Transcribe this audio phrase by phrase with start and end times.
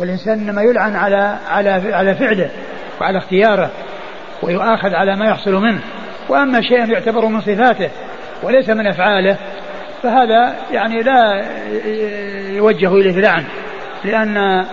[0.00, 2.50] والإنسان إنما يلعن على على على فعله
[3.00, 3.70] وعلى اختياره
[4.42, 5.80] ويؤاخذ على ما يحصل منه.
[6.28, 7.90] وأما شيء يعتبر من صفاته
[8.42, 9.36] وليس من أفعاله
[10.02, 11.44] فهذا يعني لا
[12.48, 13.44] يوجه إليه لعن
[14.04, 14.64] لأن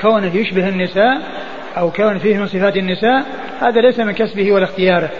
[0.00, 1.22] كونه يشبه النساء
[1.78, 3.24] أو كون فيه من صفات النساء
[3.60, 5.10] هذا ليس من كسبه ولا اختياره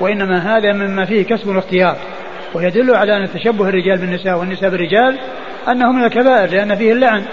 [0.00, 1.96] وإنما هذا مما فيه كسب واختيار
[2.54, 5.18] ويدل على أن تشبه الرجال بالنساء والنساء بالرجال
[5.68, 7.24] أنه من الكبائر لأن فيه اللعن.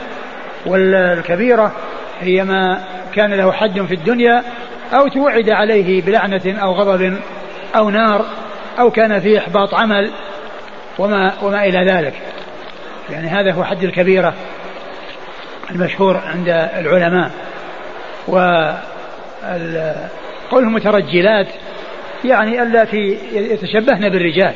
[0.66, 1.72] والكبيرة
[2.22, 2.84] هي ما
[3.16, 4.44] كان له حد في الدنيا
[4.94, 7.18] أو توعد عليه بلعنة أو غضب
[7.76, 8.26] أو نار
[8.80, 10.12] أو كان فيه إحباط عمل
[11.00, 12.14] وما وما إلى ذلك.
[13.10, 14.34] يعني هذا هو حد الكبيرة
[15.72, 17.32] المشهور عند العلماء.
[18.28, 18.38] و
[20.52, 21.48] قوله مترجلات
[22.26, 24.54] يعني اللاتي يتشبهن بالرجال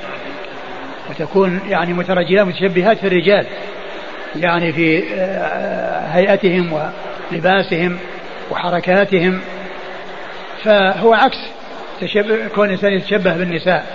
[1.10, 3.46] وتكون يعني مترجلات متشبهات في الرجال.
[4.36, 6.74] يعني في آه، هيئتهم
[7.32, 8.00] ولباسهم
[8.52, 9.42] وحركاتهم.
[10.64, 11.38] فهو عكس
[12.02, 13.86] تشبه كون الإنسان يتشبه بالنساء.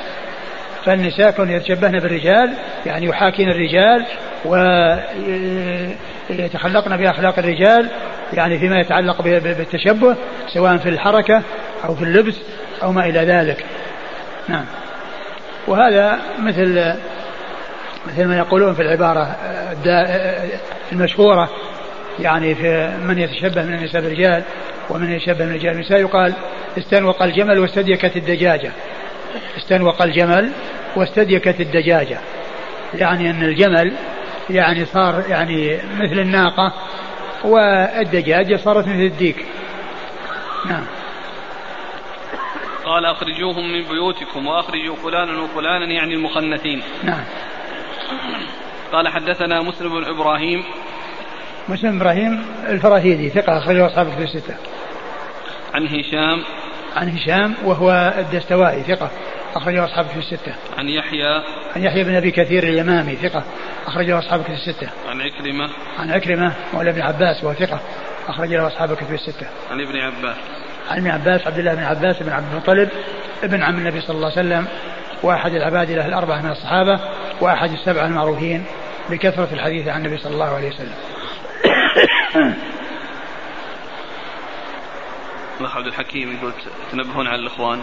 [0.84, 2.54] فالنساء كون يتشبهن بالرجال
[2.86, 4.06] يعني يحاكين الرجال
[6.30, 7.88] ويتخلقن بأخلاق الرجال
[8.32, 10.16] يعني فيما يتعلق بالتشبه
[10.54, 11.42] سواء في الحركة
[11.84, 12.36] أو في اللبس
[12.82, 13.64] أو ما إلى ذلك.
[14.48, 14.64] نعم.
[15.66, 16.94] وهذا مثل
[18.06, 19.36] مثل ما يقولون في العبارة
[20.92, 21.50] المشهورة
[22.20, 24.42] يعني في من يتشبه من النساء بالرجال
[24.90, 26.34] ومن يتشبه من الرجال بالنساء يقال
[26.78, 28.72] استنوق الجمل واستديكت الدجاجة.
[29.56, 30.50] استنوق الجمل
[30.96, 32.18] واستديكت الدجاجة.
[32.94, 33.92] يعني أن الجمل
[34.50, 36.72] يعني صار يعني مثل الناقة
[37.44, 39.46] والدجاجة صارت مثل الديك.
[40.66, 40.84] نعم.
[42.84, 46.82] قال أخرجوهم من بيوتكم وأخرجوا فلانا وفلانا يعني المخنثين.
[47.02, 47.24] نعم.
[48.94, 50.64] قال حدثنا مسلم بن إبراهيم.
[51.68, 54.54] مسلم إبراهيم الفراهيدي ثقة أخرجه أصحاب في الستة.
[55.74, 56.42] عن هشام.
[56.96, 59.10] عن هشام وهو الدستوائي ثقة
[59.54, 60.54] أخرجه أصحاب في الستة.
[60.78, 61.42] عن يحيى.
[61.76, 63.44] عن يحيى بن أبي كثير اليمامي ثقة
[63.86, 64.88] أخرجه أصحاب في الستة.
[65.08, 65.70] عن عكرمة.
[65.98, 67.80] عن عكرمة مولى ابن عباس وهو ثقة
[68.28, 69.46] أخرجه أصحاب في الستة.
[69.70, 70.36] عن ابن عباس.
[70.90, 72.88] عن ابن عباس عبد الله بن عباس بن عبد المطلب
[73.44, 74.66] ابن عم النبي صلى الله عليه وسلم
[75.22, 77.00] وأحد العبادلة الأربعة من الصحابة
[77.40, 78.64] وأحد السبعة المعروفين.
[79.10, 80.94] بكثرة الحديث عن النبي صلى الله عليه وسلم.
[85.60, 86.52] الاخ عبد الحكيم يقول
[86.92, 87.80] تنبهون على الإخوان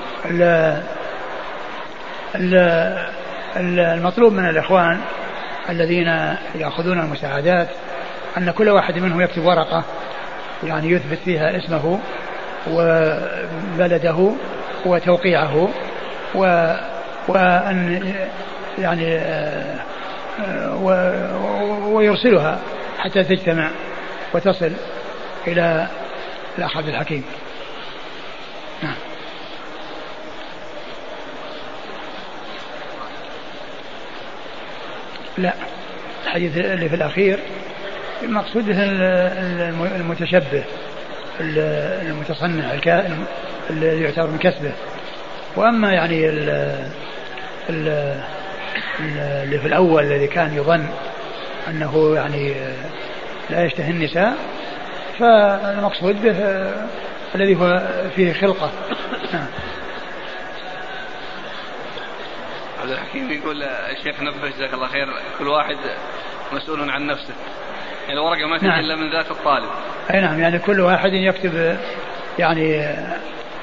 [3.57, 5.01] المطلوب من الإخوان
[5.69, 7.67] الذين يأخذون المساعدات
[8.37, 9.83] أن كل واحد منهم يكتب ورقة
[10.63, 11.99] يعني يثبت فيها اسمه
[12.71, 14.31] وبلده
[14.85, 15.69] وتوقيعه
[16.35, 16.73] و
[17.27, 18.13] وأن
[18.77, 19.21] يعني
[21.93, 22.59] ويرسلها
[22.99, 23.71] حتى تجتمع
[24.33, 24.71] وتصل
[25.47, 25.87] إلى
[26.57, 27.23] الأخ عبد الحكيم.
[28.83, 28.95] نعم.
[35.37, 35.53] لا.
[36.25, 37.39] الحديث اللي في الأخير
[38.23, 38.83] المقصود به
[39.95, 40.63] المتشبه
[41.39, 42.73] المتصنع
[43.69, 44.71] الذي يعتبر من كسبه.
[45.55, 46.49] وأما يعني ال
[47.69, 48.15] ال
[49.43, 50.85] اللي في الأول الذي كان يظن
[51.67, 52.55] أنه يعني
[53.49, 54.35] لا يشتهي النساء
[55.19, 56.35] فالمقصود به
[57.35, 57.81] الذي هو
[58.15, 58.71] فيه خلقة.
[62.81, 65.07] عبد الحكيم يقول الشيخ نبه جزاك الله خير
[65.39, 65.77] كل واحد
[66.53, 67.33] مسؤول عن نفسه.
[68.07, 68.79] يعني الورقة ما تجي نعم.
[68.79, 69.69] إلا من ذات الطالب.
[70.13, 71.77] أي نعم يعني كل واحد يكتب
[72.39, 72.71] يعني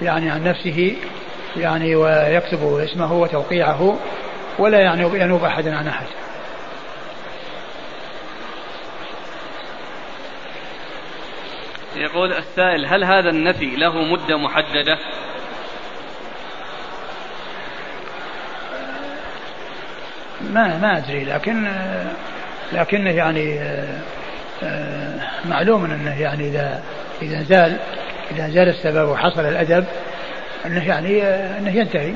[0.02, 0.96] يعني عن نفسه
[1.56, 3.98] يعني ويكتب اسمه وتوقيعه.
[4.58, 6.06] ولا يعني ينوب أحد عن أحد.
[11.96, 14.98] يقول السائل هل هذا النفي له مدة محددة؟
[20.40, 21.68] ما ما أدري لكن
[22.72, 23.60] لكنه يعني
[25.44, 26.82] معلوم أنه يعني إذا
[27.22, 27.76] إذا زال
[28.30, 29.84] إذا زال السبب وحصل الأدب
[30.66, 31.22] أنه يعني
[31.58, 32.12] أنه ينتهي.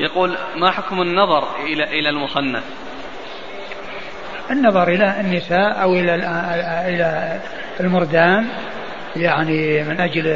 [0.00, 2.64] يقول ما حكم النظر إلى إلى المخنث؟
[4.50, 6.14] النظر إلى النساء أو إلى
[6.88, 7.40] إلى
[7.80, 8.46] المردان
[9.16, 10.26] يعني من أجل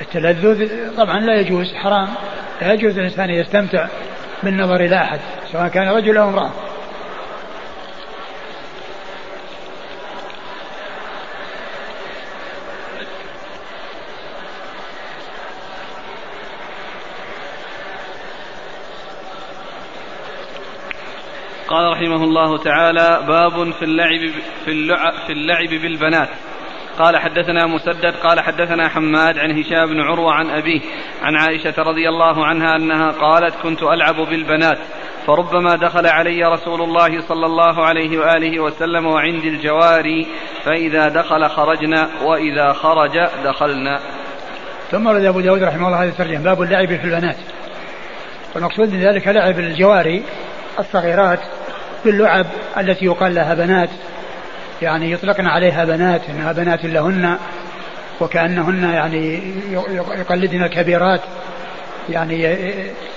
[0.00, 2.08] التلذذ طبعا لا يجوز حرام
[2.62, 3.86] لا يجوز الإنسان يستمتع
[4.42, 5.20] بالنظر إلى أحد
[5.52, 6.50] سواء كان رجل أو امرأة
[21.92, 24.30] رحمه الله تعالى باب في اللعب
[24.64, 26.28] في اللعب, في اللعب بالبنات.
[26.98, 30.80] قال حدثنا مسدد قال حدثنا حماد عن هشام بن عروة عن أبيه
[31.22, 34.78] عن عائشة رضي الله عنها أنها قالت كنت ألعب بالبنات
[35.26, 40.26] فربما دخل علي رسول الله صلى الله عليه وآله وسلم وعندي الجواري
[40.64, 44.00] فإذا دخل خرجنا وإذا خرج دخلنا.
[44.90, 47.36] ثم رد أبو داود رحمه الله هذا الترجمة باب اللعب في البنات.
[48.54, 50.22] والمقصود من ذلك لعب الجواري
[50.78, 51.40] الصغيرات
[52.04, 52.46] باللعب
[52.78, 53.90] التي يقال لها بنات.
[54.82, 57.36] يعني يطلقن عليها بنات إنها بنات لهن
[58.20, 59.40] وكأنهن يعني
[60.18, 61.20] يقلدن الكبيرات.
[62.08, 62.56] يعني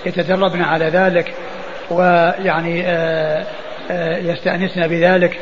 [0.05, 1.33] يتدربن على ذلك
[1.89, 3.45] ويعني آه،
[3.91, 5.39] آه، يستأنسن بذلك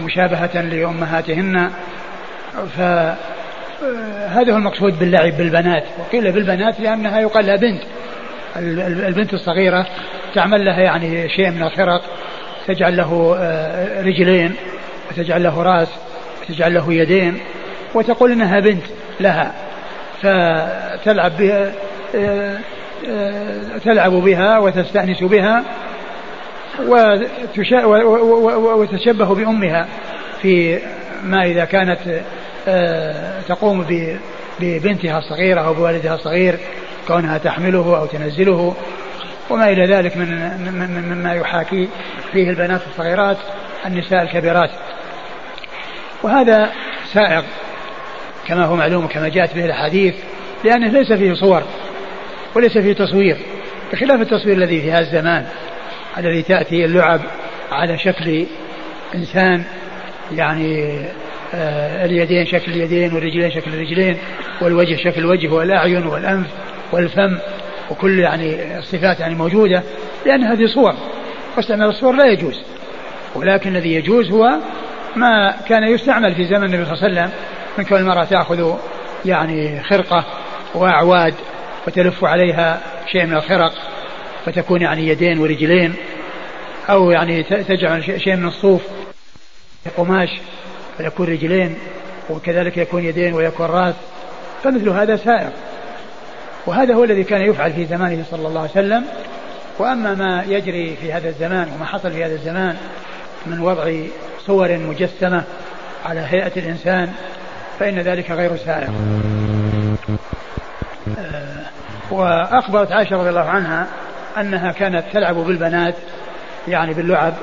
[0.00, 1.70] مشابهة لأمهاتهن.
[2.76, 3.16] فهذا
[3.82, 5.84] آه، هو المقصود باللعب بالبنات.
[5.98, 7.82] وقيل بالبنات لأنها يقال لها بنت.
[8.56, 9.86] البنت الصغيرة
[10.34, 12.02] تعمل لها يعني شيء من الخرق.
[12.68, 13.38] تجعل له
[14.00, 14.54] رجلين
[15.10, 15.88] وتجعل له راس
[16.42, 17.38] وتجعل له يدين
[17.94, 18.84] وتقول إنها بنت
[19.20, 19.52] لها
[20.22, 21.72] فتلعب بها
[23.84, 25.64] تلعب بها وتستأنس بها
[28.76, 29.88] وتشبه بأمها
[30.42, 30.78] في
[31.24, 31.98] ما إذا كانت
[32.68, 33.86] آه، تقوم
[34.60, 36.58] ببنتها الصغيرة أو بوالدها الصغير
[37.08, 38.74] كونها تحمله أو تنزله.
[39.50, 41.88] وما إلى ذلك من مما يحاكي
[42.32, 43.36] فيه البنات الصغيرات
[43.86, 44.70] النساء الكبيرات.
[46.22, 46.72] وهذا
[47.12, 47.42] سائغ
[48.46, 50.14] كما هو معلوم كما جاءت به الأحاديث
[50.64, 51.62] لأنه ليس فيه صور
[52.54, 53.36] وليس فيه تصوير
[53.92, 55.46] بخلاف التصوير الذي في هذا الزمان
[56.18, 57.20] الذي تأتي اللعب
[57.72, 58.46] على شكل
[59.14, 59.64] إنسان
[60.32, 61.00] يعني
[61.54, 64.18] آه اليدين شكل اليدين والرجلين شكل الرجلين
[64.60, 66.46] والوجه شكل الوجه والأعين والأنف
[66.92, 67.38] والفم
[67.90, 69.82] وكل يعني الصفات يعني موجودة
[70.26, 70.94] لأن هذه صور.
[71.56, 72.62] واستعمال الصور لا يجوز.
[73.34, 74.58] ولكن الذي يجوز هو
[75.16, 77.30] ما كان يستعمل في زمن النبي صلى الله عليه وسلم
[77.78, 78.74] من كون المرأة تأخذ
[79.24, 80.24] يعني خرقة
[80.74, 81.34] وأعواد
[81.86, 82.80] وتلف عليها
[83.12, 83.72] شيء من الخرق
[84.46, 85.94] فتكون يعني يدين ورجلين
[86.90, 88.82] أو يعني تجعل شيء من الصوف
[89.96, 90.28] قماش
[90.98, 91.78] فيكون رجلين
[92.30, 93.94] وكذلك يكون يدين ويكون راس
[94.64, 95.50] فمثل هذا سائر.
[96.68, 99.04] وهذا هو الذي كان يفعل في زمانه صلى الله عليه وسلم.
[99.78, 102.76] وأما ما يجري في هذا الزمان وما حصل في هذا الزمان
[103.46, 103.92] من وضع
[104.46, 105.42] صور مجسمة
[106.06, 107.12] على هيئة الإنسان
[107.78, 108.88] فإن ذلك غير سائر
[111.18, 111.64] آه،
[112.10, 113.86] وأخبرت عائشة رضي الله عنها
[114.40, 115.94] أنها كانت تلعب بالبنات
[116.68, 117.34] يعني باللعب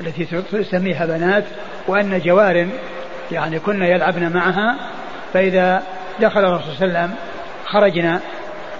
[0.00, 1.44] التي تسميها بنات
[1.88, 2.68] وأن جوار
[3.32, 4.76] يعني كنا يلعبن معها
[5.32, 5.82] فإذا
[6.20, 7.16] دخل الرسول صلى الله عليه وسلم
[7.66, 8.20] خرجنا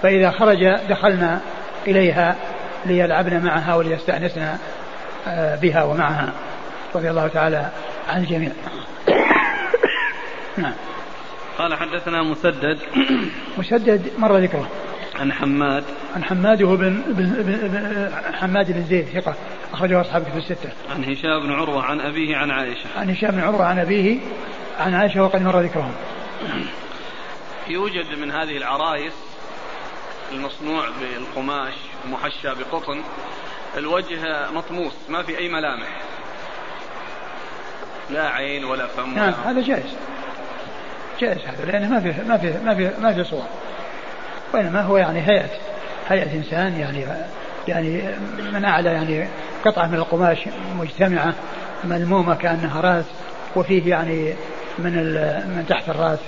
[0.01, 1.41] فإذا خرج دخلنا
[1.87, 2.35] إليها
[2.85, 4.57] ليلعبن معها وليستأنسن
[5.27, 6.33] آه، بها ومعها
[6.95, 7.69] رضي الله تعالى
[8.09, 8.51] عن الجميع
[10.57, 10.73] نعم
[11.57, 12.79] قال حدثنا مسدد
[13.57, 14.69] مسدد مر ذكره
[15.19, 15.83] عن حماد
[16.15, 19.35] عن حماد هو بن, بن, بن حماد بن زيد ثقة
[19.73, 20.69] أخرجه أصحاب في الستة.
[20.95, 22.85] عن هشام بن عروة عن أبيه عن عائشة.
[22.97, 24.19] عن هشام بن عروة عن أبيه
[24.79, 25.93] عن عائشة وقد مر ذكرهم.
[27.67, 29.13] يوجد من هذه العرايس
[30.31, 31.73] المصنوع بالقماش
[32.11, 33.01] محشى بقطن
[33.77, 36.01] الوجه مطموس ما في أي ملامح.
[38.09, 39.95] لا عين ولا فم نعم هذا جائز.
[41.19, 43.45] جائز هذا لأنه ما في ما في ما في ما في صور.
[44.53, 45.49] وإنما هو يعني هيئة
[46.09, 47.05] هيئة إنسان يعني
[47.67, 48.03] يعني
[48.53, 49.27] من أعلى يعني
[49.65, 50.37] قطعة من القماش
[50.79, 51.33] مجتمعة
[51.83, 53.05] ملمومة كأنها رأس
[53.55, 54.33] وفيه يعني
[54.79, 54.93] من
[55.47, 56.19] من تحت الرأس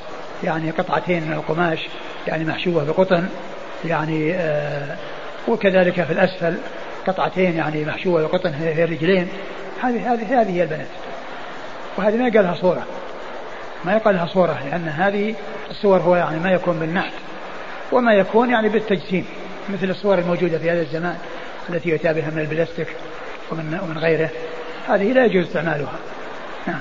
[0.43, 1.79] يعني قطعتين من القماش
[2.27, 3.27] يعني محشوة بقطن.
[3.85, 4.97] يعني آه
[5.47, 6.57] وكذلك في الأسفل
[7.07, 9.27] قطعتين يعني محشوة بقطن هي الرجلين
[9.81, 10.87] هذه هذه هذه هي البنات.
[11.97, 12.85] وهذه ما يقال لها صورة.
[13.85, 15.35] ما يقال لها صورة لأن هذه
[15.69, 17.13] الصور هو يعني ما يكون بالنحت
[17.91, 19.25] وما يكون يعني بالتجسيم
[19.69, 21.17] مثل الصور الموجودة في هذا الزمان
[21.69, 22.87] التي يؤتى بها من البلاستيك
[23.51, 24.29] ومن ومن غيره.
[24.87, 25.93] هذه لا يجوز استعمالها.
[26.67, 26.79] نعم.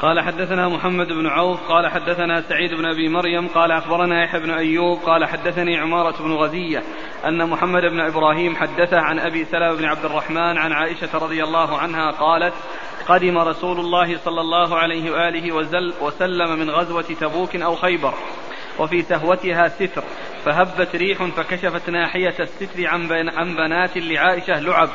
[0.00, 4.50] قال حدثنا محمد بن عوف قال حدثنا سعيد بن أبي مريم قال أخبرنا يحيى بن
[4.50, 6.82] أيوب قال حدثني عمارة بن غزية
[7.24, 11.78] أن محمد بن إبراهيم حدثه عن أبي سلمة بن عبد الرحمن عن عائشة رضي الله
[11.78, 12.54] عنها قالت
[13.08, 15.52] قدم رسول الله صلى الله عليه وآله
[16.00, 18.14] وسلم من غزوة تبوك أو خيبر
[18.78, 20.04] وفي سهوتها ستر
[20.44, 24.88] فهبت ريح فكشفت ناحية الستر عن عن بنات لعائشة لعب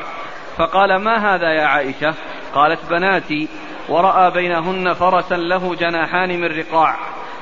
[0.57, 2.13] فقال ما هذا يا عائشة؟
[2.53, 3.47] قالت بناتي
[3.89, 6.95] ورأى بينهن فرسا له جناحان من رقاع.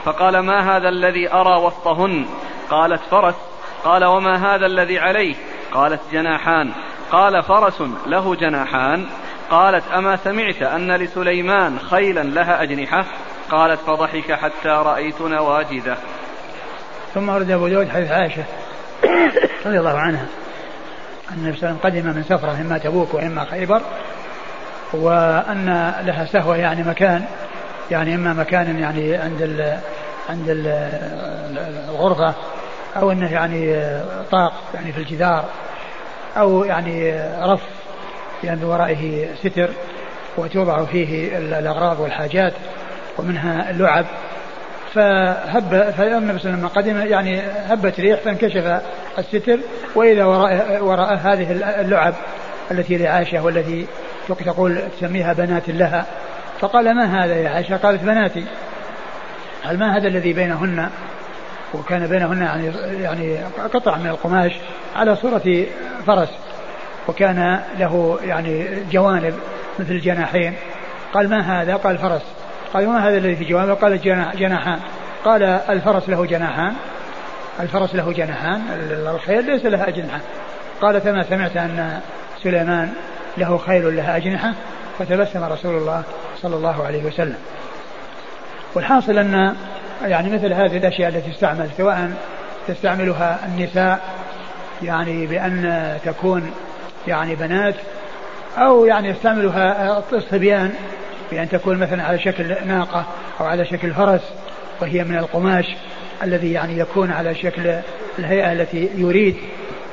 [0.06, 2.26] فقال ما هذا الذي أرى وسطهن؟
[2.70, 3.36] قالت فرس.
[3.84, 5.36] قال وما هذا الذي عليه؟
[5.72, 6.72] قالت جناحان.
[7.12, 9.06] قال فرس له جناحان.
[9.52, 13.06] قالت أما سمعت أن لسليمان خيلا لها أجنحة؟
[13.52, 15.98] قالت فضحك حتى رأيت نواجذه.
[17.14, 18.44] ثم ورد أبو داود حديث عائشة
[19.66, 20.26] رضي الله عنها
[21.32, 23.82] أن النبي صلى الله عليه وسلم قدم من سفرة إما تبوك وإما خيبر
[24.94, 27.26] وأن لها سهوة يعني مكان
[27.92, 29.78] يعني إما مكان يعني عند ال
[30.30, 30.68] عند ال
[31.90, 32.34] الغرفة
[32.96, 33.90] أو أنه يعني
[34.32, 35.46] طاق يعني في الجدار
[36.38, 37.62] أو يعني رف
[38.44, 39.70] يعني بورائه ستر
[40.38, 42.54] وتوضع فيه الأغراض والحاجات
[43.18, 44.06] ومنها اللعب.
[44.94, 48.82] فهب فالنبي صلى وسلم قدم يعني هبت ريح فانكشف
[49.18, 49.60] الستر
[49.96, 52.14] واذا وراء وراء هذه اللعب
[52.72, 53.86] التي لعائشه والتي
[54.28, 56.06] تقول تسميها بنات لها.
[56.60, 58.46] فقال ما هذا يا عائشة؟ قالت بناتي.
[59.64, 60.90] هل ما هذا الذي بينهن؟
[61.74, 62.72] وكان بينهن يعني
[63.04, 63.38] يعني
[63.74, 64.52] قطع من القماش
[64.96, 65.66] على صورة
[66.08, 66.30] فرس.
[67.08, 69.34] وكان له يعني جوانب
[69.80, 70.54] مثل الجناحين.
[71.14, 72.24] قال ما هذا؟ قال فرس.
[72.74, 74.02] قال ما هذا الذي في جوانبه؟ قال
[74.36, 74.80] جناحان.
[75.26, 76.74] قال الفرس له جناحان.
[77.60, 78.62] الفرس له جناحان.
[78.92, 80.20] الخيل ليس لها أجنحة
[80.82, 82.00] قال كما سمعت أن
[82.44, 82.94] سليمان
[83.38, 84.54] له خيل لها أجنحة
[85.00, 86.04] فتبسم رسول الله
[86.42, 87.38] صلى الله عليه وسلم.
[88.76, 89.56] والحاصل أن
[90.02, 92.12] يعني مثل هذه الأشياء التي تستعمل سواء
[92.68, 94.00] تستعملها النساء
[94.84, 96.52] يعني بأن تكون
[97.08, 97.76] يعني بنات
[98.58, 100.74] أو يعني يستعملها الصبيان
[101.32, 103.06] بأن تكون مثلا على شكل ناقة
[103.40, 104.22] أو على شكل فرس
[104.82, 105.66] وهي من القماش
[106.24, 107.76] الذي يعني يكون على شكل
[108.20, 109.36] الهيئة التي يريد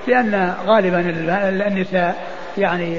[0.06, 1.00] لأن غالبا
[1.66, 2.16] النساء
[2.58, 2.96] يعني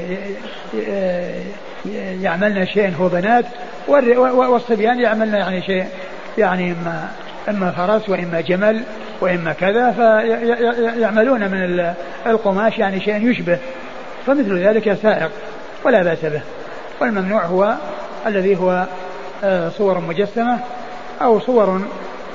[2.21, 3.45] يعملن شيء هو بنات
[3.87, 5.85] والصبيان يعملن يعني شيء
[6.37, 7.09] يعني إما
[7.49, 8.81] إما فرس وإما جمل
[9.21, 11.93] وإما كذا فيعملون من
[12.25, 13.57] القماش يعني شيء يشبه.
[14.27, 15.31] فمثل ذلك سائق
[15.85, 16.41] ولا بأس به.
[17.01, 17.75] والممنوع هو
[18.27, 18.85] الذي هو
[19.43, 20.59] آه، صور مجسمة
[21.21, 21.81] أو صور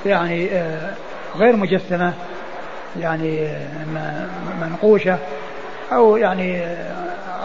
[0.06, 0.90] يعني آه،
[1.36, 2.12] غير مجسمة
[3.00, 4.26] يعني آه،
[4.60, 5.18] منقوشة.
[5.92, 6.76] أو يعني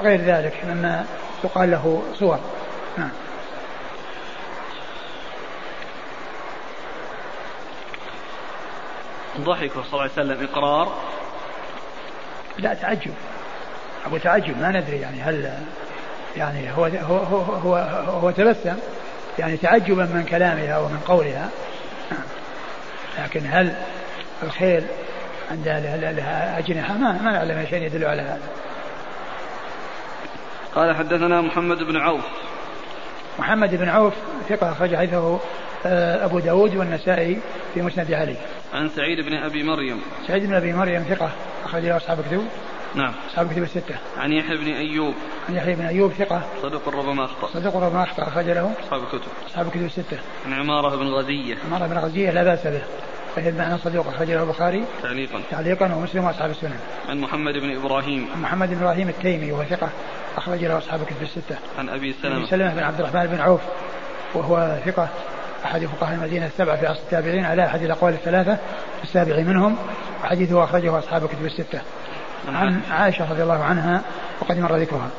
[0.01, 1.05] غير ذلك مما
[1.43, 2.39] يقال له صور.
[2.98, 3.10] نعم.
[9.39, 10.98] ضحك صلى الله عليه وسلم إقرار.
[12.57, 13.13] لا تعجب.
[14.05, 15.53] أبو تعجب ما ندري يعني هل
[16.38, 17.75] يعني هو هو هو هو,
[18.21, 18.77] هو تبسم
[19.39, 21.50] يعني تعجبا من كلامها ومن قولها.
[23.19, 23.74] لكن هل
[24.43, 24.83] الخيل
[25.51, 26.98] عندها لها أجنحة.
[26.98, 28.50] ما ما نعلم شيء يدل على هذا.
[30.75, 32.25] قال حدثنا محمد بن عوف.
[33.39, 34.13] محمد بن عوف
[34.50, 35.39] ثقة أخرج حديثه
[35.86, 37.39] آه، أبو داود والنسائي
[37.74, 38.36] في مسند علي.
[38.74, 40.01] عن سعيد بن أبي مريم.
[40.27, 41.31] سعيد بن أبي مريم ثقة
[41.65, 42.48] أخرج له أصحاب الكتب.
[42.96, 43.13] نعم.
[43.29, 43.96] أصحاب الكتب الستة.
[44.17, 45.13] عن يحيى بن أيوب.
[45.50, 46.41] عن يحيى بن أيوب ثقة.
[46.62, 47.48] صدق ربما أخطأ.
[47.48, 48.74] صدق ربما أخطأ أخرج له.
[48.84, 49.31] أصحاب الكتب.
[49.48, 50.17] أصحاب الكتب الستة.
[50.46, 51.55] عن عمارة بن غزية.
[51.65, 52.81] عمارة بن غزية لا بأس به.
[53.36, 55.42] فهي المعنى صدوق أخرج له البخاري تعليقا.
[55.52, 58.28] تعليقا ومسلم وأصحاب السنن عن محمد بن إبراهيم.
[58.36, 59.90] عن محمد بن إبراهيم التيمي وهو ثقة
[60.38, 61.56] أخرج له أصحاب الكتب الستة.
[61.80, 62.74] عن أبي سلمة أبي سلمة.
[62.74, 63.62] بن عبد الرحمن بن عوف
[64.34, 65.10] وهو ثقة
[65.66, 68.58] أحد فقهاء المدينة السبعة في عصر التابعين على أحد الأقوال الثلاثة
[69.04, 69.78] السابع منهم
[70.24, 71.82] وحديثه أخرجه أصحاب الكتب الستة.
[72.48, 74.02] عن عائشة رضي الله عنها
[74.42, 75.10] وقد مر ذكرها.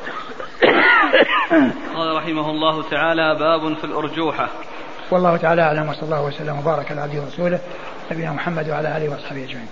[1.94, 4.48] قال رحمه الله تعالى باب في الأرجوحة.
[5.10, 7.60] والله تعالى أعلم وصلى الله وسلم وبارك على عبده ورسوله.
[8.10, 9.68] نبينا محمد وعلى آله وأصحابه أجمعين.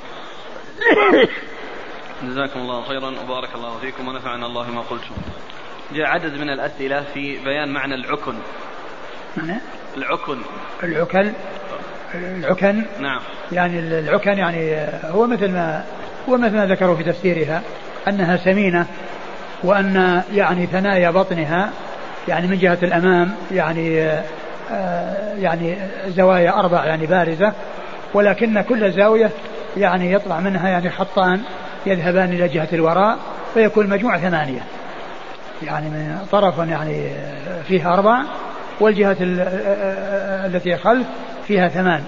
[2.23, 5.15] جزاكم الله خيرا وبارك الله فيكم ونفعنا الله ما قلتم.
[5.95, 8.35] جاء عدد من الأسئلة في بيان معنى العكن.
[9.37, 9.61] معنى؟
[9.97, 10.39] العكن.
[10.83, 11.33] العكن.
[12.15, 12.85] العكن.
[13.01, 13.21] نعم.
[13.53, 15.85] يعني العكن يعني هو مثل ما
[16.29, 17.63] هو مثل ما ذكروا في تفسيرها
[18.09, 18.87] أنها سمينة
[19.63, 21.71] وأن يعني ثنايا بطنها
[22.29, 24.11] يعني من جهة الأمام يعني
[24.71, 25.77] آه يعني
[26.09, 27.53] زوايا أربع يعني بارزة
[28.15, 29.31] ولكن كل زاوية
[29.77, 31.41] يعني يطلع منها يعني خطان
[31.87, 33.19] يذهبان إلى جهة الوراء
[33.55, 34.61] فيكون المجموع ثمانية.
[35.63, 37.11] يعني من طرف يعني
[37.69, 38.23] فيها أربع
[38.81, 41.07] والجهة التي خلف
[41.47, 42.05] فيها ثمان.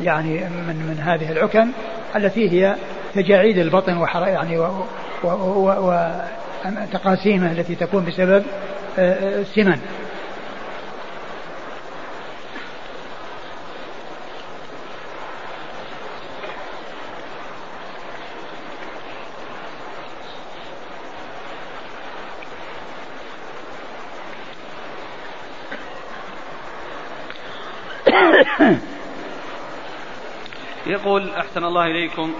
[0.00, 1.68] يعني من من هذه العكن
[2.16, 2.74] التي هي
[3.14, 4.58] تجاعيد البطن وحر يعني
[6.84, 8.42] وتقاسيمه التي تكون بسبب
[8.98, 9.80] السمن.
[30.88, 32.34] يقول أحسن الله إليكم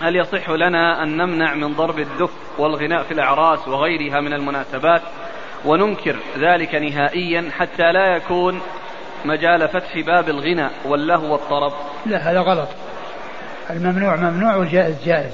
[0.00, 5.02] هل يصح لنا أن نمنع من ضرب الدف والغناء في الأعراس وغيرها من المناسبات
[5.64, 8.60] وننكر ذلك نهائيا حتى لا يكون
[9.24, 11.72] مجال فتح باب الغنى واللهو والطرب؟
[12.06, 12.68] لا هذا غلط.
[13.70, 15.32] الممنوع ممنوع والجائز جائز.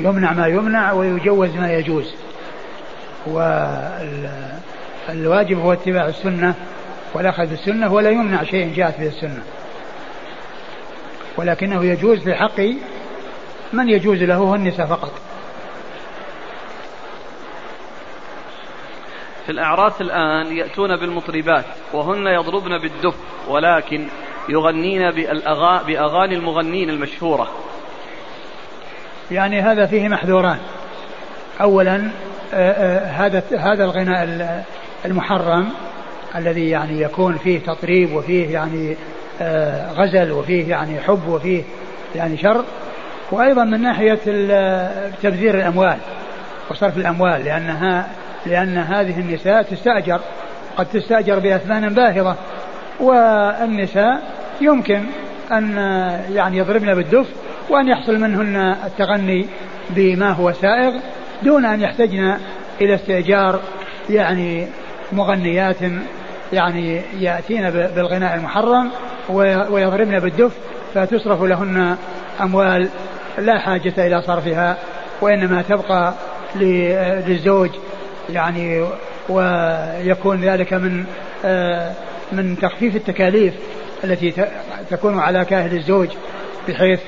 [0.00, 2.14] يمنع ما يمنع ويجوز ما يجوز.
[5.08, 6.54] والواجب هو اتباع السنة
[7.14, 9.42] والأخذ بالسنة ولا يمنع شيء جاءت به السنة.
[11.36, 12.60] ولكنه يجوز في حق
[13.72, 15.12] من يجوز له هو النساء فقط.
[19.46, 23.14] في الأعراس الآن يأتون بالمطربات وهن يضربن بالدف
[23.48, 24.06] ولكن
[24.48, 25.10] يغنين
[25.86, 27.50] بأغاني المغنين المشهورة.
[29.30, 30.58] يعني هذا فيه محذوران.
[31.60, 32.10] أولا
[33.04, 34.64] هذا هذا الغناء
[35.04, 35.72] المحرم
[36.36, 38.96] الذي يعني يكون فيه تطريب وفيه يعني
[39.94, 41.62] غزل وفيه يعني حب وفيه
[42.14, 42.64] يعني شر.
[43.30, 44.18] وأيضا من ناحية
[45.22, 45.96] تبذير الأموال
[46.70, 48.06] وصرف الأموال لأنها
[48.46, 50.20] لأن هذه النساء تستأجر
[50.76, 52.36] قد تستأجر بأثمان باهظة.
[53.00, 54.22] والنساء
[54.60, 55.04] يمكن
[55.52, 55.76] أن
[56.34, 57.26] يعني يضربن بالدف
[57.70, 59.46] وأن يحصل منهن التغني
[59.90, 60.92] بما هو سائغ
[61.42, 62.36] دون أن يحتجن
[62.80, 63.60] إلى استئجار
[64.10, 64.66] يعني
[65.12, 65.76] مغنيات
[66.52, 68.90] يعني يأتين بالغناء المحرم.
[69.70, 70.52] ويضربن بالدف
[70.94, 71.96] فتصرف لهن
[72.40, 72.88] أموال
[73.38, 74.76] لا حاجة إلى صرفها
[75.20, 76.14] وإنما تبقى
[76.56, 77.70] للزوج
[78.30, 78.86] يعني
[79.28, 81.04] ويكون ذلك من
[81.44, 81.92] آه،
[82.32, 83.54] من تخفيف التكاليف
[84.04, 84.34] التي
[84.90, 86.08] تكون على كاهل الزوج
[86.68, 87.00] بحيث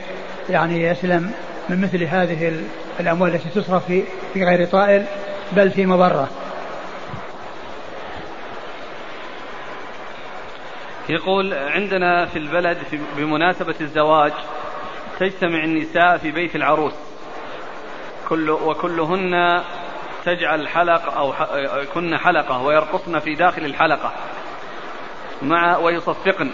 [0.50, 1.30] يعني يسلم
[1.68, 2.52] من مثل هذه
[3.00, 3.86] الأموال التي تصرف
[4.34, 5.04] في غير طائل
[5.52, 6.28] بل في مضرة.
[11.08, 14.32] يقول عندنا في البلد في بمناسبة الزواج
[15.20, 16.94] تجتمع النساء في بيت العروس.
[18.28, 19.62] كل وكلهن
[20.24, 21.32] تجعل حلقة أو
[21.94, 24.12] كن حلقة ويرقصن في داخل الحلقة
[25.42, 26.50] مع ويصفقن.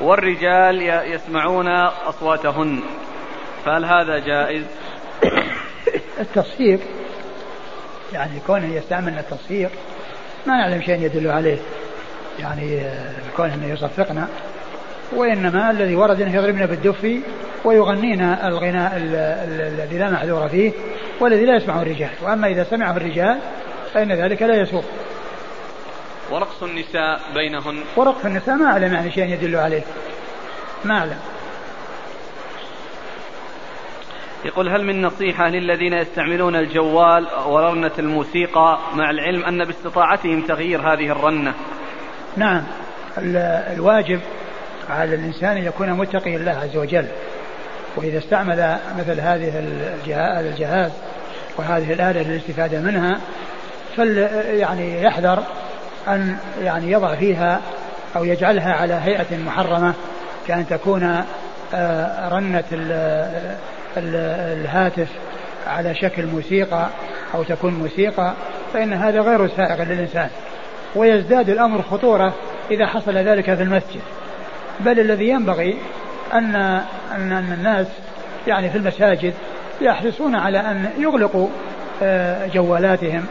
[0.00, 0.82] والرجال
[1.12, 1.68] يسمعون
[2.06, 2.82] أصواتهن.
[3.64, 4.64] فهل هذا جائز؟
[6.20, 6.80] التصفيق
[8.12, 9.70] يعني كونه يستعمل التصفيق
[10.46, 11.58] ما نعلم شيء يدل عليه.
[12.38, 12.82] يعني
[13.36, 14.28] كونه يصفقنا
[15.12, 17.20] وإنما الذي ورد أنه يضربن بالدف
[17.64, 20.72] ويغنين الغناء الذي لا محذور فيه
[21.20, 22.10] والذي لا يسمعه الرجال.
[22.22, 23.38] وأما إذا سمعه الرجال
[23.94, 24.84] فإن ذلك لا يسوق.
[26.30, 27.82] ورقص النساء بينهن.
[27.96, 29.82] ورقص النساء ما أعلم يعني شيء يدل عليه.
[30.84, 31.18] ما أعلم.
[34.44, 41.10] يقول هل من نصيحة للذين يستعملون الجوال ورنة الموسيقى مع العلم أن باستطاعتهم تغيير هذه
[41.10, 41.54] الرنة؟
[42.36, 42.62] نعم.
[43.18, 44.20] الواجب
[44.90, 47.06] على الإنسان أن يكون متقي الله عز وجل.
[47.96, 49.52] وإذا استعمل مثل هذه
[50.40, 50.92] الجهاز
[51.56, 53.20] وهذه الآلة للاستفادة منها
[53.96, 55.42] فل يعني يحذر
[56.08, 57.60] أن يعني يضع فيها
[58.16, 59.94] أو يجعلها على هيئة محرمة
[60.48, 61.24] كأن تكون
[61.74, 62.64] آه، رنة
[63.96, 65.08] الهاتف
[65.66, 66.88] على شكل موسيقى
[67.34, 68.32] أو تكون موسيقى
[68.74, 70.28] فإن هذا غير سائغ للإنسان.
[70.96, 72.34] ويزداد الأمر خطورة
[72.70, 74.00] إذا حصل ذلك في المسجد.
[74.80, 75.76] بل الذي ينبغي
[76.32, 76.54] أن
[77.14, 77.86] أن الناس
[78.46, 79.34] يعني في المساجد
[79.80, 81.48] يحرصون على أن يغلقوا
[82.02, 83.24] آه، جوالاتهم.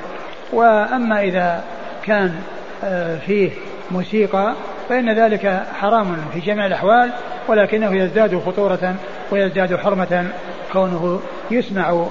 [0.53, 1.63] وأما إذا
[2.05, 2.35] كان
[2.83, 3.51] آه، فيه
[3.91, 4.53] موسيقى
[4.89, 7.11] فإن ذلك حرام في جميع الأحوال
[7.47, 8.95] ولكنه يزداد خطورة
[9.31, 10.25] ويزداد حرمة
[10.73, 11.19] كونه
[11.51, 12.05] يسمع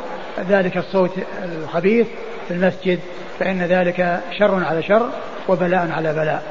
[0.49, 1.11] ذلك الصوت
[1.45, 2.07] الخبيث
[2.49, 2.99] في المسجد
[3.39, 5.11] فإن ذلك شر على شر.
[5.49, 6.43] وبلاء على بلاء.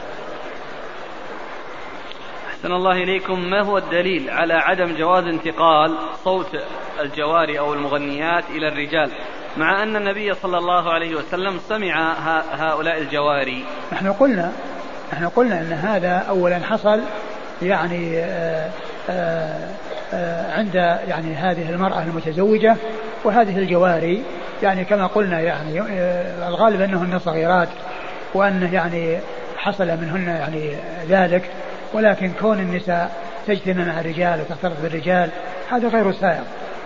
[2.49, 3.39] أحسن الله إليكم.
[3.39, 6.49] ما هو الدليل على عدم جواز انتقال صوت
[7.01, 9.11] الجواري أو المغنيات إلى الرجال؟
[9.57, 12.13] مع أن النبي صلى الله عليه وسلم سمع
[12.51, 13.65] هؤلاء الجواري.
[13.93, 14.51] نحن قلنا
[15.13, 17.01] نحن قلنا أن هذا أولا حصل
[17.61, 18.69] يعني آآ
[19.09, 19.69] آه، آآ
[20.13, 20.75] آه، آه، عند
[21.07, 22.75] يعني هذه المرأة المتزوجة
[23.23, 24.23] وهذه الجواري.
[24.63, 25.81] يعني كما قلنا يعني
[26.47, 27.69] الغالب أنهن صغيرات.
[28.33, 29.19] وأنه يعني
[29.57, 30.71] حصل منهن يعني
[31.09, 31.49] ذلك
[31.93, 33.11] ولكن كون النساء
[33.47, 35.29] تجتمع مع الرجال وتختلط بالرجال
[35.71, 36.43] هذا غير سائغ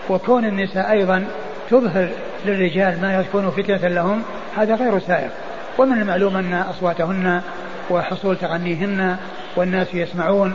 [0.09, 1.27] وكون النساء أيضا
[1.69, 2.09] تظهر
[2.45, 4.23] للرجال ما يكون فتنة لهم
[4.57, 5.29] هذا غير سائغ
[5.77, 7.41] ومن المعلوم أن أصواتهن
[7.89, 9.17] وحصول تغنيهن
[9.55, 10.53] والناس يسمعون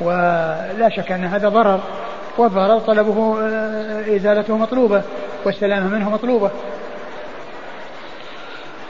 [0.00, 1.80] ولا شك أن هذا ضرر.
[2.38, 5.02] والضرر طلبه آه، إزالته مطلوبة
[5.44, 6.50] والسلامة منه مطلوبة.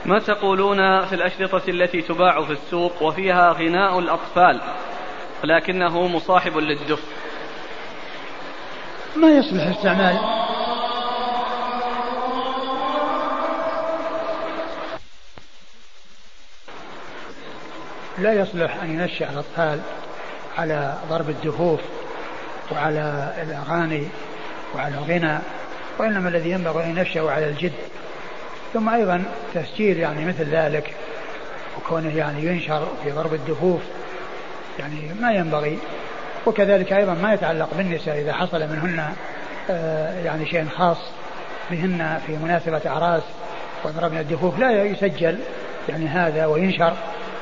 [0.07, 4.61] ما تقولون في الأشرطة التي تباع في السوق وفيها غناء الأطفال
[5.45, 7.01] لكنه مصاحب للدف؟
[9.17, 10.43] ما يصلح استعمال؟
[18.19, 19.81] لا يصلح أن ينشأ الأطفال
[20.59, 21.81] على ضرب الدفوف
[22.73, 24.09] وعلى الأغاني
[24.75, 25.39] وعلى الغنى
[25.99, 27.73] وإنما الذي ينبغي أن ينشأ على الجد.
[28.73, 29.23] ثم أيضا
[29.55, 30.95] تسجيل يعني مثل ذلك
[31.79, 33.81] وكونه يعني ينشر في ضرب الدفوف
[34.79, 35.79] يعني ما ينبغي.
[36.47, 39.13] وكذلك أيضا ما يتعلق بالنساء إذا حصل منهن
[39.71, 40.97] آه، يعني شيء خاص
[41.71, 43.23] بهن في مناسبة أعراس
[43.85, 45.39] وضربنا الدفوف لا يسجل
[45.89, 46.93] يعني هذا وينشر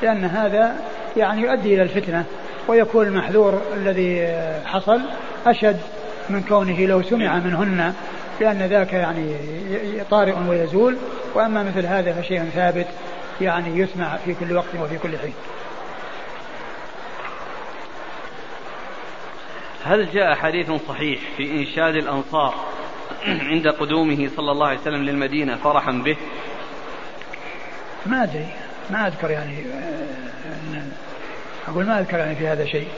[0.03, 0.75] لأن هذا
[1.17, 2.25] يعني يؤدي إلى الفتنة.
[2.69, 5.01] ويكون المحذور الذي حصل
[5.47, 5.81] أشد
[6.31, 7.95] من كونه لو سمع منهن
[8.41, 9.37] لأن ذاك يعني
[10.11, 10.97] طارئ ويزول
[11.35, 12.87] وأما مثل هذا فشيء ثابت
[13.41, 15.35] يعني يسمع في كل وقت وفي كل حين.
[19.85, 22.55] هل جاء حديث صحيح في إنشاد الأنصار
[23.51, 26.17] عند قدومه صلى الله عليه وسلم للمدينة فرحا به؟
[28.07, 28.47] ما أدري
[28.91, 30.83] ما أذكر يعني آه،
[31.69, 32.89] أقول ما أذكر يعني في هذا شيء.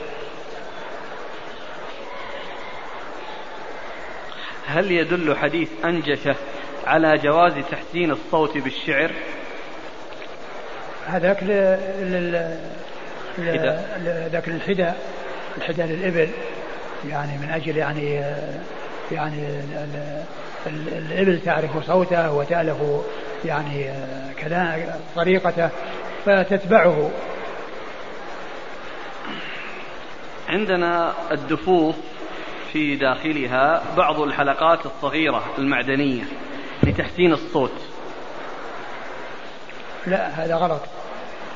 [4.67, 6.35] هل يدل حديث أنجشة
[6.87, 9.11] على جواز تحسين الصوت بالشعر؟
[11.07, 11.43] هذاك
[14.31, 14.91] ذاك الحدى
[15.57, 16.29] الحدى للإبل
[17.09, 18.21] يعني من أجل يعني
[19.11, 19.47] يعني
[20.67, 22.77] الإبل تعرف صوته وتألف
[23.45, 23.91] يعني
[24.41, 25.69] كلام طريقته
[26.25, 27.11] فتتبعه.
[30.49, 31.95] عندنا الدفوف
[32.73, 36.23] في داخلها بعض الحلقات الصغيرة المعدنية
[36.83, 37.71] لتحسين الصوت.
[40.07, 40.81] لا هذا غلط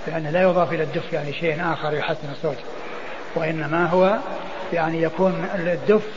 [0.07, 2.57] لأن لا يضاف إلى الدف يعني شيء آخر يحسن الصوت
[3.35, 4.17] وإنما هو
[4.73, 6.07] يعني يكون الدف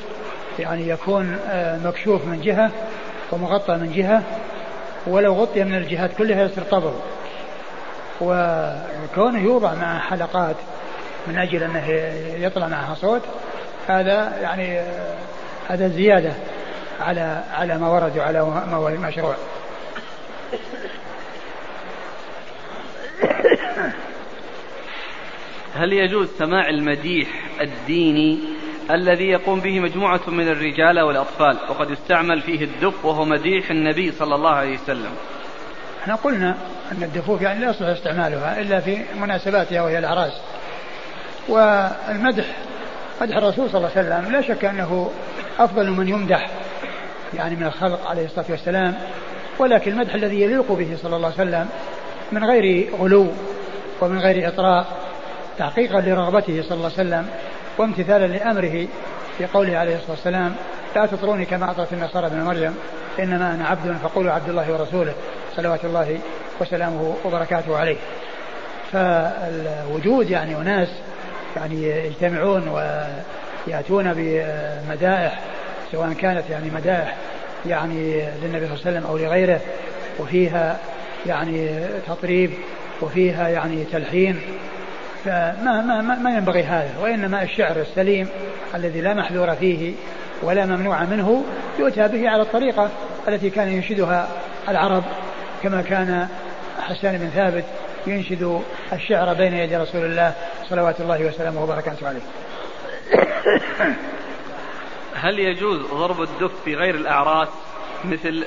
[0.58, 2.70] يعني يكون آه، مكشوف من جهة
[3.32, 4.22] ومغطى من جهة
[5.06, 6.92] ولو غطي من الجهات كلها يصير طبل.
[8.20, 10.56] وكونه يوضع مع حلقات
[11.26, 11.86] من أجل أنه
[12.46, 13.22] يطلع معها صوت
[13.90, 14.80] هذا يعني
[15.68, 16.32] هذا زيادة
[17.00, 19.34] على على ما ورد وعلى ما هو مشروع
[25.74, 27.28] هل يجوز سماع المديح
[27.60, 28.38] الديني
[28.90, 34.34] الذي يقوم به مجموعة من الرجال والأطفال؟ وقد يستعمل فيه الدف وهو مديح النبي صلى
[34.34, 35.10] الله عليه وسلم.
[36.02, 36.56] إحنا قلنا
[36.92, 40.32] أن الدفوف يعني لا يصلح استعمالها إلا في مناسباتها وهي الأعراس.
[41.48, 42.44] والمدح
[43.20, 45.10] مدح الرسول صلى الله عليه وسلم لا شك أنه
[45.58, 46.50] أفضل من يمدح
[47.34, 48.94] يعني من الخلق عليه الصلاة والسلام
[49.58, 51.68] ولكن المدح الذي يليق به صلى الله عليه وسلم
[52.32, 53.26] من غير غلو
[54.00, 54.86] ومن غير إطراء
[55.58, 57.26] تحقيقا لرغبته صلى الله عليه وسلم
[57.78, 58.86] وامتثالا لأمره
[59.38, 60.54] في قوله عليه الصلاة والسلام
[60.96, 62.74] لا تطروني كما أطرت النصارى ابن مريم
[63.18, 65.14] إنما أنا عبد فقولوا عبد الله ورسوله
[65.56, 66.18] صلوات الله
[66.60, 67.96] وسلامه وبركاته عليه.
[68.92, 70.88] فالوجود يعني أناس
[71.56, 75.40] يعني يجتمعون ويأتون بمدائح
[75.92, 77.16] سواء كانت يعني مدائح
[77.66, 79.60] يعني للنبي صلى الله عليه وسلم أو لغيره
[80.18, 80.78] وفيها
[81.26, 82.50] يعني تطريب
[83.02, 84.40] وفيها يعني تلحين.
[85.24, 88.28] فما ما ما, ينبغي هذا وإنما الشعر السليم
[88.74, 89.92] الذي لا محذور فيه
[90.42, 91.44] ولا ممنوع منه
[91.78, 92.90] يؤتى به على الطريقة
[93.28, 94.28] التي كان ينشدها
[94.68, 95.04] العرب
[95.62, 96.28] كما كان
[96.80, 97.64] حسان بن ثابت
[98.06, 100.34] ينشد الشعر بين يدي رسول الله
[100.68, 102.20] صلوات الله وسلامه وبركاته عليه.
[105.14, 107.48] هل يجوز ضرب الدف في غير الأعراس
[108.04, 108.44] مثل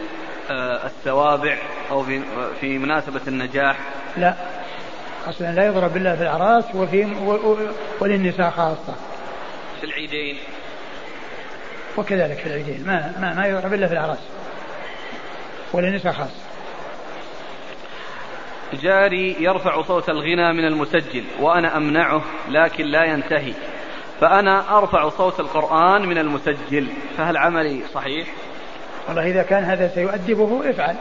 [0.51, 1.57] آه، السوابع
[1.91, 2.21] أو في,
[2.61, 3.77] في مناسبة النجاح؟
[4.17, 4.35] لا.
[5.27, 7.05] أصلا لا يضرب إلا في الأعراس وفي
[7.99, 8.95] وللنساء خاصة.
[9.79, 10.37] في العيدين.
[11.97, 12.83] وكذلك في العيدين.
[12.87, 14.19] ما ما, ما يضرب إلا في الأعراس
[15.73, 16.42] وللنساء خاصة.
[18.73, 23.53] جاري يرفع صوت الغنى من المسجل وأنا أمنعه لكن لا ينتهي.
[24.21, 26.87] فأنا أرفع صوت القرآن من المسجل.
[27.17, 28.27] فهل عملي صحيح؟
[29.07, 30.95] والله إذا كان هذا سيؤدبه افعل.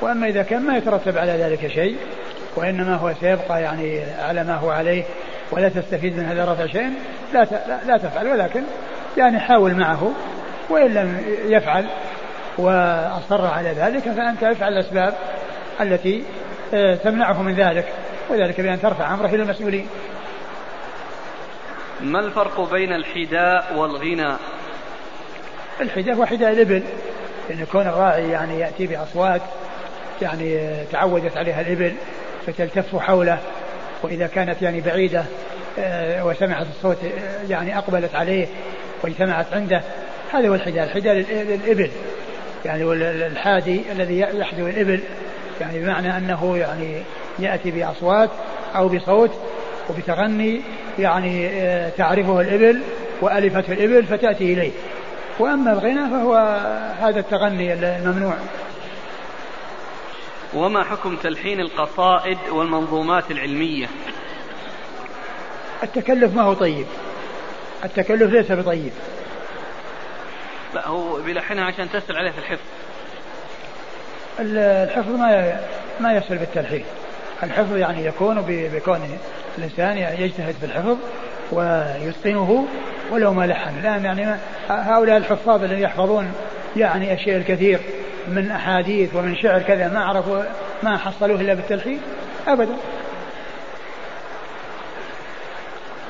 [0.00, 1.96] وأما إذا كان ما يترتب على ذلك شيء
[2.56, 5.04] وإنما هو سيبقى يعني على ما هو عليه
[5.50, 6.90] ولا تستفيد من هذا رفع شيء
[7.34, 7.46] لا
[7.86, 8.28] لا تفعل.
[8.28, 8.62] ولكن
[9.16, 10.12] يعني حاول معه
[10.70, 11.86] وإن لم يفعل
[12.58, 15.14] وأصر على ذلك فأنت افعل الأسباب
[15.80, 16.24] التي
[17.04, 17.92] تمنعه من ذلك.
[18.30, 19.86] وذلك بأن ترفع أمره إلى المسؤولين.
[22.00, 24.36] ما الفرق بين الحداء والغنى؟
[25.80, 26.82] الحداء هو حداء الإبل.
[27.50, 29.40] أن يكون الراعي يعني يأتي بأصوات
[30.22, 31.94] يعني تعودت عليها الإبل
[32.46, 33.38] فتلتف حوله
[34.02, 35.24] وإذا كانت يعني بعيدة
[35.78, 38.46] آه، وسمعت الصوت آه، يعني أقبلت عليه
[39.02, 39.82] واجتمعت عنده
[40.32, 40.84] هذا هو الحداء.
[40.84, 41.90] الحداء للإبل.
[42.64, 42.82] يعني
[43.26, 45.00] الحادي الذي يحدو الإبل
[45.60, 47.02] يعني بمعنى أنه يعني
[47.38, 48.30] يأتي بأصوات
[48.76, 49.30] أو بصوت
[49.90, 50.60] وبتغني
[50.98, 52.82] يعني آه، تعرفه الإبل
[53.20, 54.72] وألفته الإبل فتأتي إليه.
[55.38, 56.34] وأما الغنى فهو
[57.00, 58.34] هذا التغني الممنوع.
[60.54, 63.86] وما حكم تلحين القصائد والمنظومات العلمية؟
[65.82, 66.86] التكلف ما هو طيب.
[67.84, 68.92] التكلف ليس بطيب.
[70.74, 72.64] لا هو بيلحنها عشان تسهل عليه في الحفظ.
[74.40, 75.60] الحفظ ما
[76.00, 76.84] ما يسهل بالتلحين
[77.42, 79.18] الحفظ يعني يكون بكون
[79.58, 80.96] الإنسان يجتهد في الحفظ
[81.52, 82.66] ويتقنه
[83.10, 83.78] ولو ما لحن.
[83.78, 84.36] الآن يعني
[84.68, 86.32] هؤلاء الحفاظ الذين يحفظون
[86.76, 87.80] يعني الشيء الكثير
[88.28, 90.42] من أحاديث ومن شعر كذا ما عرفوا
[90.82, 92.00] ما حصلوه إلا بالتلحين
[92.48, 92.76] أبدا.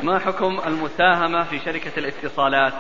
[0.03, 2.73] ما حكم المساهمة في شركة الاتصالات؟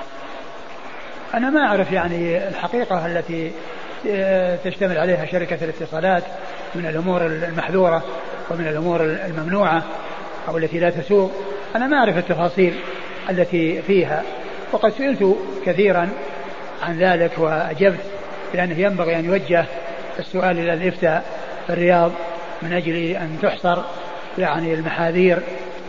[1.34, 3.52] أنا ما أعرف يعني الحقيقة التي
[4.64, 6.22] تشتمل عليها شركة الاتصالات
[6.74, 8.04] من الأمور المحذورة
[8.50, 9.82] ومن الأمور الممنوعة
[10.48, 11.32] أو التي لا تسوق.
[11.76, 12.74] أنا ما أعرف التفاصيل
[13.30, 14.22] التي فيها
[14.72, 16.08] وقد سئلت كثيرا
[16.82, 18.00] عن ذلك وأجبت
[18.54, 19.64] لأنه ينبغي أن يوجه
[20.18, 21.24] السؤال إلى الإفتاء
[21.66, 22.12] في الرياض
[22.62, 23.82] من أجل أن تحصر
[24.38, 25.38] يعني المحاذير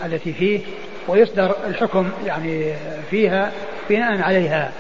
[0.06, 0.60] التي فيه
[1.08, 2.74] ويصدر الحكم يعني
[3.12, 3.52] فيها
[3.90, 4.72] بناء عليها.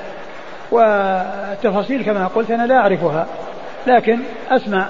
[0.71, 3.27] والتفاصيل كما قلت أنا لا أعرفها
[3.87, 4.87] لكن أسمع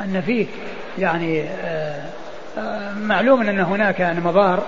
[0.00, 0.46] أن فيه
[0.98, 2.02] يعني آه،
[2.58, 4.62] آه، معلوم أن هناك مضار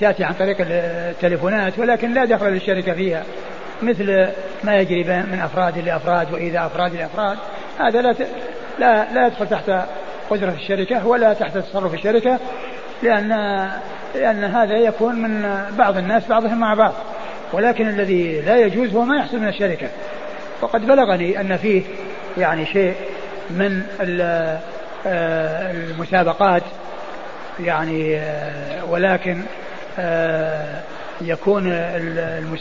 [0.00, 3.22] تأتي عن طريق التليفونات ولكن لا دخل للشركة فيها
[3.82, 4.28] مثل
[4.64, 7.38] ما يجري من أفراد لأفراد وإذا أفراد لأفراد.
[7.78, 8.14] هذا لا
[8.78, 9.70] لا لا يدخل تحت
[10.30, 12.38] قدرة الشركة ولا تحت تصرف الشركة
[13.02, 13.28] لأن
[14.14, 16.92] لأن هذا يكون من بعض الناس بعضهم مع بعض.
[17.52, 19.88] ولكن الذي لا يجوز هو ما يحصل من الشركة.
[20.60, 21.82] وقد بلغني أن فيه
[22.38, 22.94] يعني شيء
[23.50, 26.62] من آه، المسابقات
[27.60, 29.42] يعني آه، ولكن
[29.98, 30.80] آه،
[31.20, 31.72] يكون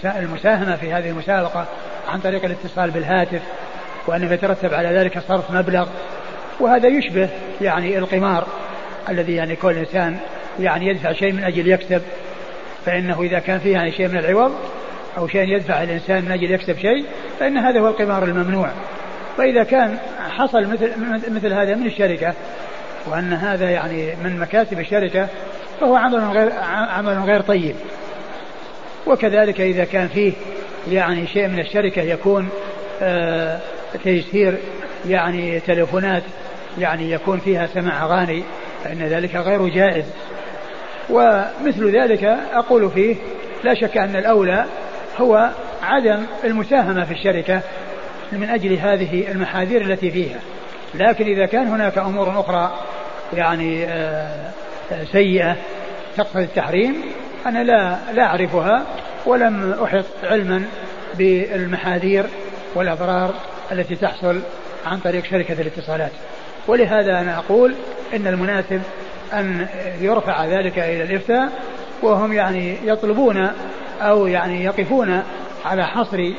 [0.05, 1.65] المساهمة في هذه المسابقة
[2.09, 3.41] عن طريق الاتصال بالهاتف
[4.07, 5.87] وأنه يترتب على ذلك صرف مبلغ.
[6.59, 7.29] وهذا يشبه
[7.61, 8.47] يعني القمار
[9.09, 10.17] الذي يعني كل إنسان
[10.59, 12.01] يعني يدفع شيء من أجل يكسب
[12.85, 14.51] فإنه إذا كان فيه يعني شيء من العوض
[15.17, 17.05] أو شيء يدفع الإنسان من أجل يكسب شيء
[17.39, 18.69] فإن هذا هو القمار الممنوع.
[19.39, 19.97] وإذا كان
[20.29, 20.91] حصل مثل
[21.31, 22.33] مثل هذا من الشركة
[23.07, 25.27] وأن هذا يعني من مكاسب الشركة
[25.79, 27.75] فهو عمل غير عمل غير طيب.
[29.07, 30.33] وكذلك إذا كان فيه
[30.91, 32.49] يعني شيء من الشركة يكون
[33.01, 33.59] آه
[34.03, 34.57] تيسير
[35.07, 36.23] يعني تليفونات
[36.79, 38.43] يعني يكون فيها سماع أغاني
[38.83, 40.05] فإن ذلك غير جائز.
[41.09, 43.15] ومثل ذلك أقول فيه
[43.63, 44.65] لا شك أن الأولى
[45.17, 45.49] هو
[45.83, 47.61] عدم المساهمة في الشركة
[48.31, 50.39] من أجل هذه المحاذير التي فيها.
[50.95, 52.79] لكن إذا كان هناك أمور أخرى
[53.33, 54.51] يعني آه،
[54.91, 55.55] آه، سيئة
[56.17, 57.01] تقتضي التحريم
[57.45, 58.85] أنا لا لا أعرفها
[59.25, 60.63] ولم أحط علما
[61.17, 62.25] بالمحاذير
[62.75, 63.33] والأضرار
[63.71, 64.41] التي تحصل
[64.85, 66.11] عن طريق شركة الاتصالات.
[66.67, 67.75] ولهذا أنا أقول
[68.15, 68.81] إن المناسب
[69.33, 69.67] أن
[70.01, 71.49] يرفع ذلك إلى الإفتاء
[72.01, 73.51] وهم يعني يطلبون
[74.01, 75.23] أو يعني يقفون
[75.65, 76.33] على حصر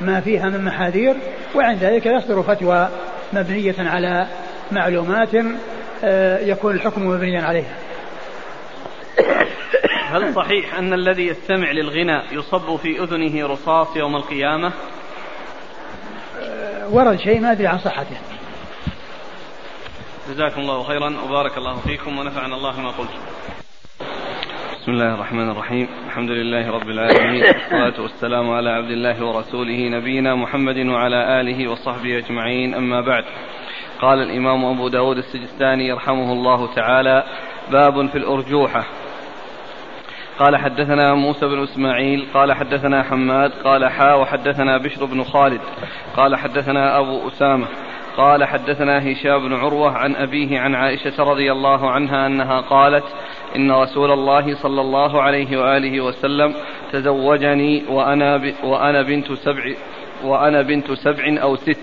[0.00, 1.16] ما فيها من محاذير
[1.54, 2.88] وعند ذلك يصدر فتوى
[3.32, 4.26] مبنية على
[4.72, 5.30] معلومات
[6.04, 7.76] آه، يكون الحكم مبنيا عليها.
[10.08, 14.72] هل صحيح أن الذي يستمع للغنى يصب في أذنه رصاص يوم القيامة؟
[16.40, 18.16] آه، ورد شيء ما أدري عن صحته.
[20.28, 23.10] جزاكم الله خيرا وبارك الله فيكم ونفعنا الله ما قلت
[24.84, 25.88] بسم الله الرحمن الرحيم.
[26.06, 32.18] الحمد لله رب العالمين والصلاة والسلام على عبد الله ورسوله نبينا محمد وعلى آله وصحبه
[32.18, 32.74] أجمعين.
[32.74, 33.24] أما بعد
[34.00, 37.24] قال الإمام أبو داود السجستاني يرحمه الله تعالى
[37.72, 38.84] باب في الأرجوحة.
[40.38, 45.60] قال حدثنا موسى بن إسماعيل قال حدثنا حماد قال حا وحدثنا بشر بن خالد
[46.16, 47.66] قال حدثنا أبو أسامة
[48.16, 53.04] قال حدثنا هشام بن عروة عن أبيه عن عائشة رضي الله عنها أنها قالت
[53.56, 56.54] إن رسول الله صلى الله عليه وآله وسلم
[56.92, 59.74] تزوجني وأنا ب وأنا بنت سبع
[60.24, 61.78] وأنا بنت سبع أو ست.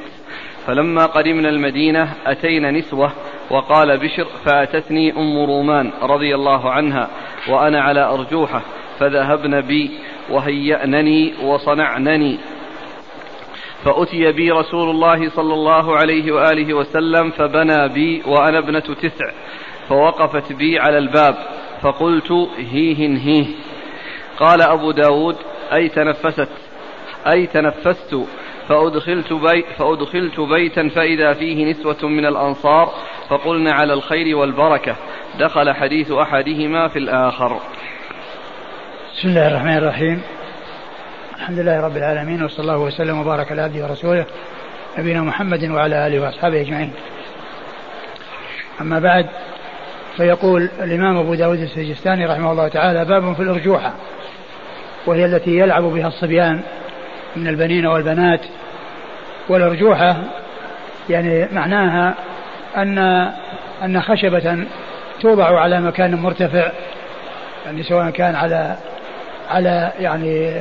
[0.67, 3.11] فلما قدمنا المدينة أتينا نسوة
[3.49, 7.07] وقال بشر فأتتني أم رومان رضي الله عنها
[7.49, 8.61] وأنا على أرجوحة
[8.99, 9.91] فذهبن بي
[10.29, 12.37] وهيأنني وصنعنني.
[13.85, 19.31] فأتي بي رسول الله صلى الله عليه وآله وسلم فبنى بي وأنا ابنة تسع
[19.89, 21.35] فوقفت بي على الباب
[21.81, 23.45] فقلت هيه هيه
[24.39, 25.35] قال أبو داود
[25.73, 26.49] أي تنفست؟
[27.27, 28.25] أي تنفست؟
[28.69, 32.93] فأدخلت, بي فأدخلت بيتا فإذا فيه نسوة من الأنصار
[33.29, 34.95] فقلنا على الخير والبركة.
[35.39, 37.59] دخل حديث أحدهما في الآخر.
[39.13, 40.21] بسم الله الرحمن الرحيم.
[41.41, 44.25] الحمد لله رب العالمين وصلى الله وسلم وبارك على عبده ورسوله
[44.97, 46.91] نبينا محمد وعلى آله وأصحابه أجمعين.
[48.81, 49.25] أما بعد
[50.17, 53.93] فيقول الإمام أبو داود السجستاني رحمه الله تعالى باب في الأرجوحة
[55.05, 56.61] وهي التي يلعب بها الصبيان
[57.35, 58.41] من البنين والبنات
[59.49, 60.15] والأرجوحة
[61.09, 62.13] يعني معناها
[62.77, 62.97] ان
[63.83, 64.65] أن خشبة
[65.21, 66.71] توضع على مكان مرتفع
[67.65, 68.75] يعني سواء كان على
[69.49, 70.53] على يعني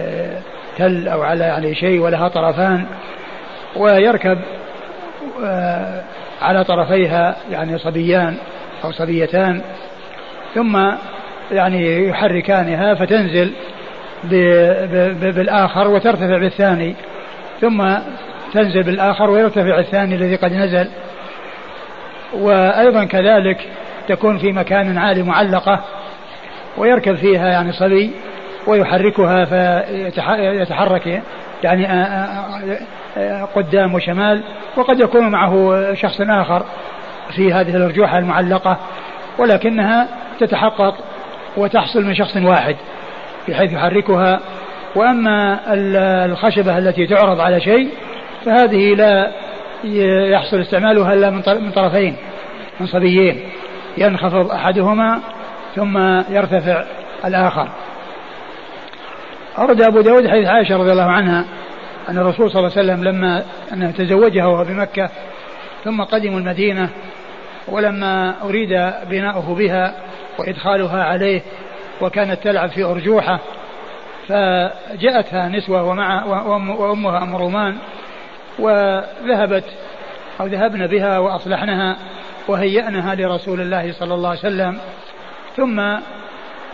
[0.81, 2.87] تل أو على يعني شيء ولها طرفان
[3.77, 4.39] ويركب
[5.45, 6.03] آه،
[6.43, 8.37] على طرفيها يعني صبيان
[8.85, 9.63] أو صبيتان
[10.55, 10.79] ثم
[11.53, 13.53] يعني يحركانها فتنزل
[15.35, 16.95] بالآخر وترتفع بالثاني
[17.61, 17.89] ثم
[18.55, 20.89] تنزل بالآخر ويرتفع الثاني الذي قد نزل.
[22.33, 23.69] وأيضا كذلك
[24.09, 25.85] تكون في مكان عالي معلقة
[26.77, 28.11] ويركب فيها يعني صبي
[28.67, 31.23] ويحركها فيتحرك
[31.65, 31.87] يعني
[33.55, 34.43] قدام وشمال
[34.77, 36.63] وقد يكون معه شخص آخر
[37.37, 38.79] في هذه الأرجوحة المعلقة
[39.39, 40.09] ولكنها
[40.41, 40.95] تتحقق
[41.57, 42.77] وتحصل من شخص واحد
[43.49, 44.41] بحيث يحركها.
[44.97, 45.61] وأما
[46.25, 47.89] الخشبة التي تعرض على شيء
[48.45, 49.31] فهذه لا
[50.33, 52.17] يحصل استعمالها إلا من طرفين
[52.81, 53.41] من صبيين.
[53.99, 55.21] ينخفض أحدهما
[55.77, 55.99] ثم
[56.31, 56.85] يرتفع
[57.25, 57.69] الآخر.
[59.59, 61.45] أورد أبو داود حديث عائشة رضي الله عنها
[62.09, 65.11] أن الرسول صلى الله عليه وسلم لما أنه تزوجها وهو بمكة
[65.85, 66.91] ثم قدموا المدينة
[67.69, 69.95] ولما أريد بناؤه بها
[70.39, 71.43] وإدخالها عليه
[72.01, 73.41] وكانت تلعب في أرجوحة
[74.29, 77.79] فجاءتها نسوة ومع وأمها أم رومان
[78.59, 79.65] وذهبت
[80.41, 81.97] أو ذهبن بها وأصلحنها
[82.49, 84.79] وهيأنها لرسول الله صلى الله عليه وسلم
[85.57, 85.81] ثم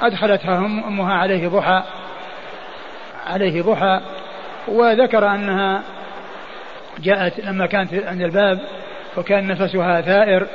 [0.03, 1.83] أدخلتها أمها عليه ضحى
[3.27, 4.01] عليه ضحى
[4.69, 5.83] وذكر أنها
[6.99, 8.61] جاءت لما كانت عند الباب
[9.17, 10.47] وكان نفسها ثائر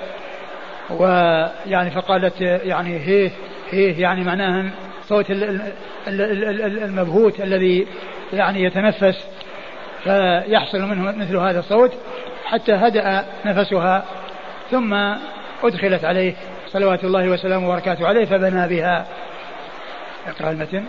[0.90, 3.32] ويعني فقالت يعني هيه
[3.72, 4.66] هيه يعني معناها
[5.08, 5.26] صوت
[6.08, 7.88] المبهوت الذي
[8.34, 9.26] يعني يتنفس
[10.04, 11.92] فيحصل منه مثل هذا الصوت
[12.46, 14.06] حتى هدأ نفسها
[14.72, 14.94] ثم
[15.64, 16.34] أدخلت عليه
[16.68, 19.06] صلوات الله وسلامه وبركاته عليه فبنى بها.
[20.28, 20.84] اقرأ المتن.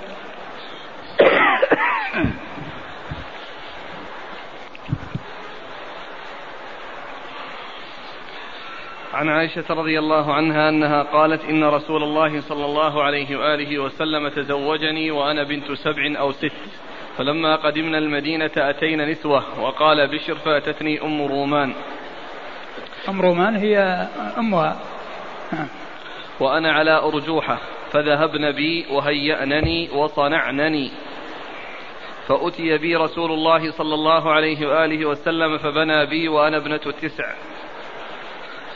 [9.14, 14.28] عن عائشة رضي الله عنها أنها قالت إن رسول الله صلى الله عليه وآله وسلم
[14.28, 16.52] تزوجني وأنا بنت سبع أو ست.
[17.18, 21.72] فلما قدمنا المدينة أتينا نسوة وقال بشر فأتتني أم رومان.
[23.08, 23.78] أم رومان هي
[24.38, 24.76] أمها.
[26.40, 27.58] وأنا على أرجوحة.
[27.92, 30.90] فذهبن بي وهيأنني وصنعنني.
[32.32, 37.24] فأتي بي رسول الله صلى الله عليه وآله وسلم فبنى بي وأنا ابنة التسع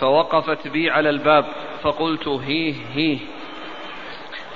[0.00, 1.44] فوقفت بي على الباب
[1.82, 3.18] فقلت هيه هيه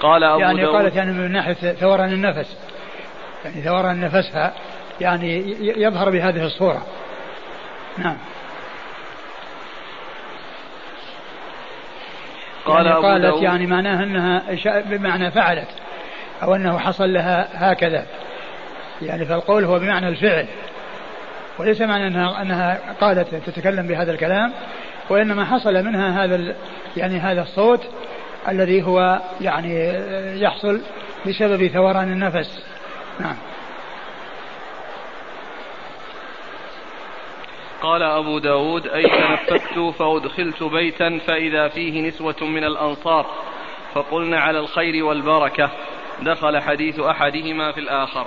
[0.01, 2.57] قال أبو يعني قالت يعني من ناحية ثوران النفس.
[3.45, 4.55] يعني ثوران نفسها
[5.01, 6.87] يعني يظهر بهذه الصورة.
[7.99, 8.17] نعم.
[12.67, 14.43] قال يعني أبو قالت داود يعني معناها أنها
[14.81, 15.69] بمعنى فعلت
[16.43, 18.07] أو أنه حصل لها هكذا.
[19.03, 20.47] يعني فالقول هو بمعنى الفعل.
[21.59, 24.53] وليس معنى أنها, أنها قالت تتكلم بهذا الكلام
[25.11, 26.55] وإنما حصل منها هذا
[26.97, 27.81] يعني هذا الصوت
[28.49, 29.93] الذي هو يعني
[30.43, 30.81] يحصل
[31.27, 32.65] بسبب ثوران النفس.
[33.21, 33.37] نعم.
[37.83, 43.27] قال أبو داود أي تنفست فأدخلت بيتا فإذا فيه نسوة من الأنصار
[43.95, 45.71] فقلنا على الخير والبركة
[46.23, 48.27] دخل حديث أحدهما في الآخر.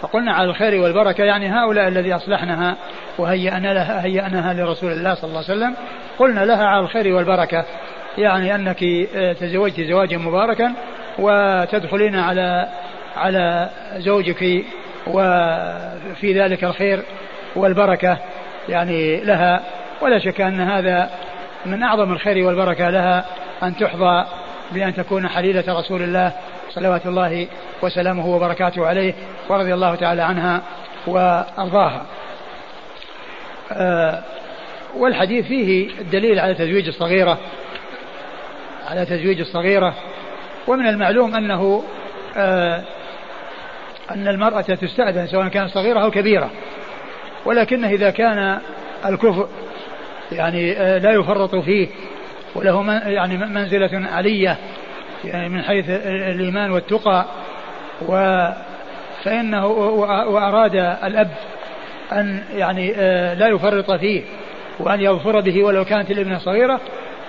[0.00, 2.76] فقلنا على الخير والبركة يعني هؤلاء الذي أصلحنها
[3.18, 5.74] وهيأنا لها هيأناها لرسول الله صلى الله عليه وسلم.
[6.18, 7.64] قلنا لها على الخير والبركة
[8.18, 8.82] يعني أنك
[9.16, 10.72] آه، تزوجت زواجا مباركا
[11.18, 12.68] وتدخلين على
[13.16, 14.64] على زوجك
[15.06, 17.02] وفي ذلك الخير
[17.56, 18.18] والبركة
[18.68, 19.60] يعني لها.
[20.00, 21.10] ولا شك أن هذا
[21.66, 23.24] من أعظم الخير والبركة لها
[23.62, 24.26] أن تحظى
[24.72, 26.32] بأن تكون حليلة رسول الله
[26.70, 27.46] صلوات الله
[27.82, 29.14] وسلامه وبركاته عليه
[29.48, 30.62] ورضي الله تعالى عنها
[31.06, 32.06] وأرضاها.
[33.72, 34.22] آه
[34.96, 37.38] والحديث فيه الدليل على تزويج الصغيرة
[38.86, 39.94] على تزويج الصغيرة.
[40.66, 41.84] ومن المعلوم أنه
[42.36, 42.82] آه
[44.10, 46.50] أن المرأة تستأذن سواء كانت صغيرة أو كبيرة.
[47.44, 48.60] ولكن إذا كان
[49.06, 49.48] الكفء
[50.32, 51.88] يعني آه لا يفرط فيه
[52.54, 54.56] وله يعني منزلة علية
[55.26, 57.26] يعني من حيث الإيمان والتقى
[58.08, 58.46] و
[59.24, 60.74] فإنه وأراد
[61.04, 61.30] الأب
[62.12, 64.22] أن يعني آه، لا يفرط فيه
[64.78, 66.80] وأن يظفر به ولو كانت الإبنة صغيرة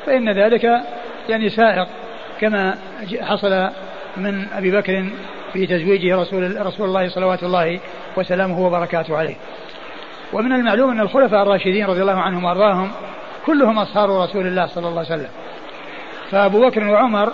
[0.05, 0.81] فإن ذلك
[1.29, 1.87] يعني سائق
[2.41, 2.77] كما
[3.21, 3.69] حصل
[4.17, 5.05] من أبي بكر
[5.53, 7.79] في تزويجه رسول رسول الله صلوات الله
[8.17, 9.35] وسلامه وبركاته عليه.
[10.33, 12.91] ومن المعلوم أن الخلفاء الراشدين رضي الله عنهم وأرضاهم
[13.45, 15.29] كلهم أصهار رسول الله صلى الله عليه وسلم.
[16.31, 17.33] فأبو بكر وعمر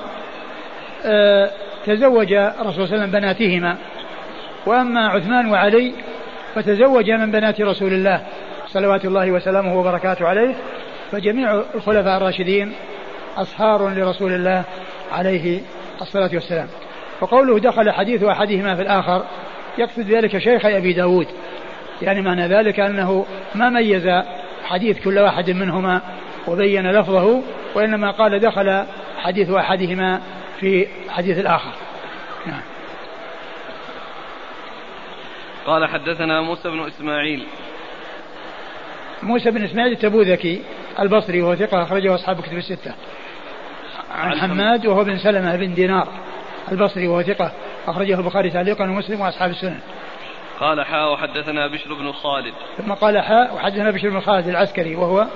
[1.86, 3.78] تزوج الرسول صلى الله عليه وسلم بناتهما.
[4.66, 5.94] وأما عثمان وعلي
[6.56, 8.22] فتزوج من بنات رسول الله
[8.68, 10.56] صلوات الله وسلامه وبركاته عليه.
[11.12, 12.74] فجميع الخلفاء الراشدين
[13.38, 14.64] أصهار لرسول الله
[15.12, 15.62] عليه
[16.02, 16.68] الصلاة والسلام.
[17.22, 19.24] وقوله دخل حديث أحدهما في الآخر
[19.78, 21.28] يقصد ذلك شيخ أبي داود.
[22.02, 23.26] يعني معنى ذلك أنه
[23.56, 24.24] ما ميز
[24.64, 26.02] حديث كل واحد منهما
[26.48, 27.42] وبين لفظه
[27.76, 28.84] وإنما قال دخل
[29.18, 30.22] حديث أحدهما
[30.64, 31.72] في حديث الآخر.
[32.46, 32.62] نعم
[35.66, 37.48] قال حدثنا موسى بن إسماعيل.
[39.24, 40.62] موسى بن إسماعيل التبوذكي
[41.00, 42.94] البصري وهو ثقة أخرجه أصحاب كتب الستة.
[44.12, 44.86] عن حماد.
[44.86, 46.08] وهو بن سلمة بن دينار
[46.72, 47.52] البصري وهو ثقة
[47.88, 49.80] أخرجه البخاري تعليقا ومسلم وأصحاب السنن.
[50.60, 52.54] قال حاء وحدثنا بشر بن خالد.
[52.78, 55.28] ثم قال حاء وحدثنا بشر بن خالد العسكري وهو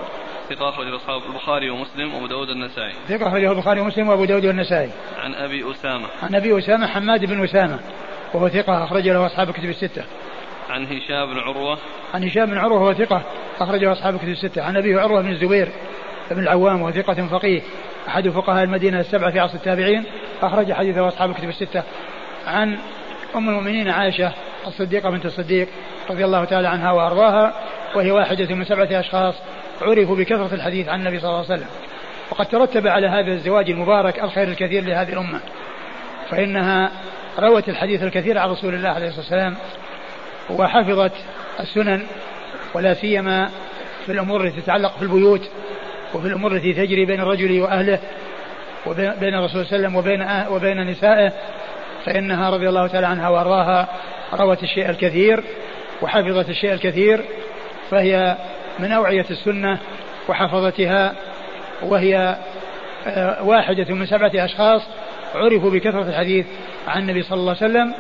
[0.50, 4.90] ثقة أخرجه أصحاب البخاري ومسلم وأبو داود النسائي ثقة أخرجه البخاري ومسلم وأبو داود والنسائي.
[5.18, 6.08] عن أبي أسامة.
[6.24, 7.80] عن أبي أسامة حماد بن أسامة.
[8.34, 10.04] وهو ثقة أخرج له أصحاب الكتب الستة.
[10.70, 11.78] عن هشام بن عروة.
[12.14, 13.24] عن هشام بن عروة وهو ثقة
[13.60, 14.64] أخرجه أصحاب الكتب الستة.
[14.64, 15.72] عن أبيه عروة بن الزبير
[16.32, 17.62] بن العوام وهو ثقة فقيه.
[18.08, 20.04] أحد فقهاء المدينة السبعة في عصر التابعين.
[20.42, 21.84] أخرج حديثه أصحاب الكتب الستة.
[22.46, 22.78] عن
[23.36, 24.34] أم المؤمنين عائشة
[24.68, 25.68] الصديقة بنت الصديق
[26.10, 27.54] رضي الله تعالى عنها وأرضاها.
[27.96, 29.36] وهي واحدة من سبعة أشخاص
[29.82, 31.68] عرفوا بكثرة الحديث عن النبي صلى الله عليه وسلم.
[32.32, 35.40] وقد ترتب على هذا الزواج المبارك الخير الكثير لهذه الأمة.
[36.30, 36.92] فإنها
[37.40, 39.56] روت الحديث الكثير عن رسول الله عليه الصلاة والسلام
[40.50, 41.12] وحفظت
[41.60, 42.04] السنن
[42.74, 43.50] ولا سيما
[44.06, 45.50] في الأمور التي تتعلق في البيوت
[46.14, 48.00] وفي الأمور التي تجري بين الرجل وأهله
[48.86, 51.34] وبين الرسول صلى الله عليه وسلم وبين أه وبين نسائه.
[52.06, 53.88] فإنها رضي الله تعالى عنها وأرضاها
[54.34, 55.44] روت الشيء الكثير
[56.02, 57.26] وحفظت الشيء الكثير
[57.92, 58.38] فهي
[58.80, 59.80] من أوعية السنة
[60.30, 61.16] وحفظتها
[61.82, 62.38] وهي
[63.08, 64.82] آه، واحدة من سبعة أشخاص
[65.36, 66.46] عرفوا بكثرة الحديث
[66.88, 67.94] عن النبي صلى الله عليه وسلم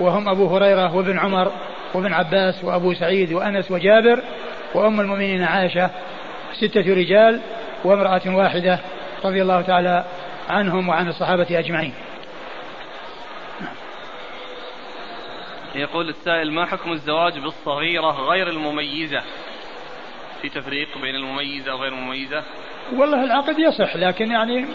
[0.00, 1.52] وهم أبو هريرة وابن عمر
[1.94, 4.22] وابن عباس وأبو سعيد وأنس وجابر
[4.74, 5.90] وأم المؤمنين عائشة
[6.52, 7.40] ستة رجال
[7.84, 8.78] وامرأة واحدة
[9.24, 10.04] رضي الله تعالى
[10.50, 11.94] عنهم وعن الصحابة أجمعين.
[15.74, 19.22] يقول السائل ما حكم الزواج بالصغيرة غير المميزة؟
[20.44, 22.42] في تفريق بين المميزة وغير المميزة؟
[22.96, 24.66] والله العقد يصح لكن يعني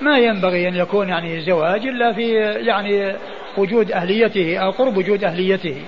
[0.00, 2.32] ما ينبغي أن يكون يعني زواج إلا في
[2.66, 3.16] يعني
[3.56, 5.82] وجود أهليته أو قرب وجود أهليته.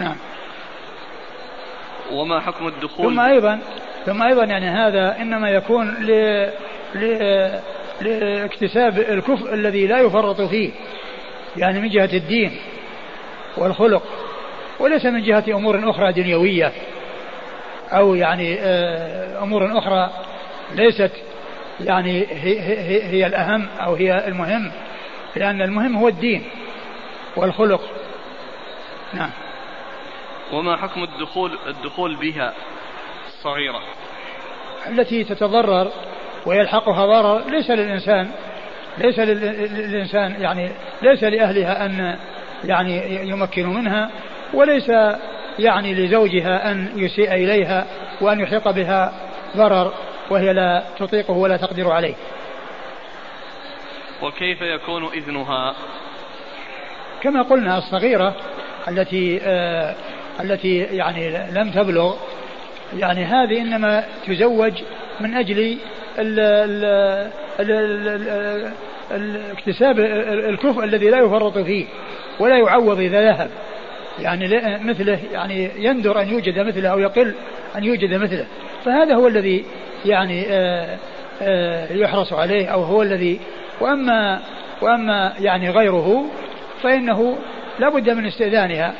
[0.00, 0.16] نعم.
[2.12, 3.58] وما حكم الدخول؟ ثم أيضا
[4.06, 6.10] ثم أيضا يعني هذا إنما يكون ل...
[6.94, 7.60] ل...
[8.00, 10.70] لاكتساب الكفء الذي لا يفرط فيه
[11.56, 12.56] يعني من جهة الدين
[13.56, 14.02] والخلق
[14.80, 16.72] وليس من جهة أمور أخرى دنيوية.
[17.92, 20.10] أو يعني آه، أمور أخرى
[20.74, 21.12] ليست
[21.80, 24.72] يعني هي, هي, هي الأهم أو هي المهم
[25.36, 26.44] لأن المهم هو الدين
[27.36, 27.80] والخلق.
[29.12, 29.30] نعم.
[30.52, 32.52] وما حكم الدخول الدخول بها
[33.26, 33.80] الصغيرة؟
[34.88, 35.90] التي تتضرر
[36.46, 38.30] ويلحقها ضرر ليس للإنسان
[38.98, 40.72] ليس للإنسان يعني
[41.02, 42.18] ليس لأهلها أن
[42.64, 44.10] يعني يمكنوا منها
[44.54, 44.90] وليس
[45.58, 47.86] يعني لزوجها أن يسيء إليها
[48.20, 49.12] وأن يحيط بها
[49.56, 49.92] ضرر
[50.30, 52.14] وهي لا تطيقه ولا تقدر عليه.
[54.22, 55.74] وكيف يكون إذنها؟
[57.22, 58.34] كما قلنا الصغيرة
[58.88, 59.94] التي آه
[60.40, 62.16] التي يعني لم تبلغ
[62.96, 64.72] يعني هذه إنما تزوج
[65.20, 65.78] من أجل
[66.18, 66.84] ال ال
[67.60, 68.72] ال
[69.10, 70.00] الاكتساب
[70.48, 71.86] الكفء الذي لا يفرط فيه
[72.38, 73.50] ولا يعوض إذا ذهب.
[74.18, 74.48] يعني
[74.84, 77.34] مثله يعني يندر أن يوجد مثله أو يقل
[77.76, 78.46] أن يوجد مثله.
[78.84, 79.64] فهذا هو الذي
[80.04, 80.98] يعني آه،
[81.42, 83.40] آه، يحرص عليه أو هو الذي
[83.80, 84.40] وأما
[84.82, 86.24] وأما يعني غيره
[86.82, 87.38] فإنه
[87.78, 88.94] لا بد من استئذانها.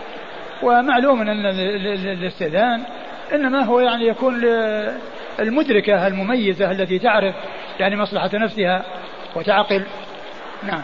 [0.63, 1.47] ومعلوم أن
[2.07, 2.83] الاستئذان
[3.35, 4.45] إنما هو يعني يكون
[5.41, 7.35] المدركة المميزة التي تعرف
[7.81, 8.85] يعني مصلحة نفسها
[9.37, 9.83] وتعقل.
[10.63, 10.83] نعم.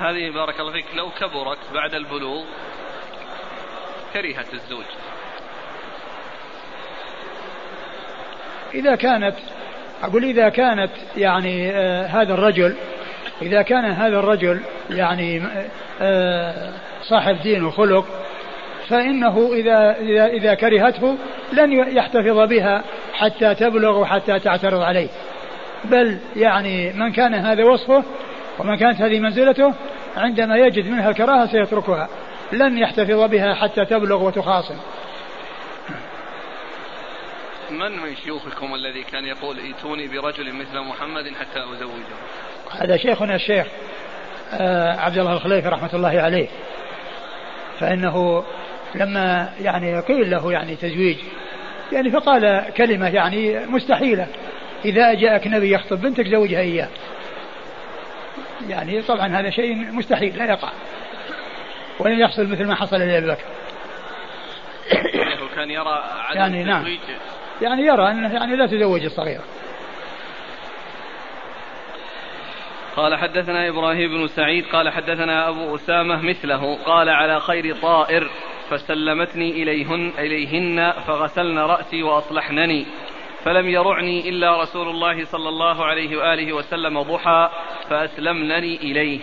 [0.00, 0.84] هذه بارك الله فيك.
[0.94, 2.44] لو كبرت بعد البلوغ
[4.12, 4.84] كرهت الزوج.
[8.74, 9.34] إذا كانت
[10.02, 12.76] أقول إذا كانت يعني آه هذا الرجل
[13.42, 15.42] إذا كان هذا الرجل يعني
[16.00, 16.72] آه
[17.02, 18.06] صاحب دين وخلق
[18.88, 21.16] فإنه إذا إذا إذا كرهته
[21.52, 25.08] لن يحتفظ بها حتى تبلغ وحتى تعترض عليه.
[25.84, 28.04] بل يعني من كان هذا وصفه
[28.58, 29.74] ومن كانت هذه منزلته
[30.16, 32.08] عندما يجد منها الكراهة سيتركها.
[32.52, 34.76] لن يحتفظ بها حتى تبلغ وتخاصم.
[37.70, 42.16] من من شيوخكم الذي كان يقول ائتوني برجل مثل محمد حتى أزوجه؟
[42.80, 43.66] هذا شيخنا الشيخ
[44.52, 46.48] آه، عبد الله الخليفي رحمة الله عليه.
[47.80, 48.44] فإنه
[48.94, 51.16] لما يعني قيل له يعني تزويج
[51.92, 54.26] يعني فقال كلمة يعني مستحيلة.
[54.84, 56.88] إذا جاءك نبي يخطب بنتك زوجها إياه.
[58.68, 60.72] يعني طبعا هذا شيء مستحيل لا يقع.
[61.98, 63.44] ولن يحصل مثل ما حصل لأبي بكر.
[65.56, 66.84] كان يرى عدم يعني نعم.
[67.62, 69.44] يعني يرى أنه يعني لا تزوج الصغيرة.
[72.96, 78.30] قال حدثنا إبراهيم بن سعيد قال حدثنا أبو أسامة مثله قال على خير طائر
[78.70, 82.86] فسلمتني إليهن إليهن فغسلن رأسي وأصلحنني.
[83.46, 87.50] فلم يرعني إلا رسول الله صلى الله عليه وآله وسلم ضحى
[87.90, 89.20] فأسلمنني إليه.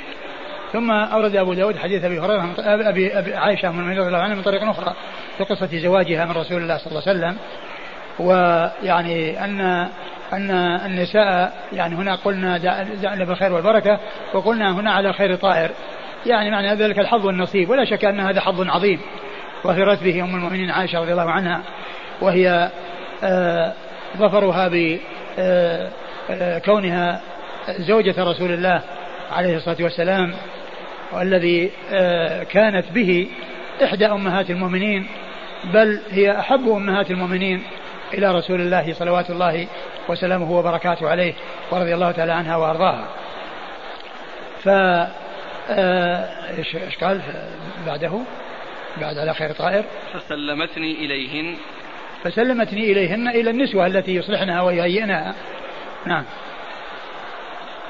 [0.73, 4.41] ثم أورد أبو داود حديث أبي هريرة أبي, أبي عائشة من رضي الله عنها من
[4.41, 4.93] طريق أخرى
[5.37, 7.37] في قصة زواجها من رسول الله صلى الله عليه وسلم.
[8.19, 9.61] ويعني أن
[10.33, 10.51] أن
[10.85, 12.57] النساء يعني هنا قلنا
[13.01, 13.99] دعنا بالخير والبركة
[14.33, 15.71] وقلنا هنا على خير طائر.
[16.25, 18.99] يعني معنى ذلك الحظ والنصيب ولا شك أن هذا حظ عظيم.
[19.65, 21.61] وفرت به أم المؤمنين عائشة رضي الله عنها
[22.21, 22.71] وهي
[23.23, 23.73] آه
[24.17, 24.67] ظفرها
[26.27, 27.21] بكونها آه،
[27.69, 28.81] آه، زوجة رسول الله
[29.31, 30.33] عليه الصلاة والسلام
[31.11, 33.27] والذي آه، كانت به
[33.83, 35.07] إحدى أمهات المؤمنين
[35.63, 37.63] بل هي أحب أمهات المؤمنين
[38.13, 39.67] إلى رسول الله صلوات الله
[40.07, 41.33] وسلامه وبركاته عليه
[41.71, 43.07] ورضي الله تعالى عنها وأرضاها.
[44.63, 44.69] ف
[46.57, 47.21] إيش قال؟
[47.87, 48.19] بعده؟
[49.01, 49.83] بعد على خير طائر.
[50.13, 51.55] فسلمتني إليهن.
[52.23, 55.35] فسلمتني إليهن إلى النسوة التي يصلحنها ويهيئنها.
[56.05, 56.23] نعم.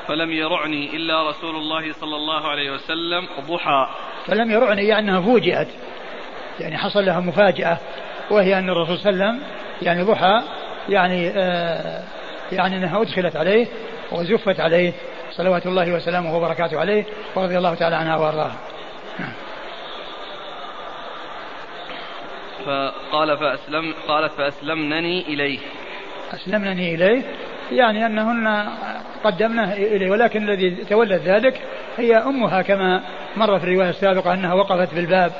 [0.07, 3.87] فلم يرعني إلا رسول الله صلى الله عليه وسلم ضحى.
[4.25, 5.67] فلم يرعني يعني أنها فوجئت.
[6.59, 7.77] يعني حصل لها مفاجأة
[8.29, 9.47] وهي أن الرسول صلى الله عليه وسلم
[9.81, 10.41] يعني ضحى
[10.89, 12.03] يعني آه
[12.51, 13.67] يعني أنها أدخلت عليه
[14.11, 14.93] وزفت عليه
[15.31, 17.05] صلوات الله وسلامه وبركاته عليه
[17.35, 18.55] ورضي الله تعالى عنها وأرضاها.
[19.19, 19.31] نعم.
[22.65, 25.59] فقال فأسلم قالت فأسلمنني إليه.
[26.33, 27.23] أسلمنني إليه
[27.71, 28.69] يعني أنهن
[29.23, 31.61] قدمناه إليه ولكن الذي تولت ذلك
[31.97, 33.03] هي أمها كما
[33.35, 35.31] مر في الرواية السابقة أنها وقفت بالباب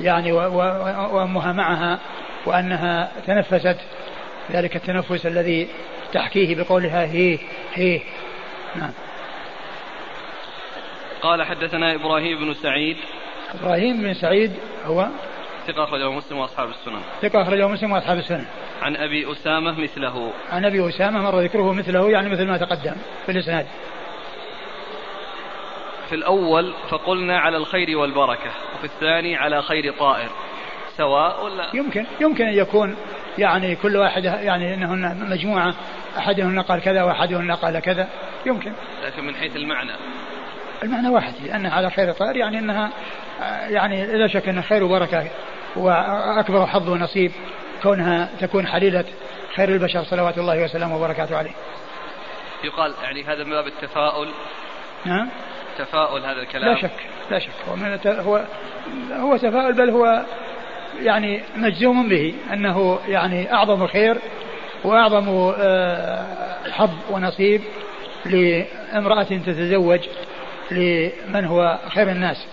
[0.00, 1.98] يعني وأمها معها
[2.46, 3.76] وأنها تنفست.
[4.52, 5.68] ذلك التنفس الذي
[6.12, 7.38] تحكيه بقولها هي
[7.74, 8.00] هي.
[8.76, 8.92] نعم.
[11.22, 12.96] قال حدثنا إبراهيم بن سعيد.
[13.54, 14.52] إبراهيم بن سعيد
[14.84, 15.08] هو
[15.66, 17.00] ثقة أخرجه مسلم وأصحاب السنن.
[17.22, 18.46] ثقة أخرجه مسلم وأصحاب السنن.
[18.82, 20.32] عن أبي أسامة مثله.
[20.50, 22.94] عن أبي أسامة مر ذكره مثله يعني مثل ما تقدم
[23.26, 23.66] في الإسناد
[26.08, 30.28] في الأول فقلنا على الخير والبركة وفي الثاني على خير طائر.
[30.96, 32.96] سواء ولا؟ يمكن يمكن أن يكون
[33.38, 35.74] يعني كل واحد يعني أنهن مجموعة
[36.18, 38.08] أحدهن قال كذا وأحدهن قال كذا.
[38.46, 38.72] يمكن.
[39.04, 39.92] لكن من حيث المعنى.
[40.82, 42.90] المعنى واحد لأنها على خير طائر يعني أنها
[43.68, 45.30] يعني لا شك أنها خير وبركة
[45.76, 47.32] وأكبر حظ ونصيب
[47.82, 49.04] كونها تكون حليلة
[49.56, 51.54] خير البشر صلوات الله وسلامه وبركاته عليه.
[52.64, 54.28] يقال يعني هذا من باب التفاؤل.
[55.04, 55.28] نعم.
[55.78, 56.74] تفاؤل هذا الكلام.
[56.74, 57.50] لا شك لا شك.
[57.68, 58.44] هو من هو
[59.12, 60.22] هو تفاؤل بل هو
[61.02, 64.18] يعني مجزوم به أنه يعني أعظم خير
[64.84, 67.62] وأعظم آه، حظ ونصيب
[68.26, 70.00] لامرأة تتزوج
[70.70, 72.46] لمن هو خير الناس.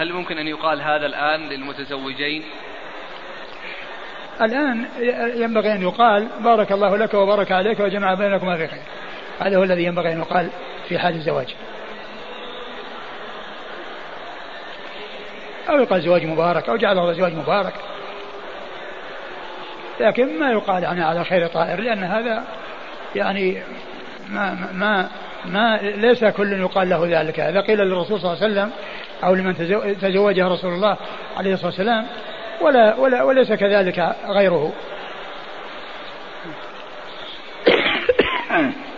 [0.00, 2.44] هل ممكن أن يقال هذا الآن للمتزوجين؟
[4.40, 4.86] الآن
[5.36, 8.82] ينبغي أن يقال بارك الله لك وبارك عليك وجمع بينكما في خير.
[9.40, 10.50] هذا هو الذي ينبغي أن يقال
[10.88, 11.54] في حال الزواج.
[15.68, 17.74] أو يقال زواج مبارك أو جعل الله زواج مبارك.
[20.00, 22.44] لكن ما يقال يعني على خير طائر لأن هذا
[23.14, 23.62] يعني
[24.28, 25.10] ما ما
[25.44, 27.40] ما ليس كل يقال له ذلك.
[27.40, 28.72] هذا قيل للرسول صلى الله عليه وسلم
[29.24, 29.54] أو لمن
[30.00, 30.96] تزوجه رسول الله
[31.36, 32.06] عليه الصلاة والسلام
[32.60, 34.72] ولا ولا وليس كذلك غيره.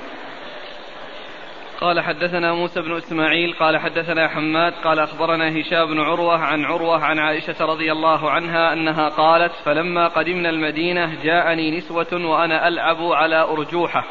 [1.82, 7.04] قال حدثنا موسى بن إسماعيل قال حدثنا حماد قال أخبرنا هشام بن عروة عن عروة
[7.04, 13.42] عن عائشة رضي الله عنها أنها قالت فلما قدمنا المدينة جاءني نسوة وأنا ألعب على
[13.42, 14.04] أرجوحة.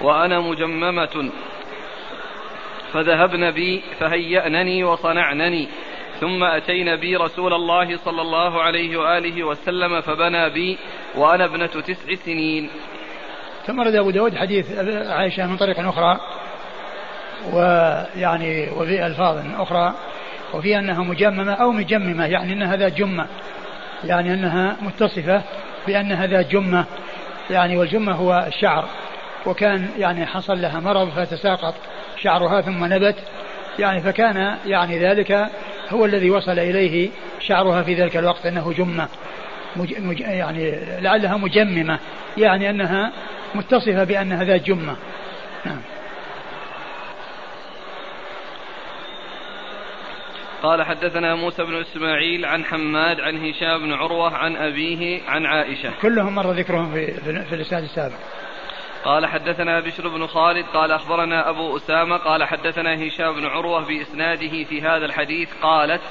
[0.00, 1.30] وأنا مجممة.
[2.92, 5.68] فذهبن بي فهيأنني وصنعنني.
[6.20, 10.78] ثم أتينا بي رسول الله صلى الله عليه وآله وسلم فبنى بي
[11.14, 12.70] وأنا ابنة تسع سنين.
[13.66, 14.78] ثم رد أبو داود حديث
[15.08, 16.20] عائشة من طريق أخرى
[17.52, 19.94] ويعني وفي ألفاظ أخرى
[20.54, 23.26] وفي أنها مجممة أو مجممة يعني أنها ذات جمة.
[24.04, 25.42] يعني أنها متصفة
[25.86, 26.84] بأنها ذات جمة.
[27.50, 28.84] يعني والجمة هو الشعر.
[29.46, 31.74] وكان يعني حصل لها مرض فتساقط
[32.16, 33.16] شعرها ثم نبت
[33.78, 35.50] يعني فكان يعني ذلك
[35.90, 39.08] هو الذي وصل إليه شعرها في ذلك الوقت أنه جمة
[39.76, 41.98] مج مج يعني لعلها مجممة
[42.36, 43.12] يعني أنها
[43.54, 44.96] متصفة بأنها ذات جمة
[45.64, 45.80] نعم
[50.62, 55.92] قال حدثنا موسى بن إسماعيل عن حماد عن هشام بن عروة عن أبيه عن عائشة.
[56.02, 58.16] كلهم مر ذكرهم في في الاسناد السابق.
[59.06, 64.64] قال حدثنا بشر بن خالد قال أخبرنا أبو أسامة قال حدثنا هشام بن عروة بإسناده
[64.64, 66.02] في هذا الحديث قالت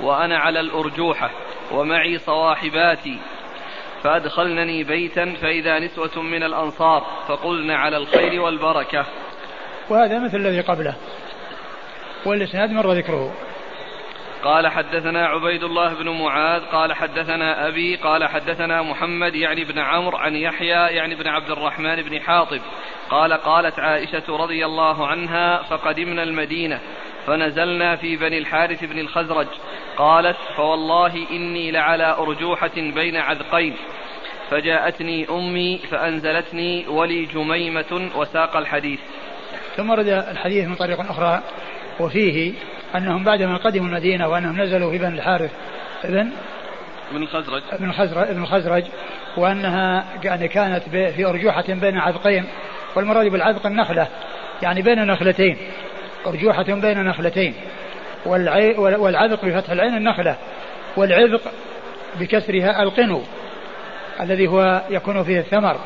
[0.00, 1.30] وأنا على الأرجوحة
[1.72, 3.18] ومعي صواحباتي
[4.02, 9.06] فأدخلنني بيتا فإذا نسوة من الأنصار فقلن على الخير والبركة.
[9.90, 10.94] وهذا مثل الذي قبله.
[12.26, 13.32] والإسناد مر ذكره.
[14.44, 20.16] قال حدثنا عبيد الله بن معاذ قال حدثنا أبي قال حدثنا محمد يعني بن عمرو
[20.16, 22.60] عن يحيى يعني بن عبد الرحمن بن حاطب.
[23.10, 26.80] قال قالت عائشة رضي الله عنها فقدمنا المدينة
[27.26, 29.46] فنزلنا في بني الحارث بن الخزرج.
[29.96, 33.74] قالت فوالله إني لعلى أرجوحة بين عذقين.
[34.50, 39.00] فجاءتني أمي فأنزلتني ولي جميمة وساق الحديث.
[39.76, 41.42] ثم ورد الحديث من طريق أخرى
[42.00, 42.52] وفيه
[42.94, 45.52] أنهم بعدما قدموا المدينة وأنهم نزلوا في بني الحارث
[46.04, 46.30] ابن
[47.10, 47.62] ابن الخزرج.
[47.72, 48.84] ابن الخزرج ابن الخزرج
[49.36, 52.44] وأنها يعني كانت في أرجوحة بين عذقين
[52.96, 54.08] والمراد بالعذق النخلة
[54.62, 55.56] يعني بين نخلتين
[56.26, 57.54] أرجوحة بين نخلتين
[58.26, 60.36] والعي والعذق بفتح العين النخلة
[60.96, 61.40] والعذق
[62.20, 63.22] بكسرها القنو
[64.20, 65.80] الذي هو يكون فيه الثمر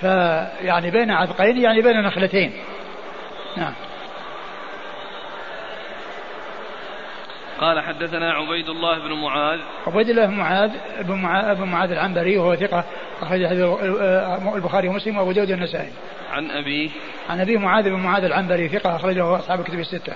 [0.00, 2.52] فيعني بين عذقين يعني بين نخلتين.
[3.56, 3.72] نعم.
[7.60, 12.38] قال حدثنا عبيد الله بن معاذ عبيد الله بن معاذ بن معاذ, بن معاذ العنبري
[12.38, 12.84] وهو ثقة
[13.22, 13.42] أخرج
[14.54, 15.92] البخاري ومسلم وأبو داود النسائي.
[16.32, 16.90] عن أبيه
[17.30, 20.12] عن أبيه معاذ بن معاذ العنبري ثقة أخرجه أصحاب الكتب الستة.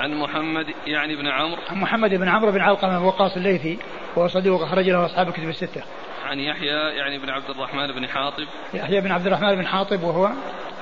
[0.00, 3.78] عن محمد يعني بن عمرو عن محمد بن عمرو بن علقمة وقاص الليثي
[4.16, 5.82] وهو صديق أخرج له أصحاب الكتب الستة.
[6.26, 10.30] عن يحيى يعني بن عبد الرحمن بن حاطب يحيى بن عبد الرحمن بن حاطب وهو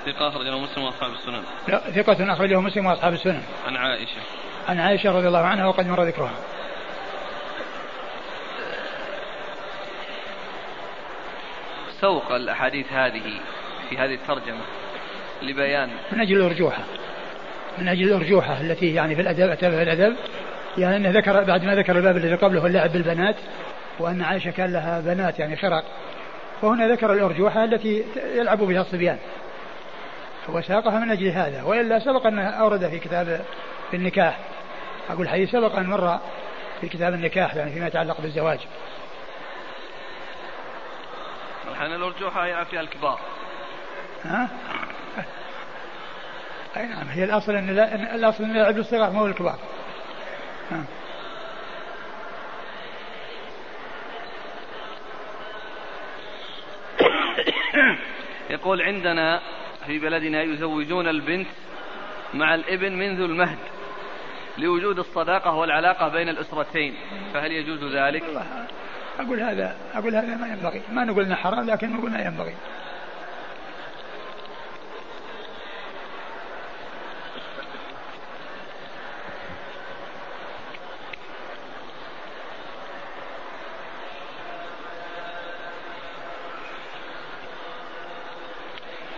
[0.06, 1.42] ثقة أخرجه مسلم وأصحاب السنن.
[1.68, 3.42] لا ثقة أخرجه مسلم وأصحاب السنن.
[3.66, 4.20] عن عائشة.
[4.70, 6.34] عن عائشة رضي الله عنها وقد مر ذكرها.
[12.00, 13.22] سوق الأحاديث هذه
[13.88, 14.60] في هذه الترجمة
[15.42, 16.82] لبيان من أجل الأرجوحة
[17.78, 20.16] من أجل الأرجوحة التي يعني في الأدب أتى في الأدب.
[20.78, 23.36] يعني أنه ذكر بعد ما ذكر الباب الذي قبله اللعب بالبنات
[23.98, 25.84] وأن عائشة كان لها بنات يعني خرق.
[26.62, 28.04] وهنا ذكر الأرجوحة التي
[28.34, 29.18] يلعب بها الصبيان.
[30.48, 31.62] وساقها من أجل هذا.
[31.62, 33.40] وإلا سبق أنه أورد في كتاب
[33.90, 34.38] في النكاح.
[35.12, 36.18] أقول حديث سبق أن مر
[36.80, 38.58] في كتاب النكاح يعني فيما يتعلق بالزواج
[41.70, 43.20] الحين الأرجوحة هي فيها الكبار
[44.24, 44.48] ها؟
[46.76, 47.68] أي نعم هي الأصل أن
[48.14, 49.58] الأصل أن يلعب الصغار مو الكبار
[50.70, 50.84] ها.
[58.50, 59.40] يقول عندنا
[59.86, 61.46] في بلدنا يزوجون البنت
[62.34, 63.58] مع الابن منذ المهد
[64.58, 66.94] لوجود الصداقة والعلاقة بين الأسرتين
[67.34, 68.22] فهل يجوز ذلك؟
[69.20, 70.82] أقول هذا أقول هذا ما ينبغي.
[70.92, 72.54] ما نقول أنه حرام لكن نقول ما ينبغي.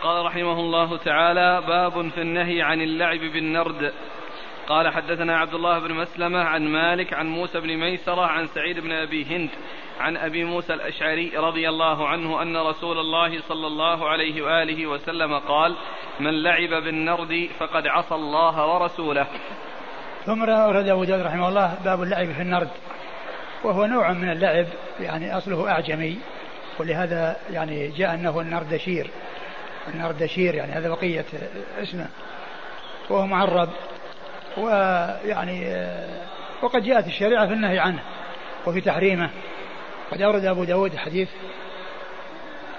[0.02, 3.92] قال رحمه الله تعالى باب في النهي عن اللعب بالنرد.
[4.72, 8.92] قال حدثنا عبد الله بن مسلمة عن مالك عن موسى بن ميسرة عن سعيد بن
[8.92, 9.50] أبي هند
[10.00, 15.38] عن أبي موسى الأشعري رضي الله عنه أن رسول الله صلى الله عليه وآله وسلم
[15.38, 15.76] قال
[16.20, 19.26] من لعب بالنرد فقد عصى الله ورسوله.
[20.26, 22.70] ثم أورد أبو داود رحمه الله باب اللعب في النرد.
[23.64, 24.66] وهو نوع من اللعب
[25.00, 26.18] يعني أصله أعجمي
[26.80, 29.10] ولهذا يعني جاء أنه النردشير.
[29.94, 31.24] النردشير يعني هذا بقية
[31.82, 32.08] اسمه.
[33.10, 33.68] وهو معرب.
[34.56, 35.86] ويعني
[36.62, 38.02] وقد جاءت الشريعة في النهي عنه
[38.66, 39.30] وفي تحريمه.
[40.12, 41.28] قد أورد أبو داود حديث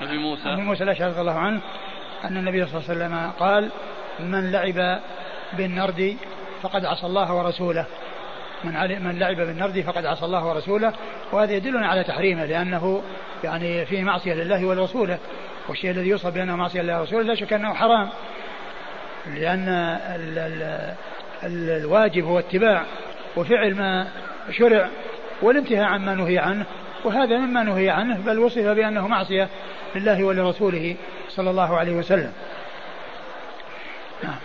[0.02, 0.54] أبي موسى.
[0.54, 1.62] أبي موسى الأشعري رضي الله عنه
[2.24, 3.72] أن النبي صلى الله عليه وسلم قال
[4.20, 5.00] من لعب
[5.54, 6.18] بالنرد
[6.62, 7.86] فقد عصى الله ورسوله.
[8.64, 10.94] من من لعب بالنرد فقد عصى الله ورسوله.
[11.32, 13.04] وهذا يدلنا على تحريمه لأنه
[13.44, 15.18] يعني فيه معصية لله ولرسوله.
[15.68, 18.10] والشيء الذي يوصف بأنه معصية لله ورسوله لا شك أنه حرام
[19.26, 20.96] لأن ال ال ال
[21.46, 22.86] الواجب هو اتباع
[23.36, 24.08] وفعل ما
[24.52, 24.90] شرع
[25.42, 26.66] والانتهاء عما نهي عنه
[27.04, 29.50] وهذا مما نهي عنه بل وصف بأنه معصية
[29.96, 30.96] لله ولرسوله
[31.30, 32.34] صلى الله عليه وسلم.
[34.24, 34.40] نعم.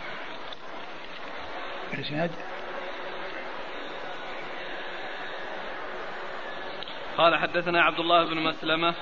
[7.18, 8.94] قال حدثنا عبد الله بن مسلمة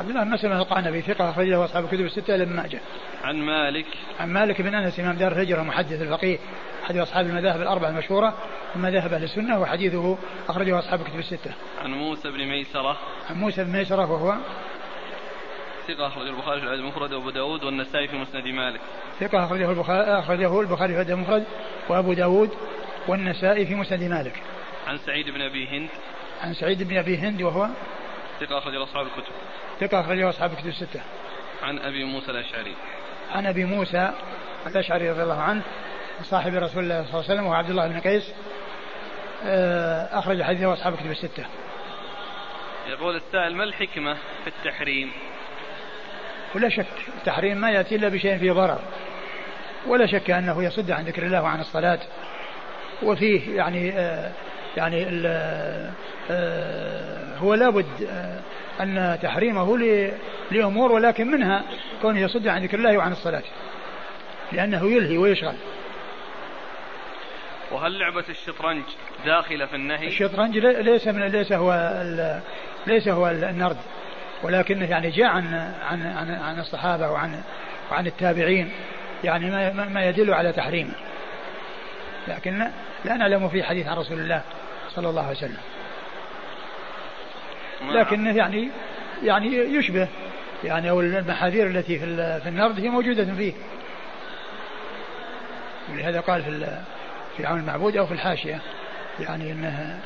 [0.00, 2.80] عبد الله بن مسلمة القعنبي ثقة أخرجه أصحاب الكتب الستة لما ماجه.
[3.24, 3.86] عن مالك
[4.20, 6.38] عن مالك بن أنس إمام دار الهجرة محدث الفقيه
[6.84, 8.34] أحد أصحاب المذاهب الأربعة المشهورة
[8.74, 11.52] ثم ذهب أهل السنة وحديثه أخرجه أصحاب الكتب الستة.
[11.82, 12.96] عن موسى بن ميسرة
[13.30, 14.36] عن موسى بن ميسرة وهو
[15.88, 18.80] ثقة أخرجه البخاري في الأدب المفرد وأبو داود والنسائي في مسند مالك.
[19.20, 21.44] ثقة أخرجه البخاري أخرجه البخاري في الأدب المفرد
[21.88, 22.50] وأبو داود
[23.08, 24.42] والنسائي في مسند مالك.
[24.86, 25.88] عن سعيد بن أبي هند.
[26.42, 27.68] عن سعيد بن أبي هند وهو
[28.40, 29.32] ثقة أخرجه أصحاب الكتب.
[29.80, 31.00] ثقة أخرجه أصحاب الكتب الستة.
[31.62, 32.74] عن أبي موسى الأشعري.
[33.30, 34.10] عن أبي موسى
[34.66, 35.62] الأشعري رضي الله عنه
[36.22, 38.32] صاحب رسول الله صلى الله عليه وسلم وهو عبد الله بن قيس
[39.44, 41.44] آه، أخرج حديثه أصحاب الكتب الستة.
[42.88, 45.12] يقول السائل ما الحكمة في التحريم؟
[46.54, 46.86] ولا شك
[47.18, 48.78] التحريم ما يأتي إلا بشيء فيه ضرر
[49.86, 52.00] ولا شك أنه يصد عن ذكر الله وعن الصلاة
[53.02, 54.32] وفيه يعني آه
[54.76, 55.06] يعني
[56.30, 58.40] آه هو لابد آه
[58.82, 59.78] أن تحريمه
[60.50, 61.62] لأمور ولكن منها
[62.02, 63.42] كونه يصد عن ذكر الله وعن الصلاة.
[64.52, 65.56] لأنه يلهي ويشغل.
[67.70, 68.82] وهل لعبة الشطرنج
[69.26, 71.72] داخلة في النهي؟ الشطرنج ليس من ليس هو
[72.86, 73.76] ليس هو النرد.
[74.42, 75.54] ولكنه يعني جاء عن
[75.90, 77.42] عن عن, عن الصحابة وعن
[77.92, 78.72] وعن التابعين.
[79.24, 80.94] يعني ما ما يدل على تحريمه.
[82.28, 82.70] لكن
[83.04, 84.42] لا نعلم في حديث عن رسول الله
[84.94, 85.58] صلى الله عليه وسلم.
[87.82, 88.70] لكنه يعني
[89.22, 90.08] يعني يشبه.
[90.64, 93.52] يعني أو المحاذير التي في في النرد هي موجودة فيه.
[95.92, 96.78] ولهذا قال في
[97.36, 98.60] في عون المعبود أو في الحاشية.
[99.20, 100.00] يعني إنه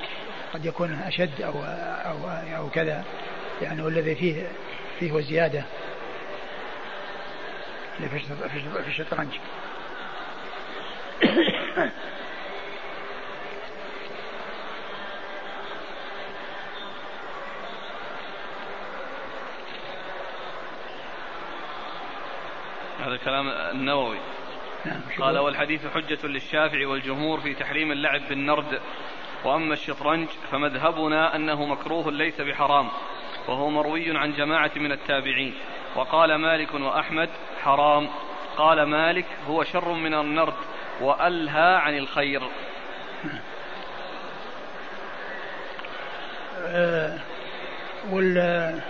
[0.54, 1.52] قد يكون أشد أو
[2.04, 2.16] أو
[2.56, 3.04] أو كذا.
[3.62, 4.48] يعني والذي فيه
[5.00, 5.64] فيه وزيادة.
[7.98, 9.28] في الشطرنج.
[23.14, 24.18] هذا كلام النووي.
[24.84, 28.80] نعم قال والحديث حجة للشافعي والجمهور في تحريم اللعب بالنرد.
[29.44, 32.88] وأما الشطرنج فمذهبنا أنه مكروه ليس بحرام
[33.48, 35.54] وهو مروي عن جماعة من التابعين.
[35.96, 37.28] وقال مالك وأحمد
[37.62, 38.08] حرام.
[38.56, 40.54] قال مالك هو شر من النرد
[41.00, 42.42] وألهى عن الخير.
[46.66, 47.18] أه
[48.10, 48.80] وال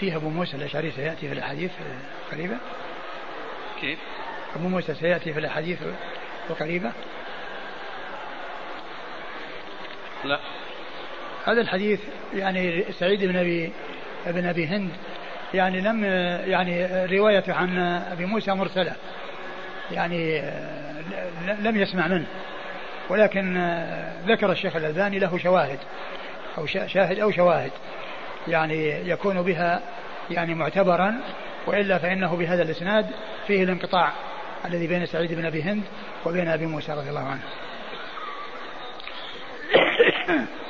[0.00, 1.72] فيه أبو موسى الأشعري سيأتي في الأحاديث
[2.32, 2.56] قريبة
[3.80, 3.98] كيف؟
[4.56, 5.78] أبو موسى سيأتي في الأحاديث
[6.50, 6.92] القريبة.
[10.24, 10.38] لا.
[11.44, 12.00] هذا الحديث
[12.34, 13.72] يعني سعيد بن أبي
[14.26, 14.90] بن أبي هند.
[15.54, 16.04] يعني لم
[16.50, 17.78] يعني روايته عن
[18.12, 18.92] أبي موسى مرسلة.
[19.92, 20.42] يعني
[21.58, 22.26] لم يسمع منه.
[23.08, 23.76] ولكن
[24.26, 25.78] ذكر الشيخ الألباني له شواهد
[26.58, 27.70] أو شاهد أو شواهد.
[28.48, 29.80] يعني يكون بها
[30.30, 31.14] يعني معتبرا
[31.66, 33.06] وإلا فإنه بهذا الإسناد
[33.46, 34.12] فيه الانقطاع
[34.64, 35.82] الذي بين سعيد بن أبي هند
[36.26, 37.42] وبين أبي موسى رضي الله عنه.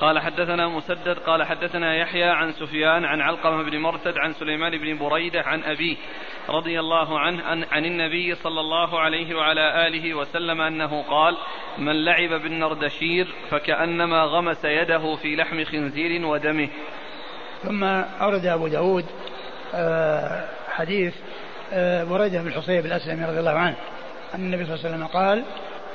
[0.00, 4.98] قال حدثنا مسدد قال حدثنا يحيى عن سفيان عن علقمة بن مرتد عن سليمان بن
[4.98, 5.96] بريدة عن أبيه
[6.48, 11.36] رضي الله عنه عن, عن النبي صلى الله عليه وعلى آله وسلم أنه قال
[11.78, 16.68] من لعب بالنردشير فكأنما غمس يده في لحم خنزير ودمه.
[17.62, 19.04] ثم أورد أبو داود
[19.74, 21.14] آه، حديث
[21.72, 23.76] آه، بريدة بن الحصيب الأسلمي رضي الله عنه
[24.34, 25.44] أن النبي صلى الله عليه وسلم قال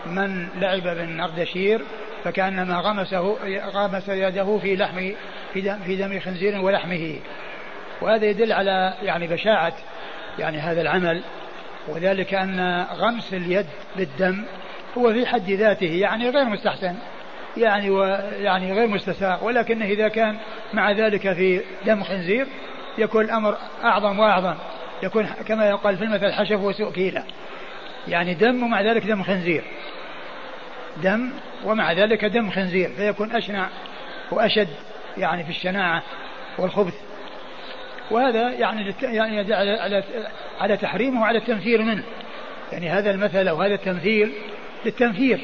[0.06, 1.82] من لعب بالنردشير
[2.26, 3.38] فكأنما غمسه
[3.70, 5.12] غمس يده في لحم
[5.54, 7.16] في دم, في دم خنزير ولحمه.
[8.02, 9.74] وهذا يدل على يعني بشاعة
[10.40, 11.22] يعني هذا العمل.
[11.88, 13.66] وذلك أن غمس اليد
[13.96, 14.44] بالدم
[14.98, 16.96] هو في حد ذاته يعني غير مستحسن.
[17.58, 19.46] يعني ويعني غير مستساغ.
[19.46, 20.38] ولكنه إذا كان
[20.74, 22.48] مع ذلك في دم خنزير
[22.98, 24.56] يكون الأمر أعظم وأعظم.
[25.04, 27.24] يكون كما يقال في المثل حشف وسوء كيلة
[28.08, 29.64] يعني دم ومع ذلك دم خنزير.
[31.04, 31.32] دم
[31.66, 33.70] ومع ذلك دم خنزير فيكون أشنع
[34.32, 34.70] وأشد
[35.18, 36.04] يعني في الشناعة
[36.58, 36.93] والخبث.
[38.12, 40.04] وهذا يعني يعني على
[40.60, 42.04] على تحريمه وعلى التنفير منه.
[42.72, 44.34] يعني هذا المثل أو هذا التمثيل
[44.86, 45.39] للتنفير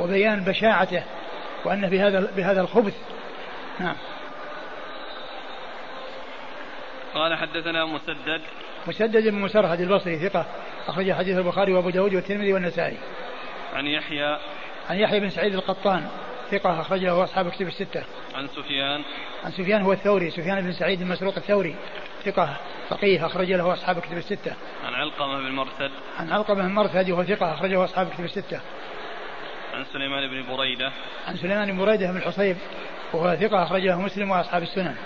[0.00, 1.04] وبيان بشاعته
[1.64, 2.94] وأن بهذا بهذا الخبث.
[3.80, 3.96] نعم.
[7.14, 8.40] قال حدثنا مسدد.
[8.86, 10.46] مسدد بن مسرهد البصري ثقة
[10.88, 12.96] أخرج حديث البخاري وأبو داود والترمذي والنسائي.
[13.74, 14.38] عن يحيى
[14.90, 16.08] عن يحيى بن سعيد القطان
[16.50, 18.02] ثقة أخرج له أصحاب كتب الستة.
[18.34, 19.02] عن سفيان
[19.44, 21.76] عن سفيان هو الثوري سفيان بن سعيد المسروق الثوري
[22.24, 22.56] ثقة
[22.88, 24.54] فقيه أخرج له أصحاب كتب الستة.
[24.84, 25.90] عن علقمة بن مرثد.
[26.18, 28.60] عن علقمة بن مرثد وهو ثقة أخرجه أصحاب كتب الستة.
[29.74, 30.92] عن سليمان بن بريدة.
[31.28, 32.56] عن سليمان بن بريدة بن الحصيب
[33.12, 34.96] وهو ثقة أخرجه مسلم وأصحاب السنن.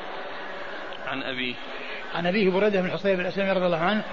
[1.07, 1.55] عن أبيه.
[2.14, 4.05] عن أبيه بريدة بن الحصيب الأسلمي رضي الله عنه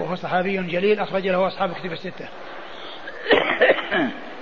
[0.00, 2.28] وهو صحابي جليل أخرج له أصحاب كتب الستة.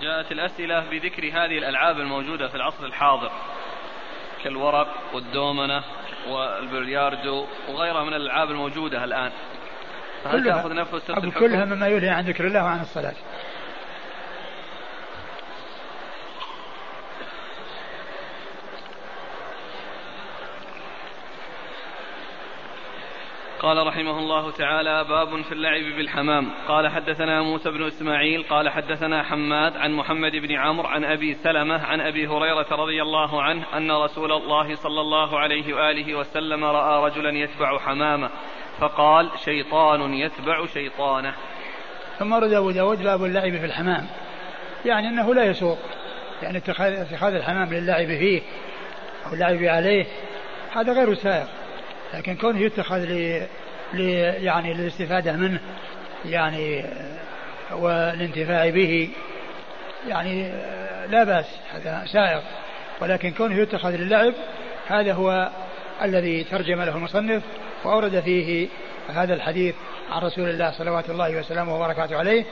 [0.00, 3.30] جاءت الأسئلة بذكر هذه الألعاب الموجودة في العصر الحاضر.
[4.44, 5.84] كالورق والدومنة
[6.28, 9.32] والبلياردو وغيرها من الألعاب الموجودة الآن.
[10.24, 13.14] فهل تأخذ نفس كلها مما يلهي عن ذكر الله وعن الصلاة.
[23.60, 26.50] قال رحمه الله تعالى باب في اللعب بالحمام.
[26.68, 31.84] قال حدثنا موسى بن إسماعيل قال حدثنا حماد عن محمد بن عمرو عن أبي سلمة
[31.84, 37.10] عن أبي هريرة رضي الله عنه أن رسول الله صلى الله عليه وآله وسلم رأى
[37.10, 38.30] رجلا يتبع حمامه
[38.78, 41.34] فقال شيطان يتبع شيطانه.
[42.18, 44.06] ثم ورد أبو داود باب اللعب في الحمام.
[44.84, 45.78] يعني أنه لا يسوق
[46.42, 48.42] يعني اتخاذ الحمام للعب فيه
[49.26, 50.06] أو اللعب عليه
[50.72, 51.46] هذا غير سائغ
[52.16, 53.42] لكن كونه يتخذ ل...
[53.94, 54.00] ل...
[54.44, 55.60] يعني للاستفادة منه
[56.24, 56.84] يعني
[57.72, 59.10] والانتفاع به
[60.08, 60.52] يعني
[61.08, 62.40] لا بأس هذا سائغ
[63.00, 64.34] ولكن كونه يتخذ للعب
[64.88, 65.50] هذا هو
[66.02, 67.42] الذي ترجم له المصنف
[67.84, 68.68] وأورد فيه
[69.08, 69.74] هذا الحديث
[70.10, 72.44] عن رسول الله صلوات الله وسلامه وبركاته عليه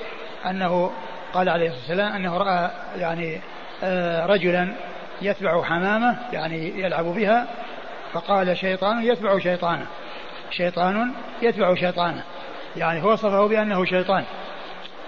[0.47, 0.93] أنه
[1.33, 3.41] قال عليه الصلاة والسلام أنه رأى يعني
[3.85, 4.75] آه، رجلا
[5.23, 7.47] يتبع حمامة يعني يلعب بها
[8.15, 9.87] فقال شيطان يتبع شيطانه.
[10.51, 11.13] شيطان
[11.43, 12.23] يتبع شيطانه.
[12.77, 14.25] يعني وصفه بأنه شيطان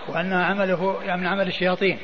[0.08, 1.98] وأن عمله يعني من عمل الشياطين.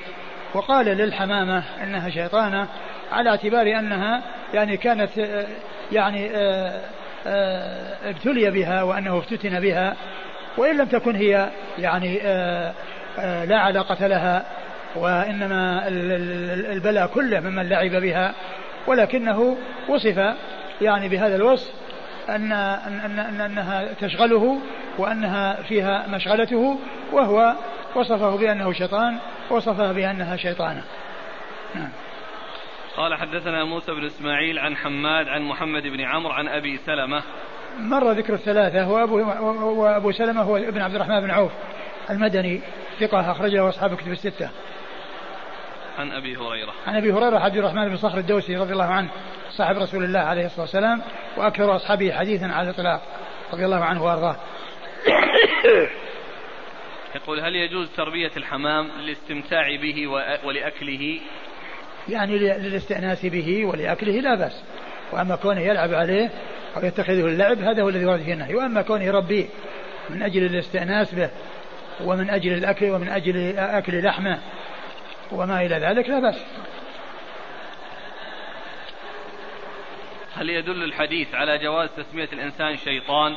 [0.55, 2.69] وقال للحمامة أنها شيطانة
[3.13, 4.23] على اعتبار أنها
[4.55, 5.11] يعني كانت
[5.93, 6.81] يعني آه،
[7.27, 9.97] آه، ابتلي بها وأنه افتتن بها
[10.57, 11.49] وإن لم تكن هي
[11.79, 12.75] يعني آه،
[13.45, 14.45] لا علاقة لها
[14.97, 15.89] وإنما
[16.73, 18.35] البلاء كله ممن لعب بها
[18.87, 19.57] ولكنه
[19.89, 20.35] وصف
[20.83, 21.71] يعني بهذا الوصف
[22.29, 24.59] أن, أن, أن أنها تشغله
[24.99, 26.79] وأنها فيها مشغلته
[27.13, 27.55] وهو
[27.95, 29.19] وصفه بأنه شيطان
[29.51, 30.83] وصفها بأنها شيطانة.
[31.75, 31.89] نعم.
[32.97, 37.23] قال حدثنا موسى بن إسماعيل عن حماد عن محمد بن عمرو عن أبي سلمة.
[37.79, 39.19] مر ذكر الثلاثة وابو
[39.83, 41.53] وابو سلمة هو ابن عبد الرحمن بن عوف
[42.11, 42.61] المدني
[43.01, 44.51] ثقة أخرجه أصحاب كتب الستة.
[45.99, 46.73] عن أبي هريرة.
[46.87, 49.11] عن أبي هريرة عبد الرحمن بن صخر الدوسي رضي الله عنه
[49.51, 51.03] صاحب رسول الله عليه الصلاة والسلام
[51.37, 53.03] وأكثر أصحابه حديثا على الإطلاق
[53.53, 54.37] رضي الله عنه وأرضاه.
[57.17, 60.07] يقول هل يجوز تربية الحمام للاستمتاع به
[60.45, 61.21] ولأكله؟
[62.09, 64.65] يعني للاستئناس به ولأكله لا بأس.
[65.13, 66.31] وأما كونه يلعب عليه
[66.77, 68.55] أو يتخذه اللعب هذا هو الذي ورد فيه النهي.
[68.55, 69.47] وأما كونه يربيه
[70.11, 71.31] من أجل الاستئناس به
[72.05, 74.39] ومن أجل الأكل ومن أجل أكل لحمه
[75.33, 76.45] وما إلى ذلك لا بأس.
[80.37, 83.37] هل يدل الحديث على جواز تسمية الإنسان شيطان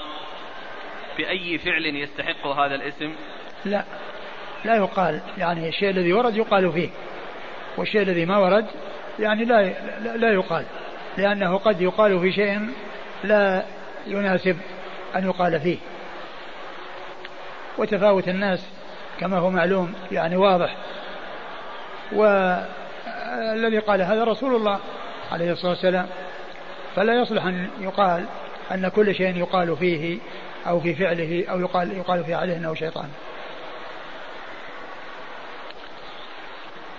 [1.18, 3.16] بأي فعل يستحق هذا الاسم؟
[3.66, 3.84] لا.
[4.66, 5.22] لا يقال.
[5.38, 6.90] يعني الشيء الذي ورد يقال فيه.
[7.78, 8.66] والشيء الذي ما ورد
[9.20, 9.64] يعني لا
[10.18, 10.66] لا يقال.
[11.18, 12.70] لأنه قد يقال في شيء
[13.24, 13.66] لا
[14.08, 14.58] يناسب
[15.16, 15.78] أن يقال فيه.
[17.78, 18.70] وتفاوت الناس
[19.20, 20.76] كما هو معلوم يعني واضح.
[22.12, 24.80] والذي قال هذا رسول الله
[25.32, 26.08] عليه الصلاة والسلام.
[26.96, 28.26] فلا يصلح أن يقال
[28.72, 30.20] أن كل شيء يقال فيه
[30.68, 33.10] أو في فعله أو يقال يقال في عليه أنه شيطان.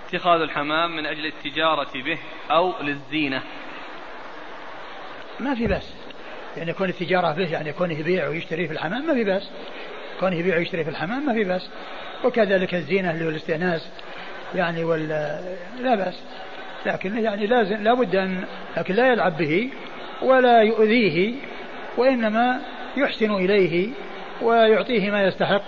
[0.09, 2.17] اتخاذ الحمام من أجل التجارة به
[2.51, 3.41] أو للزينة.
[5.39, 5.89] ما في بس
[6.57, 9.49] يعني يكون التجارة به يعني يكون يبيع ويشتري في الحمام ما في بأس.
[10.19, 11.69] كونه يبيع ويشتري في الحمام ما في بأس.
[12.23, 13.89] وكذلك الزينة اللي هو الاستئناس
[14.55, 15.07] يعني وال
[15.81, 16.23] لا بأس.
[16.85, 18.43] لكن يعني لازم لابد أن
[18.77, 19.69] لكن لا يلعب به
[20.21, 21.33] ولا يؤذيه
[21.97, 22.61] وإنما
[22.97, 23.89] يحسن إليه
[24.41, 25.63] ويعطيه ما يستحق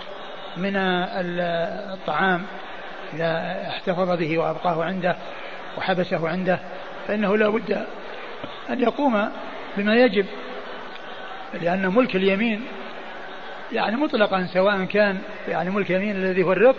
[0.56, 2.42] من الطعام.
[3.14, 5.16] إذا احتفظ به وأبقاه عنده
[5.78, 6.58] وحبسه عنده
[7.08, 7.86] فإنه لا بد
[8.70, 9.28] أن يقوم
[9.76, 10.26] بما يجب.
[11.62, 12.62] لأن ملك اليمين
[13.72, 15.18] يعني مطلقا سواء كان
[15.48, 16.76] يعني ملك اليمين الذي هو الرق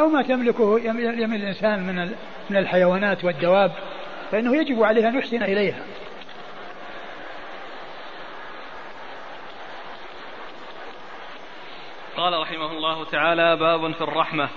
[0.00, 2.14] أو ما تملكه يمين الإنسان من
[2.50, 3.72] من الحيوانات والدواب
[4.30, 5.82] فإنه يجب عليه أن يحسن إليها.
[12.16, 14.48] قال رحمه الله تعالى باب في الرحمة.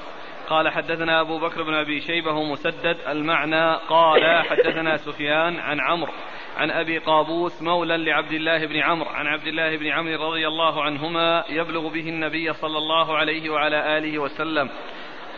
[0.49, 3.75] قال حدثنا أبو بكر بن أبي شيبة مسدد المعنى.
[3.89, 6.13] قال حدثنا سفيان عن عمرو
[6.57, 10.83] عن أبي قابوس مولى لعبد الله بن عمرو عن عبد الله بن عمرو رضي الله
[10.83, 14.69] عنهما يبلغ به النبي صلى الله عليه وعلى آله وسلم.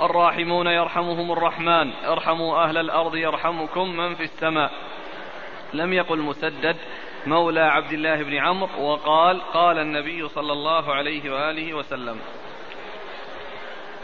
[0.02, 1.92] الراحمون يرحمهم الرحمن.
[2.08, 4.72] ارحموا أهل الأرض يرحمكم من في السماء.
[5.74, 6.76] لم يقل مسدد
[7.28, 12.18] مولى عبد الله بن عمرو وقال قال النبي صلى الله عليه وآله وسلم.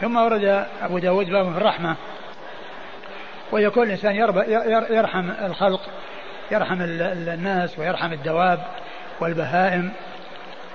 [0.00, 1.96] ثم ورد أبو داود باب في الرحمة.
[3.52, 4.16] ويكون الإنسان
[4.90, 5.80] يرحم الخلق
[6.50, 8.60] يرحم الناس ويرحم الدواب
[9.20, 9.92] والبهائم.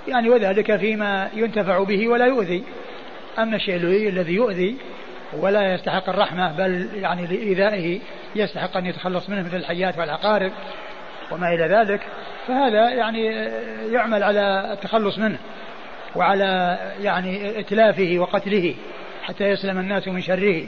[0.08, 2.64] يعني وذلك فيما ينتفع به ولا يؤذي.
[3.40, 3.76] أما الشيء
[4.10, 4.78] الذي يؤذي
[5.40, 8.00] ولا يستحق الرحمة بل يعني لإيذائه
[8.36, 10.52] يستحق أن يتخلص منه مثل الحيات والعقارب
[11.32, 12.02] وما إلى ذلك.
[12.48, 13.26] فهذا يعني
[13.92, 15.38] يعمل على التخلص منه
[16.16, 18.76] وعلى يعني إتلافه وقتله
[19.24, 20.64] حتى يسلم الناس من شره.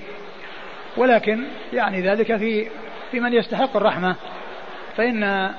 [0.97, 1.43] ولكن
[1.74, 2.68] يعني ذلك في
[3.11, 4.16] في من يستحق الرحمة.
[4.97, 5.49] فإن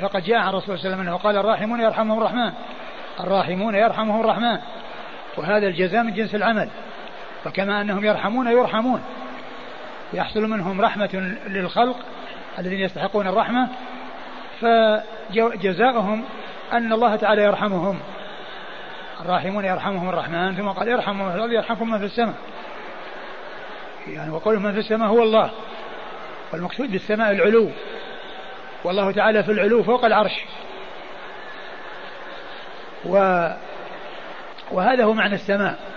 [0.00, 2.52] فقد جاء عن الرسول صلى الله عليه وسلم أنه قال الراحمون يرحمهم الرحمن.
[3.20, 4.58] الراحمون يرحمهم الرحمن.
[5.36, 6.68] وهذا الجزاء من جنس العمل.
[7.44, 9.02] فكما أنهم يرحمون يرحمون.
[10.12, 11.96] يحصل منهم رحمة للخلق
[12.58, 13.68] الذين يستحقون الرحمة
[14.60, 16.24] فجزاؤهم
[16.72, 18.00] أن الله تعالى يرحمهم.
[19.20, 22.34] الراحمون يرحمهم الرحمن ثم قال ارحموا من الأرض يرحمكم من في السماء.
[24.06, 25.50] يعني وقوله من في السماء هو الله
[26.52, 27.70] والمقصود بالسماء العلو.
[28.84, 30.44] والله تعالى في العلو فوق العرش.
[33.04, 33.48] و
[34.72, 35.91] وهذا هو معنى السماء.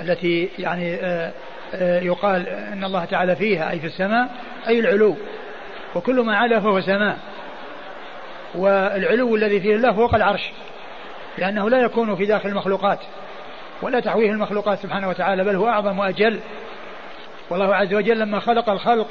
[0.00, 1.32] التي يعني آه،
[1.74, 4.28] آه، يقال إن الله تعالى فيها أي في السماء
[4.68, 5.16] أي العلو.
[5.94, 7.18] وكل ما علا فهو سماء.
[8.54, 10.50] والعلو الذي فيه الله فوق العرش
[11.38, 12.98] لأنه لا يكون في داخل المخلوقات
[13.82, 16.40] ولا تحويه المخلوقات سبحانه وتعالى بل هو أعظم وأجل.
[17.50, 19.06] والله عز وجل لما خلق الخلق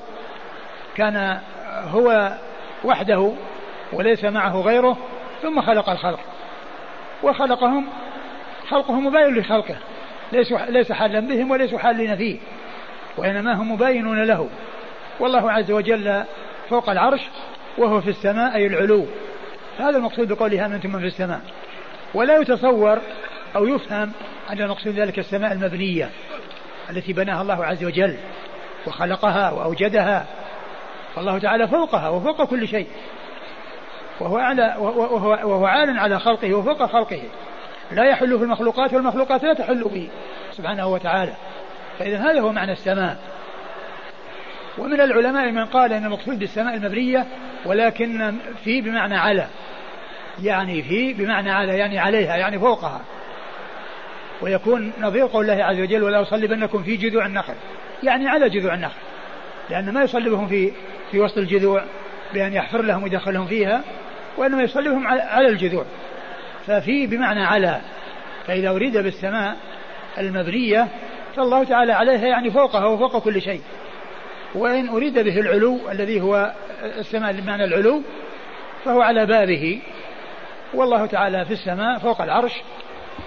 [0.96, 2.38] كان هو
[2.84, 3.32] وحده
[3.94, 4.98] وليس معه غيره
[5.42, 6.20] ثم خلق الخلق.
[7.24, 7.88] وخلقهم
[8.70, 9.76] خلقهم مباين لخلقه.
[10.36, 12.38] ليس ليس حالا بهم وليسوا حالين فيه
[13.18, 14.50] وإنما هم مباينون له.
[15.20, 16.24] والله عز وجل
[16.70, 17.22] فوق العرش
[17.78, 19.06] وهو في السماء أي العلو.
[19.80, 21.42] هذا المقصود بقوله أنتم من في السماء.
[22.14, 23.00] ولا يتصور
[23.56, 24.12] أو يفهم
[24.50, 26.10] أن المقصود ذلك السماء المبنية
[26.90, 28.18] التي بناها الله عز وجل
[28.88, 30.26] وخلقها وأوجدها.
[31.18, 32.88] والله تعالى فوقها وفوق كل شيء.
[34.20, 37.22] وهو أعلى وهو, وهو عال على خلقه وفوق خلقه.
[37.92, 40.10] لا يحل في المخلوقات والمخلوقات لا تحل به
[40.52, 41.34] سبحانه وتعالى.
[42.00, 43.18] فإذا هذا هو معنى السماء.
[44.78, 47.26] ومن العلماء من قال إن المقصود بالسماء المبنية
[47.66, 49.48] ولكن في بمعنى على.
[50.44, 53.02] يعني في بمعنى على يعني عليها يعني فوقها.
[54.42, 57.54] ويكون نظير قول الله عز وجل ولا أصلبنكم في جذوع النخل
[58.04, 59.00] يعني على جذوع النخل.
[59.70, 60.72] لأن ما يصلبهم في
[61.12, 61.84] في وسط الجذوع
[62.34, 63.82] بأن يحفر لهم ويدخلهم فيها
[64.38, 65.86] وإنما يصلبهم على الجذوع.
[66.68, 67.82] ففي بمعنى على
[68.48, 69.58] فإذا أريد بالسماء
[70.18, 70.88] المبنية
[71.36, 73.62] فالله تعالى عليها يعني فوقها وفوق كل شيء.
[74.56, 76.54] وإن أريد به العلو الذي هو
[76.84, 78.02] السماء بمعنى العلو
[78.86, 79.82] فهو على بابه.
[80.74, 82.52] والله تعالى في السماء فوق العرش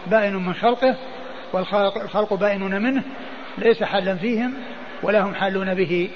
[0.07, 0.97] بائن من خلقه
[1.53, 3.03] والخلق بائنون منه
[3.59, 4.55] ليس حالا فيهم
[5.03, 6.11] ولا هم حالون به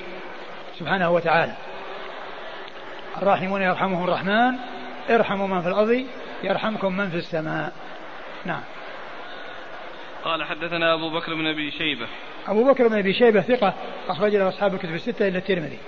[0.79, 1.53] سبحانه وتعالى.
[3.17, 4.55] الراحمون يرحمهم الرحمن
[5.11, 6.05] ارحموا من في الأرض.
[6.45, 7.73] يرحمكم من في السماء.
[8.45, 8.63] نعم.
[10.25, 12.07] قال حدثنا أبو بكر بن أبي شيبة.
[12.49, 13.75] أبو بكر بن أبي شيبة ثقة
[14.09, 15.79] أخرج له أصحاب الكتب الستة إلا الترمذي.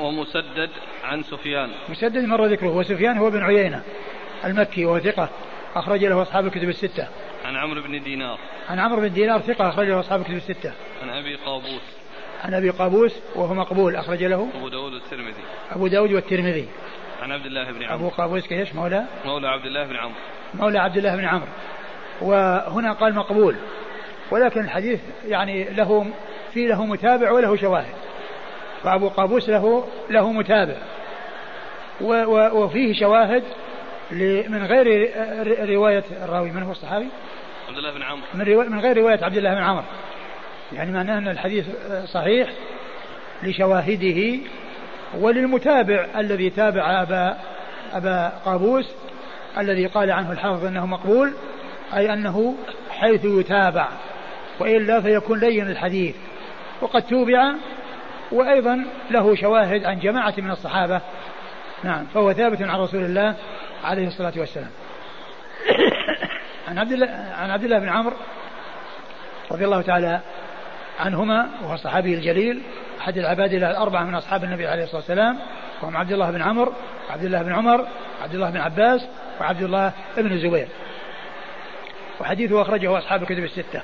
[0.00, 0.70] ومسدد
[1.04, 1.70] عن سفيان.
[1.88, 3.82] مسدد مر ذكره وسفيان هو بن عيينة
[4.44, 5.28] المكي وهو ثقة
[5.74, 7.08] أخرج له أصحاب الكتب الستة.
[7.44, 8.38] عن عمرو بن دينار.
[8.68, 10.72] عن عمرو بن دينار ثقة أخرج له أصحاب الكتب الستة.
[11.02, 11.82] عن أبي قابوس.
[12.44, 14.48] عن أبي قابوس وهو مقبول أخرج له.
[14.54, 15.42] أبو داود والترمذي.
[15.70, 16.68] أبو داود والترمذي.
[17.22, 17.94] عن عبد الله بن عمرو.
[17.94, 20.14] أبو قابوس كيش مولى مولى عبد الله بن عمرو.
[20.54, 21.48] مولى عبد الله بن عمرو.
[22.20, 23.56] وهنا قال مقبول.
[24.30, 26.06] ولكن الحديث يعني له
[26.52, 27.94] في له متابع وله شواهد.
[28.82, 30.76] فأبو قابوس له له متابع.
[32.00, 33.42] وفيه شواهد
[34.48, 35.10] من غير
[35.68, 36.50] رواية الراوي.
[36.50, 37.08] من هو الصحابي؟
[37.68, 38.26] عبد الله بن عمرو.
[38.34, 39.84] من, من غير رواية عبد الله بن عمرو.
[40.72, 41.66] يعني معناه أن الحديث
[42.04, 42.48] صحيح
[43.42, 44.38] لشواهده
[45.14, 47.36] وللمتابع الذي تابع أبا
[47.92, 48.94] أبا قابوس
[49.58, 51.32] الذي قال عنه الحافظ أنه مقبول
[51.94, 52.54] أي أنه
[52.90, 53.88] حيث يتابع
[54.60, 56.16] وإلا فيكون لين الحديث.
[56.80, 57.54] وقد توبع
[58.32, 61.00] وأيضا له شواهد عن جماعة من الصحابة.
[61.84, 63.34] نعم فهو ثابت عن رسول الله
[63.84, 64.70] عليه الصلاة والسلام.
[66.68, 67.06] عن عبد الله
[67.38, 68.16] عن عبد الله بن عمرو
[69.52, 70.20] رضي الله تعالى
[71.00, 72.62] عنهما وهو الصحابي الجليل
[72.98, 75.38] أحد العباد الأربعة من أصحاب النبي عليه الصلاة والسلام
[75.82, 76.72] وهم عبد الله بن عمرو
[77.10, 77.86] عبد الله بن عمر
[78.22, 79.06] عبد الله بن عباس
[79.40, 80.68] وعبد الله بن الزبير
[82.20, 83.82] وحديثه أخرجه أصحاب الكتب الستة.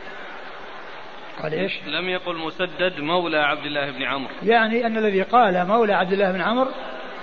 [1.43, 5.93] قال إيش؟ لم يقل مسدد مولى عبد الله بن عمرو يعني أن الذي قال مولى
[5.93, 6.71] عبد الله بن عمرو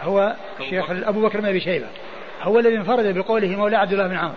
[0.02, 0.36] هو
[0.70, 1.88] شيخ أبو بكر بن أبي شيبة.
[2.42, 4.36] هو الذي انفرد بقوله مولى عبد الله بن عمرو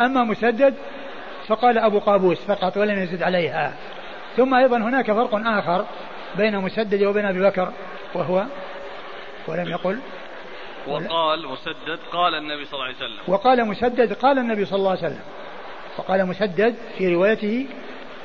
[0.00, 0.74] أما مسدد
[1.46, 3.72] فقال أبو قابوس فقط ولم يزد عليها.
[4.36, 5.86] ثم أيضا هناك فرق آخر
[6.38, 7.72] بين مسدد وبين أبي بكر
[8.14, 8.44] وهو
[9.48, 9.98] ولم يقل.
[10.88, 13.18] وقال مسدد قال النبي صلى الله عليه وسلم.
[13.28, 15.20] وقال مسدد قال النبي صلى الله عليه وسلم.
[15.98, 17.66] وقال مسدد في روايته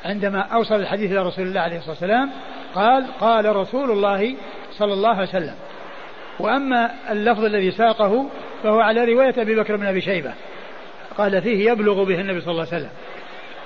[0.04, 2.30] عندما أوصل الحديث إلى رسول الله عليه الصلاة والسلام
[2.74, 4.34] قال قال رسول الله
[4.78, 5.54] صلى الله عليه وسلم.
[6.40, 8.26] وأما اللفظ الذي ساقه
[8.62, 10.34] فهو على رواية أبي بكر بن أبي شيبة.
[11.18, 12.92] قال فيه يبلغ به النبي صلى الله عليه وسلم.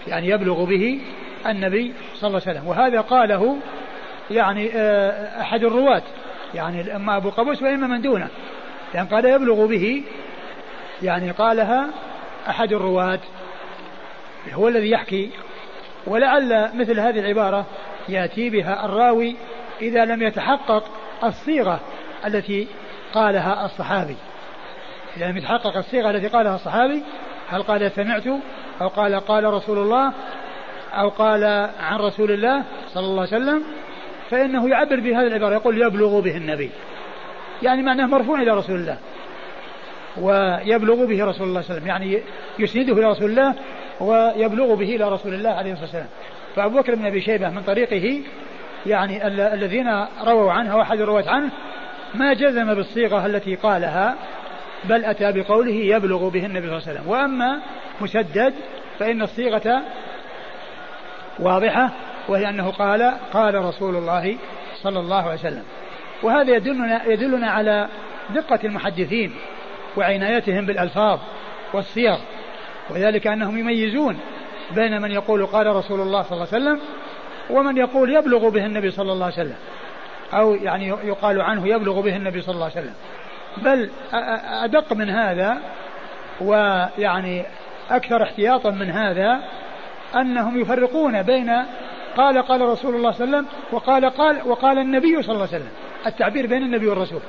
[0.07, 1.01] يعني يبلغ به
[1.47, 2.69] النبي صلى الله عليه وسلم.
[2.69, 3.57] وهذا قاله
[4.31, 6.03] يعني آه، أحد الرواة.
[6.55, 8.29] يعني أما أبو قبوس وإما من دونه.
[8.95, 10.05] يعني قال يبلغ به
[11.03, 11.89] يعني قالها
[12.49, 13.21] أحد الرواة.
[14.53, 15.31] هو الذي يحكي.
[16.07, 17.67] ولعل مثل هذه العبارة
[18.09, 19.37] يأتي بها الراوي
[19.83, 20.85] إذا لم يتحقق
[21.25, 21.81] الصيغة
[22.27, 22.69] التي
[23.15, 24.17] قالها الصحابي.
[25.17, 27.03] إذا لم يتحقق الصيغة التي قالها الصحابي
[27.49, 28.27] هل قال سمعت
[28.81, 30.13] أو قال قال رسول الله
[30.93, 31.45] أو قال
[31.81, 32.65] عن رسول الله
[32.95, 33.65] صلى الله عليه وسلم؟
[34.31, 36.71] فإنه يعبر بهذه العبارة يقول يبلغ به النبي.
[37.63, 38.99] يعني معناه مرفوع إلى رسول الله.
[40.21, 41.87] ويبلغ به رسول الله صلى الله عليه وسلم.
[41.87, 42.23] يعني
[42.59, 43.55] يسنده إلى رسول الله
[44.01, 46.09] ويبلغ به إلى رسول الله عليه الصلاة والسلام.
[46.57, 48.21] فأبو بكر بن أبي شيبة من طريقه
[48.87, 51.51] يعني الذين رووا عنه وأحد الرواة عنه
[52.15, 54.15] ما جزم بالصيغة التي قالها
[54.85, 57.09] بل أتى بقوله يبلغ به النبي صلى الله عليه وسلم.
[57.09, 57.61] وأما
[58.01, 58.55] مسدد
[58.99, 59.83] فإن الصيغة
[61.39, 61.91] واضحة.
[62.29, 64.37] وهي أنه قال قال رسول الله
[64.83, 65.63] صلى الله عليه وسلم.
[66.23, 67.89] وهذا يدلنا يدلنا على
[68.35, 69.35] دقة المحدثين
[69.97, 71.19] وعنايتهم بالألفاظ
[71.73, 72.19] والصيغ.
[72.91, 74.19] وذلك أنهم يميزون
[74.75, 76.81] بين من يقول قال رسول الله صلى الله عليه وسلم
[77.51, 79.57] ومن يقول يبلغ به النبي صلى الله عليه وسلم.
[80.35, 82.95] أو يعني يقال عنه يبلغ به النبي صلى الله عليه وسلم.
[83.57, 83.91] بل
[84.65, 85.59] أدق من هذا
[86.41, 87.45] ويعني
[87.91, 89.41] أكثر احتياطا من هذا
[90.17, 91.53] أنهم يفرقون بين
[92.17, 95.57] قال قال رسول الله صلى الله عليه وسلم وقال قال وقال النبي صلى الله عليه
[95.57, 95.73] وسلم.
[96.07, 97.21] التعبير بين النبي والرسول.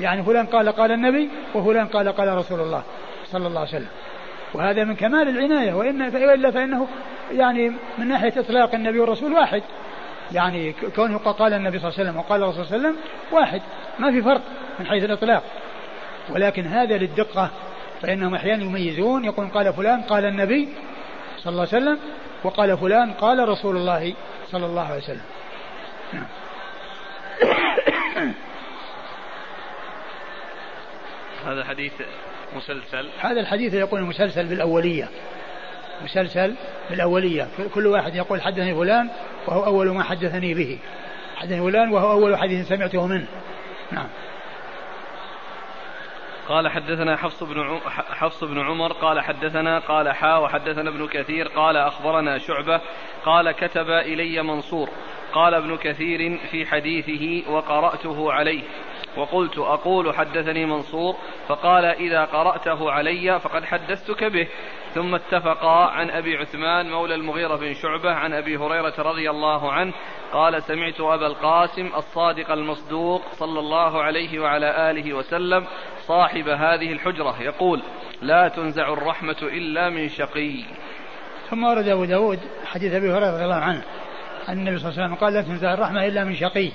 [0.00, 2.82] يعني فلان قال قال النبي وفلان قال قال رسول الله
[3.26, 3.88] صلى الله عليه وسلم.
[4.54, 6.88] وهذا من كمال العناية وإن وإلا فإنه
[7.32, 9.62] يعني من ناحية إطلاق النبي والرسول واحد.
[10.32, 13.62] يعني كونه قال النبي صلى الله عليه وسلم وقال الرسول صلى الله عليه وسلم واحد.
[13.98, 14.42] ما في فرق
[14.80, 15.42] من حيث الإطلاق.
[16.30, 17.50] ولكن هذا للدقة
[18.02, 20.68] فإنهم أحيانا يميزون يقول قال فلان قال النبي
[21.38, 21.98] صلى الله عليه وسلم
[22.44, 24.14] وقال فلان قال رسول الله
[24.50, 25.24] صلى الله عليه وسلم.
[31.46, 31.92] هذا حديث
[32.56, 33.08] مسلسل.
[33.20, 35.08] هذا الحديث يقول مسلسل بالأولية.
[36.04, 36.54] مسلسل
[36.90, 37.48] بالأولية.
[37.74, 39.08] كل واحد يقول حدثني فلان
[39.46, 40.78] وهو أول ما حدثني به.
[41.36, 43.26] حدثني فلان وهو أول حديث سمعته منه.
[43.92, 44.08] نعم.
[46.48, 51.76] قال حدثنا حفص بن حفص بن عمر قال حدثنا قال حا وحدثنا ابن كثير قال
[51.76, 52.80] أخبرنا شعبة
[53.24, 54.88] قال كتب إلي منصور
[55.32, 58.62] قال ابن كثير في حديثه وقرأته عليه
[59.16, 61.16] وقلت أقول حدثني منصور
[61.48, 64.48] فقال إذا قرأته علي فقد حدثتك به.
[64.94, 69.92] ثم اتفقا عن أبي عثمان مولى المغيرة بن شعبة عن أبي هريرة رضي الله عنه
[70.32, 75.66] قال سمعت أبا القاسم الصادق المصدوق صلى الله عليه وعلى آله وسلم
[75.98, 77.82] صاحب هذه الحجرة يقول
[78.22, 80.64] لا تنزع الرحمة إلا من شقي.
[81.50, 83.84] ثم ورد أبو داود حديث أبي هريرة رضي الله عنه
[84.48, 86.70] أن النبي صلى الله عليه وسلم قال لا تنزع الرحمة إلا من شقي.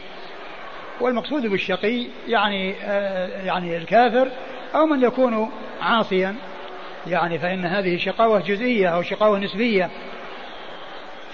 [1.02, 4.28] والمقصود بالشقي يعني آه، يعني الكافر
[4.76, 5.52] أو من يكون
[5.82, 6.36] عاصيا.
[7.08, 9.90] يعني فإن هذه شقاوة جزئية أو شقاوة نسبية.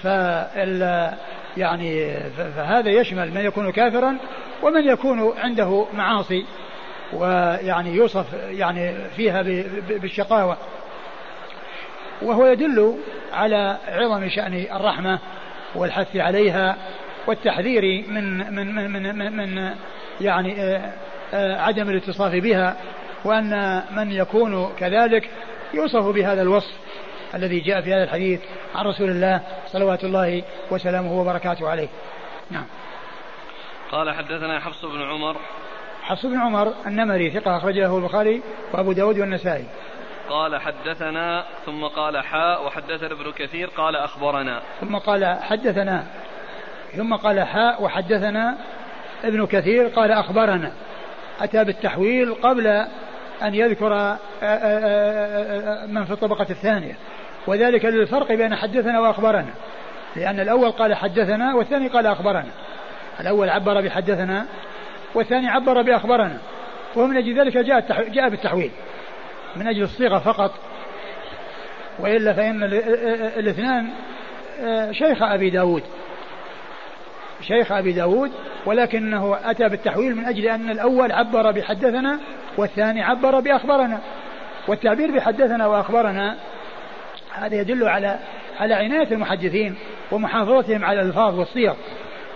[0.02, 1.10] فال
[1.56, 2.16] يعني
[2.56, 4.16] فهذا يشمل من يكون كافرا
[4.62, 6.44] ومن يكون عنده معاصي.
[7.12, 9.42] ويعني يوصف يعني فيها
[9.88, 10.56] بالشقاوة.
[12.22, 12.98] وهو يدل
[13.32, 15.18] على عظم شأن الرحمة
[15.74, 16.76] والحث عليها
[17.26, 19.74] والتحذير من من من من, من, من
[20.20, 20.92] يعني آه،
[21.34, 22.76] آه، عدم الاتصاف بها
[23.24, 25.30] وأن من يكون كذلك
[25.74, 26.72] يوصف بهذا الوصف
[27.34, 28.40] الذي جاء في هذا الحديث
[28.74, 31.88] عن رسول الله صلوات الله وسلامه وبركاته عليه.
[32.50, 32.66] نعم.
[33.92, 35.36] قال حدثنا حفص بن عمر.
[36.02, 38.42] حفص بن عمر النمري ثقة أخرج له البخاري
[38.72, 39.64] وأبو داود والنسائي.
[40.28, 44.62] قال حدثنا ثم قال حاء وحدثنا ابن كثير قال أخبرنا.
[44.80, 46.06] ثم قال حدثنا
[46.96, 48.56] ثم قال حاء وحدثنا
[49.24, 50.72] ابن كثير قال أخبرنا.
[51.40, 52.66] أتى بالتحويل قبل
[53.42, 56.96] أن يذكر آه، آه، آه، من في الطبقة الثانية.
[57.46, 59.54] وذلك للفرق بين حدثنا وأخبرنا.
[60.16, 62.50] لأن الأول قال حدثنا والثاني قال أخبرنا.
[63.20, 64.46] الأول عبر بحدثنا
[65.14, 66.38] والثاني عبر بأخبرنا.
[66.96, 68.70] ومن أجل ذلك جاء جاء بالتحويل.
[69.56, 70.50] من أجل الصيغة فقط.
[71.98, 72.62] وإلا فإن
[73.38, 73.88] الاثنان
[74.92, 75.82] شيخ أبي داود.
[77.44, 78.32] شيخ أبي داود
[78.66, 82.18] ولكنه أتى بالتحويل من أجل أن الأول عبر بحدثنا
[82.56, 84.00] والثاني عبر بأخبرنا.
[84.68, 86.36] والتعبير بحدثنا وأخبرنا
[87.34, 88.18] هذا يدل على
[88.60, 89.74] على عناية المحدثين
[90.12, 91.74] ومحافظتهم على الألفاظ والصيغ.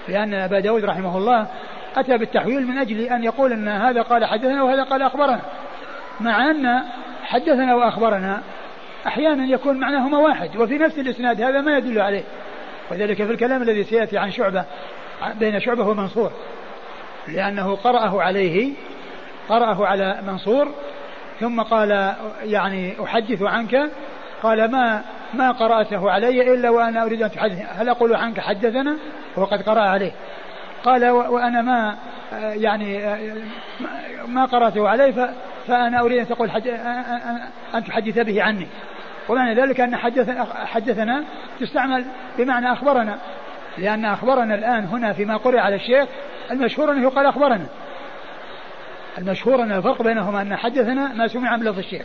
[0.08, 1.46] لأن أبا داود رحمه الله
[1.96, 5.40] أتى بالتحويل من أجل أن يقول أن هذا قال حدثنا وهذا قال أخبرنا.
[6.20, 6.82] مع أن
[7.22, 8.42] حدثنا وأخبرنا
[9.06, 12.22] أحيانا يكون معناهما واحد وفي نفس الإسناد هذا ما يدل عليه.
[12.90, 14.64] وذلك في الكلام الذي سيأتي عن شعبة
[15.38, 16.30] بين شعبة ومنصور.
[17.28, 18.72] لأنه قرأه عليه
[19.48, 20.68] قرأه على منصور
[21.40, 23.90] ثم قال يعني أحدث عنك
[24.42, 25.02] قال ما
[25.34, 28.96] ما قرأته علي إلا وأنا أريد أن تحدث هل أقول عنك حدثنا؟
[29.36, 30.12] وقد قرأ عليه.
[30.84, 31.96] قال وأنا ما
[32.32, 32.98] يعني
[34.26, 35.34] ما قرأته عليه
[35.66, 36.50] فأنا أريد أن تقول
[37.74, 38.66] أن تحدث به عني.
[39.28, 39.96] ومعنى ذلك أن
[40.66, 41.24] حدثنا
[41.60, 42.04] تستعمل
[42.38, 43.18] بمعنى أخبرنا.
[43.78, 46.08] لأن أخبرنا الآن هنا فيما قرأ على الشيخ
[46.50, 47.66] المشهور أنه قال أخبرنا.
[49.18, 52.02] المشهور أن الفرق بينهما أن حدثنا ما سمع من لفظ الشيخ.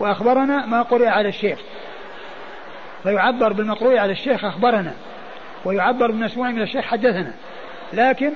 [0.00, 1.58] وأخبرنا ما قرئ على الشيخ.
[3.02, 4.92] فيعبر بالمقروء على الشيخ أخبرنا.
[5.64, 7.32] ويعبر بالمسموع من الشيخ حدثنا.
[7.92, 8.32] لكن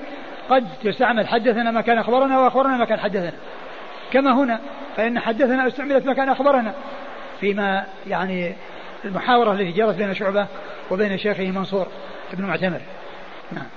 [0.49, 3.33] قد تستعمل حدثنا مكان أخبرنا وأخبرنا مكان حدثنا.
[4.11, 4.59] كما هنا
[4.97, 6.73] فإن حدثنا استعملت مكان أخبرنا.
[7.39, 8.55] فيما يعني
[9.05, 10.47] المحاورة التي جرت بين شعبة
[10.91, 11.87] وبين شيخه منصور.
[12.35, 12.81] بن معتمر.
[13.51, 13.67] نعم.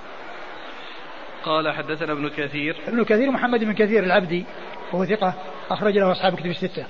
[1.43, 2.75] قال حدثنا ابن كثير.
[2.87, 4.45] ابن كثير محمد بن كثير العبدي
[4.91, 5.33] وهو ثقة
[5.69, 6.85] أخرج له أصحاب كتب الستة.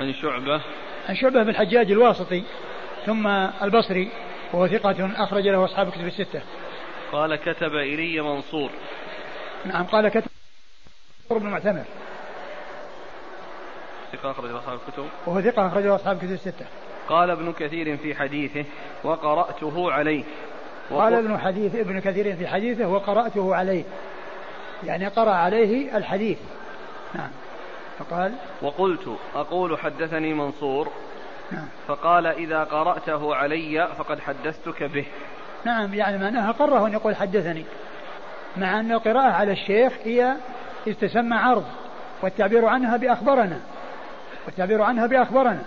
[0.00, 0.60] عن شعبة.
[1.08, 2.42] عن شعبة بن الحجاج الواسطي
[3.06, 3.26] ثم
[3.62, 4.10] البصري
[4.52, 6.42] وهو ثقة أخرج له أصحاب كتب الستة.
[7.12, 8.70] قال كتب إلي منصور.
[9.64, 10.30] نعم قال كتب
[11.22, 11.84] منصور بن معتمر.
[14.12, 15.08] ثقة أخرج أصحاب الكتب.
[15.26, 16.66] وهو ثقة أخرج له أصحاب الكتب الستة.
[17.08, 18.64] قال ابن كثير في حديثه
[19.04, 20.24] وقرأته عليه.
[20.90, 23.84] قال ابن حديث ابن كثير في حديثه وقرأته عليه.
[24.84, 26.38] يعني قرأ عليه الحديث.
[27.14, 27.30] نعم.
[27.98, 30.88] فقال وقلت أقول حدثني منصور
[31.52, 31.66] نعم.
[31.88, 35.06] فقال إذا قرأته علي فقد حدثتك به.
[35.64, 37.64] نعم يعني معناها قره أن يقول حدثني.
[38.56, 40.34] مع أن القراءة على الشيخ هي
[41.00, 41.64] تسمى عرض
[42.22, 43.60] والتعبير عنها بأخبرنا.
[44.46, 45.62] والتعبير عنها بأخبرنا.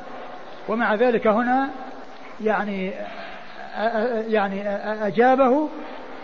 [0.67, 1.69] ومع ذلك هنا
[2.41, 2.93] يعني
[4.27, 4.69] يعني
[5.07, 5.69] أجابه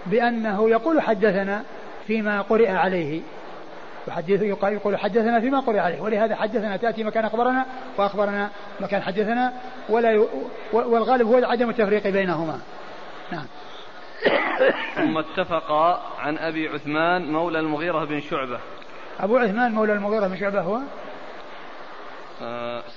[0.06, 1.64] بأنه يقول حدثنا
[2.08, 3.22] فيما قرئ عليه.
[4.08, 6.02] يحدث يقول حدثنا فيما قرئ عليه.
[6.02, 7.66] ولهذا حدثنا تأتي مكان أخبرنا
[7.98, 8.50] وأخبرنا
[8.80, 9.54] مكان حدثنا
[9.90, 10.28] ولا ي...
[10.74, 12.60] والغالب هو عدم التفريق بينهما.
[13.32, 13.46] نعم.
[14.96, 18.60] ثم اتفقا عن أبي عثمان مولى المغيرة بن شعبة.
[19.20, 20.80] أبو عثمان مولى المغيرة بن شعبة هو؟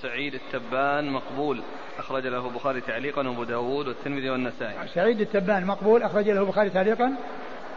[0.02, 1.62] سعيد التبان مقبول.
[1.98, 4.88] أخرج له البخاري تعليقا وأبو داود والترمذي والنسائي.
[4.94, 7.12] سعيد التبان مقبول أخرج له البخاري تعليقا.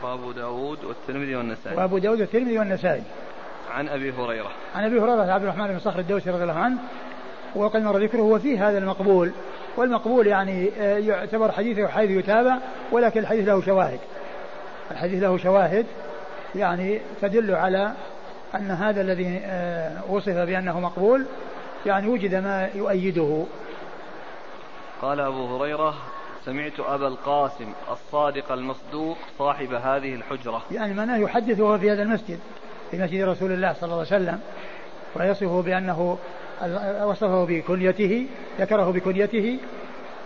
[0.03, 1.77] وأبو داود والترمذي والنسائي.
[1.77, 3.03] وأبو داود والترمذي والنسائي.
[3.71, 4.51] عن أبي هريرة.
[4.75, 6.77] عن أبي هريرة عبد الرحمن بن صخر الدوسي رضي الله عنه
[7.55, 9.31] وقد مر ذكره وفي هذا المقبول.
[9.77, 12.57] والمقبول يعني آه، يعتبر حديثه حيث يتابع
[12.91, 13.99] ولكن الحديث له شواهد.
[14.91, 15.85] الحديث له شواهد
[16.55, 17.91] يعني تدل على
[18.55, 21.25] أن هذا الذي آه، وصف بأنه مقبول
[21.85, 23.45] يعني وجد ما يؤيده.
[25.01, 25.95] قال أبو هريرة
[26.45, 30.63] سمعت أبا القاسم الصادق المصدوق صاحب هذه الحجرة.
[30.71, 32.39] يعني معناه يحدث وهو في هذا المسجد
[32.91, 34.39] في مسجد رسول الله صلى الله عليه وسلم
[35.15, 36.17] ويصفه بأنه
[37.03, 38.27] وصفه بكنيته
[38.59, 39.59] ذكره بكنيته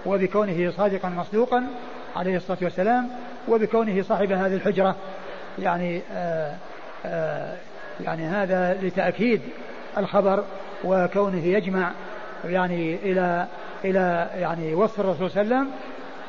[0.06, 1.68] وبكونه صادقا مصدوقا
[2.16, 3.10] عليه الصلاة والسلام
[3.48, 4.96] وبكونه صاحب هذه الحجرة.
[5.60, 6.56] يعني آآ
[7.06, 7.58] آآ
[8.02, 9.42] يعني هذا لتأكيد
[9.98, 10.44] الخبر
[10.84, 11.92] وكونه يجمع
[12.46, 13.48] يعني إلى
[13.86, 15.72] إلى يعني وصف الرسول صلى الله عليه وسلم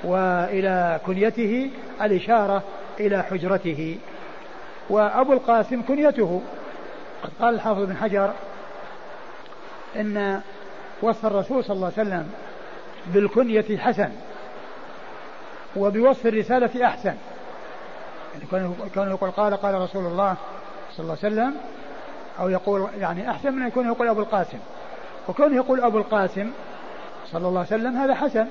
[0.04, 1.70] وإلى كنيته
[2.02, 2.62] الإشارة
[3.00, 3.98] إلى حجرته.
[4.90, 6.42] وأبو القاسم كنيته.
[7.22, 8.32] قد قال الحافظ بن حجر
[9.96, 10.40] إن
[11.02, 12.30] وصف الرسول صلى الله عليه وسلم
[13.06, 14.10] بالكنية حسن
[15.76, 17.14] وبوصف الرسالة أحسن.
[18.34, 20.36] يعني كونه يقول قال قال رسول الله
[20.92, 21.54] صلى الله عليه وسلم
[22.40, 24.58] أو يقول يعني أحسن من أن يكون يقول أبو القاسم.
[25.28, 26.52] وكونه يقول أبو القاسم
[27.26, 28.46] صلى الله عليه وسلم هذا حسن.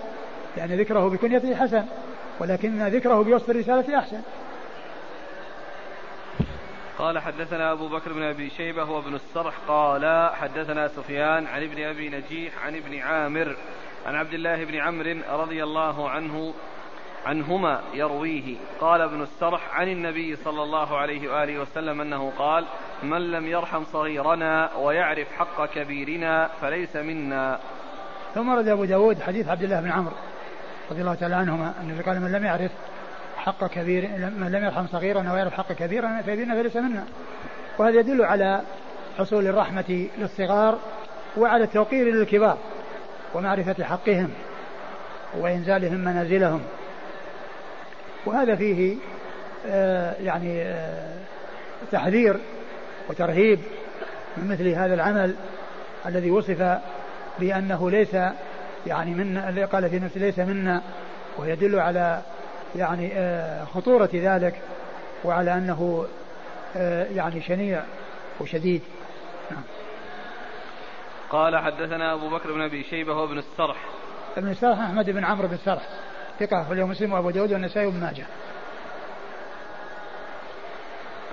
[0.58, 1.86] يعني ذكره بكنيته حسن
[2.40, 4.22] ولكن ذكره بوصف الرسالة أحسن.
[6.98, 9.54] قال حدثنا أبو بكر بن أبي شيبة هو ابن السرح.
[9.68, 13.56] قال حدثنا سفيان عن ابن أبي نجيح عن ابن عامر
[14.06, 16.54] عن عبد الله بن عمرو رضي الله عنه
[17.26, 18.56] عنهما يرويه.
[18.82, 22.66] قال ابن السرح عن النبي صلى الله عليه وآله وسلم أنه قال
[23.04, 27.60] من لم يرحم صغيرنا ويعرف حق كبيرنا فليس منا.
[28.36, 30.16] ثم رد أبو داود حديث عبد الله بن عمرو
[30.92, 32.72] رضي الله تعالى عنهما أنه قال من لم يعرف
[33.38, 34.08] حق كبير
[34.38, 37.06] من لم يرحم صغيرنا ويعرف حق كبيرنا فكبيرنا فليس منا.
[37.78, 38.62] وهذا يدل على
[39.18, 40.80] حصول الرحمة للصغار
[41.38, 42.58] وعلى التوقير للكبار
[43.34, 44.30] ومعرفة حقهم
[45.38, 46.62] وإنزالهم منازلهم.
[48.26, 48.96] وهذا فيه
[49.68, 51.20] آه يعني آه
[51.92, 52.40] تحذير
[53.10, 53.60] وترهيب
[54.38, 55.36] من مثل هذا العمل
[56.06, 56.80] الذي وصف
[57.40, 58.18] بأنه ليس
[58.88, 60.82] يعني منا قال في نفسه ليس منا
[61.38, 62.22] ويدل على
[62.76, 64.62] يعني آه خطورة ذلك
[65.24, 66.06] وعلى أنه
[67.16, 67.84] يعني شنيع
[68.40, 68.82] وشديد.
[69.52, 69.64] نعم.
[71.30, 73.78] قال حدثنا أبو بكر بن أبي شيبة وابن السرح.
[74.38, 75.84] ابن السرح أحمد بن عمرو بن السرح
[76.40, 78.26] ثقة في اليوم مسلم وأبو داود والنسائي وابن ماجه.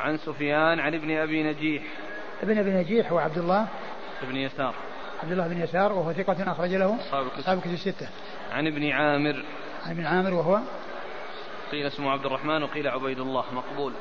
[0.06, 1.82] عن سفيان عن ابن أبي نجيح.
[2.42, 3.66] ابن أبي نجيح هو عبد الله.
[4.22, 4.74] ابن يسار.
[5.22, 6.96] عبد الله بن يسار وهو ثقة أخرج له
[7.38, 8.08] أصحاب كتب الستة.
[8.52, 9.44] عن ابن عامر.
[9.86, 10.58] عن ابن عامر وهو؟
[11.72, 13.44] قيل اسمه عبد الرحمن وقيل عبيد الله.
[13.52, 13.92] مقبول.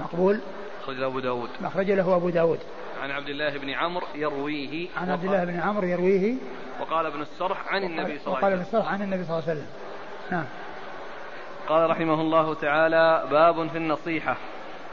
[0.00, 0.40] مقبول.
[0.82, 1.48] أخرج أبو داود.
[1.64, 2.58] أخرج له أبو داود.
[3.02, 6.34] عن عبد الله بن عمرو يرويه عن عبد الله بن عمرو يرويه.
[6.80, 9.38] وقال ابن السرح عن النبي صلى الله عليه وسلم وقال ابن السرح عن النبي صلى
[9.38, 9.70] الله عليه وسلم.
[10.30, 10.46] نعم.
[11.68, 14.36] قال رحمه الله تعالى باب في النصيحة.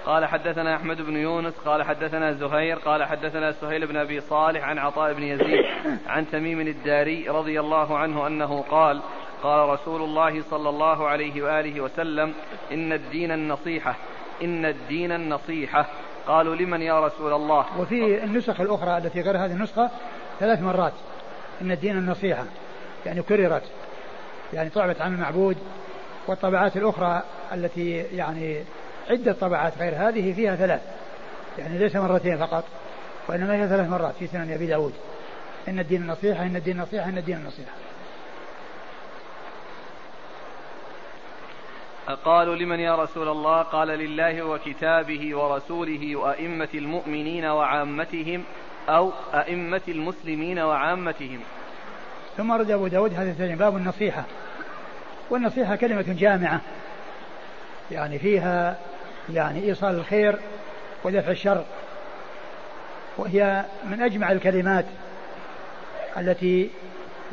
[0.08, 4.78] قال حدثنا أحمد بن يونس قال حدثنا زهير قال حدثنا سهيل بن أبي صالح عن
[4.78, 5.66] عطاء بن يزيد
[6.08, 9.02] عن تميم الداري رضي الله عنه أنه قال
[9.44, 12.34] قال رسول الله صلى الله عليه وآله وسلم
[12.72, 13.96] إن الدين النصيحة
[14.44, 15.86] إن الدين النصيحة.
[16.28, 19.90] قالوا لمن يا رسول الله؟ وفي النسخ الأخرى التي غير هذه النسخة
[20.40, 20.94] ثلاث مرات
[21.62, 22.44] إن الدين النصيحة
[23.06, 23.64] يعني كررت
[24.54, 25.58] يعني طعبت عن المعبود
[26.28, 27.24] والطبعات الأخرى
[27.54, 28.64] التي يعني
[29.10, 30.82] عدة طبعات غير هذه فيها ثلاث.
[31.58, 32.64] يعني ليس مرتين فقط
[33.28, 34.94] وإنما هي ثلاث مرات في سنن أبي داود.
[35.68, 37.72] إن الدين النصيحة إن الدين النصيحة إن الدين النصيحة
[42.26, 48.44] قالوا لمن يا رسول الله؟ قال لله وكتابه ورسوله وأئمة المؤمنين وعامتهم
[48.90, 51.40] أو أئمة المسلمين وعامتهم.
[52.38, 54.24] ثم رد أبو داود هذا الثاني باب النصيحة.
[55.30, 56.62] والنصيحة كلمة جامعة.
[57.92, 58.78] يعني فيها
[59.34, 60.40] يعني إيصال الخير
[61.04, 61.64] ودفع الشر.
[63.18, 64.86] وهي من أجمع الكلمات
[66.18, 66.70] التي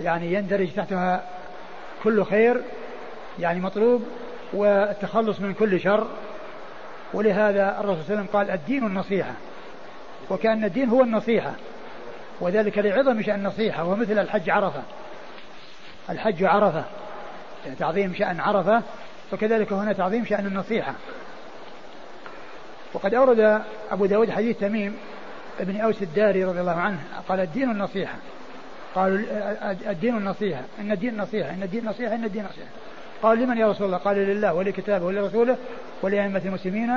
[0.01, 1.25] يعني يندرج تحتها
[2.05, 2.61] كل خير
[3.39, 4.05] يعني مطلوب
[4.53, 6.07] والتخلص من كل شر.
[7.15, 9.33] ولهذا الرسول صلى الله عليه وسلم قال الدين النصيحة
[10.31, 11.53] وكأن الدين هو النصيحة.
[12.41, 14.83] وذلك لعظم شأن النصيحة ومثل الحج عرفة.
[16.11, 16.85] الحج عرفة
[17.65, 18.83] يعني تعظيم شأن عرفة
[19.33, 20.95] وكذلك هنا تعظيم شأن النصيحة.
[22.95, 24.97] وقد أورد أبو داود حديث تميم
[25.61, 26.99] ابن أوس الداري رضي الله عنه
[27.29, 28.15] قال الدين النصيحة.
[28.95, 29.19] قالوا
[29.91, 30.63] الدين النصيحة.
[30.81, 31.51] إن الدين نصيحة.
[31.51, 32.15] إن الدين نصيحة.
[32.15, 32.69] إن الدين نصيحة.
[33.23, 35.57] قال لمن يا رسول الله؟ قال لله ولكتابه ولرسوله
[36.03, 36.93] ولأئمة المسلمين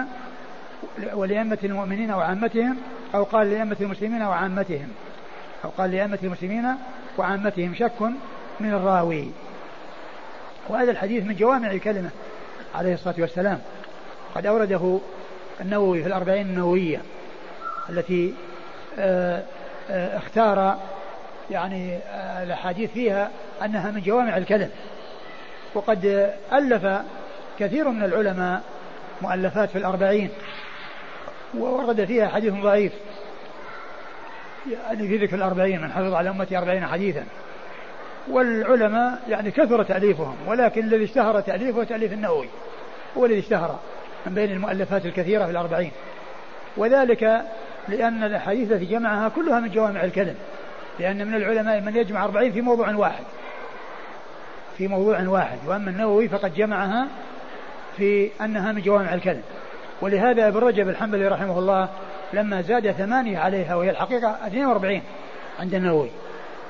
[1.13, 2.77] ولأئمة المؤمنين وعامتهم
[3.15, 4.87] أو قال لأئمة المسلمين وعامتهم.
[5.65, 6.65] أو قال لأئمة المسلمين
[7.17, 7.75] وعامتهم.
[7.75, 8.01] شك
[8.59, 9.31] من الراوي.
[10.69, 12.09] وهذا الحديث من جوامع الكلمة
[12.75, 13.59] عليه الصلاة والسلام.
[14.35, 14.99] قد أورده
[15.61, 17.01] النووي في الأربعين النووية
[17.89, 18.33] التي
[18.99, 19.43] آه،
[19.89, 20.77] آه، اختار
[21.51, 23.31] يعني آه، الأحاديث فيها
[23.65, 24.69] أنها من جوامع الكلم
[25.73, 27.01] وقد ألف
[27.59, 28.61] كثير من العلماء
[29.21, 30.29] مؤلفات في الأربعين
[31.57, 32.93] وورد فيها حديث ضعيف.
[34.71, 37.23] يعني في ذكر الأربعين من حفظ على أمتي أربعين حديثا.
[38.29, 42.49] والعلماء يعني كثر تأليفهم ولكن الذي اشتهر تأليفه تأليف النووي
[43.17, 43.79] هو الذي اشتهر.
[44.25, 45.91] من بين المؤلفات الكثيرة في الأربعين.
[46.77, 47.41] وذلك
[47.87, 50.35] لأن الأحاديث التي جمعها كلها من جوامع الكلم
[50.99, 53.23] لأن من العلماء من يجمع أربعين في موضوع واحد.
[54.77, 55.57] في موضوع واحد.
[55.67, 57.07] وأما النووي فقد جمعها
[57.97, 59.41] في أنها من جوامع الكلم
[60.01, 61.89] ولهذا ابن رجب الحنبلي رحمه الله
[62.33, 65.01] لما زاد ثمانية عليها وهي الحقيقة 42
[65.59, 66.09] عند النووي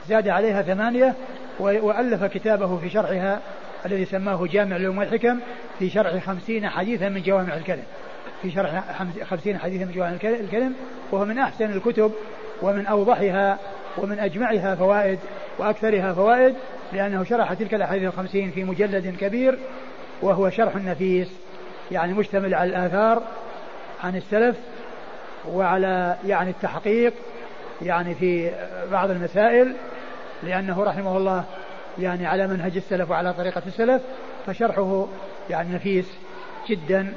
[0.08, 1.16] زاد عليها ثمانية
[1.60, 3.40] وألف كتابه في شرحها
[3.86, 5.40] الذي سماه جامع العلوم والحكم
[5.80, 7.84] في شرح خمسين حديثا من جوامع الكلم.
[8.42, 8.84] في شرح
[9.24, 10.74] خمسين حديثا من جوامع الكلم
[11.12, 12.12] وهو من أحسن الكتب
[12.62, 13.58] ومن أوضحها
[13.98, 15.20] ومن أجمعها فوائد
[15.58, 16.56] وأكثرها فوائد
[16.94, 19.60] لأنه شرح تلك الأحاديث الخمسين في مجلد كبير
[20.22, 21.28] وهو شرح نفيس
[21.92, 23.24] يعني مشتمل على الآثار
[24.04, 24.58] عن السلف
[25.48, 27.14] وعلى يعني التحقيق
[27.82, 28.52] يعني في
[28.92, 29.74] بعض المسائل
[30.44, 31.44] لأنه رحمه الله
[32.00, 34.02] يعني على منهج السلف وعلى طريقة السلف
[34.46, 35.08] فشرحه
[35.50, 36.06] يعني نفيس
[36.70, 37.14] جدا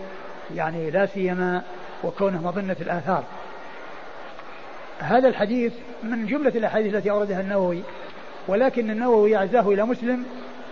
[0.55, 1.63] يعني لا سيما
[2.05, 3.25] وكونه مظنة الآثار.
[4.99, 7.83] هذا الحديث من جملة الأحاديث التي أوردها النووي
[8.49, 10.25] ولكن النووي أعزاه إلى مسلم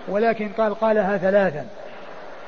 [0.09, 1.66] ولكن قال قالها ثلاثا.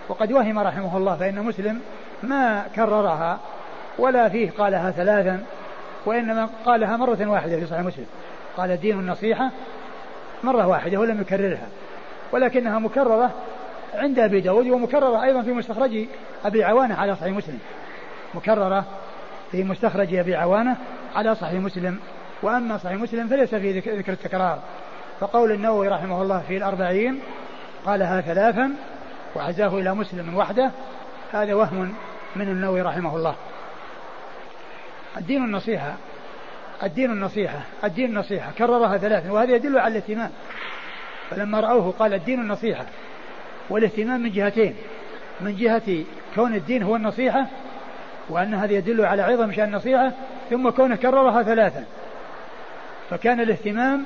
[0.08, 1.80] وقد وهم رحمه الله فإن مسلم
[2.22, 3.40] ما كررها
[3.98, 5.42] ولا فيه قالها ثلاثا
[6.06, 8.06] وإنما قالها مرة واحدة في صحيح مسلم.
[8.56, 9.50] قال الدين النصيحة
[10.44, 11.68] مرة واحدة ولم يكررها
[12.32, 13.34] ولكنها مكررة
[13.94, 16.06] عند أبي داود ومكررة أيضا في مستخرج
[16.44, 17.58] أبي عوانة على صحيح مسلم.
[18.34, 18.84] مكررة
[19.50, 20.76] في مستخرج أبي عوانة
[21.14, 21.98] على صحيح مسلم.
[22.42, 24.58] وأما صحيح مسلم فليس في ذكر التكرار.
[25.20, 27.20] فقول النووي رحمه الله في الأربعين
[27.84, 28.70] قالها ثلاثا
[29.36, 30.70] وعزاه إلى مسلم وحده
[31.32, 31.94] هذا وهم
[32.36, 33.34] من النووي رحمه الله.
[35.16, 35.94] الدين النصيحة
[36.82, 40.30] الدين النصيحة الدين النصيحة كررها ثلاثا وهذا يدل على الاهتمام.
[41.30, 42.86] فلما رأوه قال الدين النصيحة
[43.70, 44.74] والاهتمام من جهتين
[45.40, 46.04] من جهة
[46.34, 47.46] كون الدين هو النصيحة
[48.28, 50.12] وأن هذا يدل على عظم شأن النصيحة
[50.50, 51.84] ثم كونه كررها ثلاثا
[53.10, 54.04] فكان الاهتمام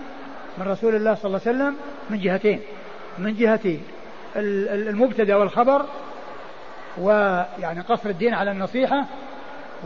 [0.58, 1.76] من رسول الله صلى الله عليه وسلم
[2.10, 2.60] من جهتين
[3.18, 3.78] من جهة
[4.36, 5.86] المبتدأ والخبر
[6.98, 9.04] ويعني قصر الدين على النصيحة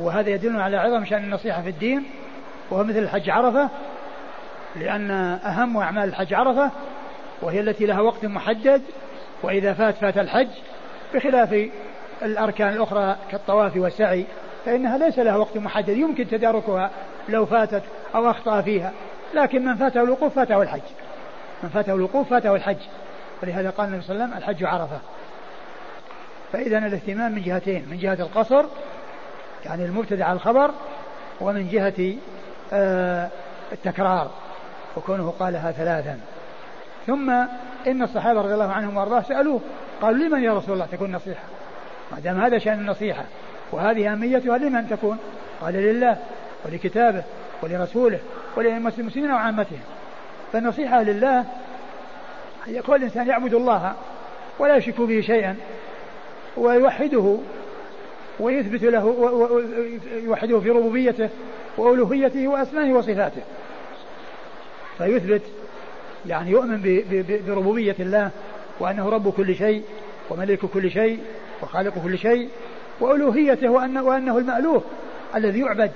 [0.00, 2.04] وهذا يدل على عظم شأن النصيحة في الدين
[2.70, 3.68] وهو مثل الحج عرفة
[4.76, 5.10] لأن
[5.44, 6.70] أهم أعمال الحج عرفة
[7.42, 8.82] وهي التي لها وقت محدد
[9.42, 10.48] وإذا فات فات الحج
[11.14, 11.68] بخلاف
[12.22, 14.24] الأركان الأخرى كالطواف والسعي
[14.64, 16.90] فإنها ليس لها وقت محدد يمكن تداركها
[17.28, 17.82] لو فاتت
[18.14, 18.92] أو أخطأ فيها
[19.34, 20.80] لكن من فاته الوقوف فاته الحج.
[21.62, 22.76] من فاته الوقوف فاته الحج.
[23.42, 25.00] ولهذا قال النبي صلى الله عليه وسلم الحج عرفة.
[26.52, 28.64] فإذا الاهتمام من جهتين من جهة القصر
[29.64, 30.70] يعني المبتدع الخبر
[31.40, 32.14] ومن جهة
[33.72, 34.30] التكرار
[34.96, 36.20] وكونه قالها ثلاثا.
[37.06, 37.30] ثم
[37.86, 39.60] إن الصحابة رضي الله عنهم وأرضاه سألوه
[40.02, 41.44] قالوا لمن يا رسول الله تكون نصيحة؟
[42.12, 43.24] ما دام هذا شأن النصيحة
[43.72, 45.18] وهذه أهميتها لمن تكون؟
[45.60, 46.18] قال لله
[46.64, 47.22] ولكتابه
[47.62, 48.18] ولرسوله
[48.56, 49.80] ولأئمة المسلمين وعامتهم.
[50.52, 51.40] فالنصيحة لله
[52.68, 53.94] أن يكون الإنسان يعبد الله
[54.58, 55.56] ولا يشرك به شيئا
[56.56, 57.38] ويوحده
[58.40, 61.28] ويثبت له ويوحده في ربوبيته
[61.78, 63.42] وألوهيته وأسمائه وصفاته.
[64.98, 65.42] فيثبت
[66.26, 67.02] يعني يؤمن
[67.46, 68.30] بربوبية الله
[68.80, 69.82] وأنه رب كل شيء
[70.30, 71.18] وملك كل شيء
[71.62, 72.48] وخالق كل شيء
[73.00, 74.82] وألوهيته وأنه, وأنه المألوه
[75.34, 75.90] الذي يعبد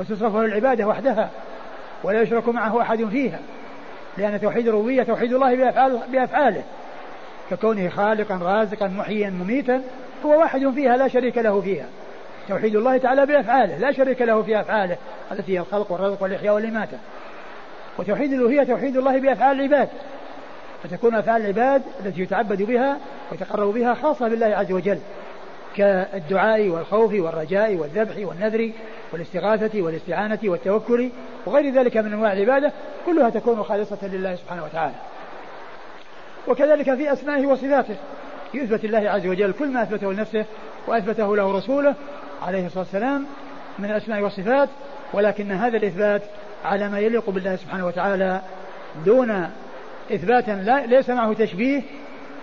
[0.00, 1.30] وتصرف له العبادة وحدها
[2.04, 3.40] ولا يشرك معه أحد فيها
[4.18, 6.62] لأن توحيد الربوبية توحيد الله بأفعاله, بأفعاله.
[7.50, 9.82] ككونه خالقا رازقا محيا مميتا
[10.24, 11.86] هو واحد فيها لا شريك له فيها.
[12.48, 14.96] توحيد الله تعالى بأفعاله لا شريك له في أفعاله
[15.32, 16.98] التي هي الخلق والرزق والإحياء والإماتة
[17.98, 19.88] وتوحيد الألوهية توحيد الله بأفعال العباد.
[20.82, 22.98] فتكون أفعال العباد التي يتعبد بها
[23.32, 24.98] ويتقرب بها خاصة بالله عز وجل
[25.76, 28.72] كالدعاء والخوف والرجاء والذبح والنذر
[29.12, 31.10] والاستغاثة والاستعانة والتوكل
[31.46, 32.72] وغير ذلك من أنواع العبادة
[33.06, 34.94] كلها تكون خالصة لله سبحانه وتعالى.
[36.48, 37.96] وكذلك في أسمائه وصفاته
[38.54, 40.44] يثبت الله عز وجل كل ما أثبته لنفسه
[40.86, 41.94] وأثبته له رسوله
[42.46, 43.26] عليه الصلاة والسلام
[43.78, 44.68] من الأسماء والصفات
[45.12, 46.22] ولكن هذا الإثبات
[46.64, 48.40] على ما يليق بالله سبحانه وتعالى
[49.06, 49.50] دون
[50.12, 51.82] إثباتا لا ليس معه تشبيه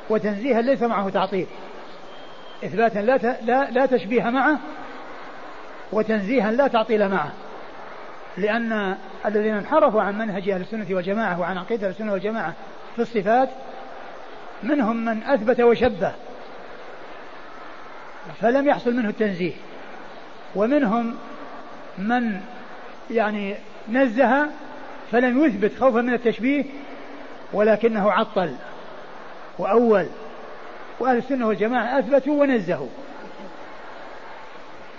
[0.10, 1.48] وتنزيها ليس معه تعطيل.
[2.64, 4.60] إثباتا لا لا لا تشبيه معه
[5.92, 7.32] وتنزيها لا تعطيل معه.
[8.38, 12.54] لأن الذين انحرفوا عن منهج أهل السنة والجماعة وعن عقيدة أهل السنة والجماعة
[12.96, 13.50] في الصفات
[14.64, 16.14] منهم من أثبت وشبه
[18.42, 19.54] فلم يحصل منه التنزيه.
[20.56, 21.16] ومنهم
[21.98, 22.40] من
[23.12, 23.56] يعني
[23.90, 24.48] نزه
[25.12, 26.66] فلم يثبت خوفا من التشبيه
[27.54, 28.56] ولكنه عطل
[29.60, 30.06] وأول
[31.00, 32.90] وأهل السنة والجماعة أثبتوا ونزهوا.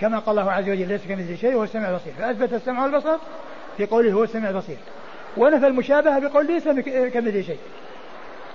[0.01, 2.13] كما قال الله عز وجل ليس كمثله شيء وهو السميع البصير.
[2.13, 3.17] فأثبت السمع والبصر
[3.77, 4.77] في قوله هو السميع البصير
[5.37, 6.65] ونفى المشابهة بقول ليس
[7.15, 7.59] كمثله شيء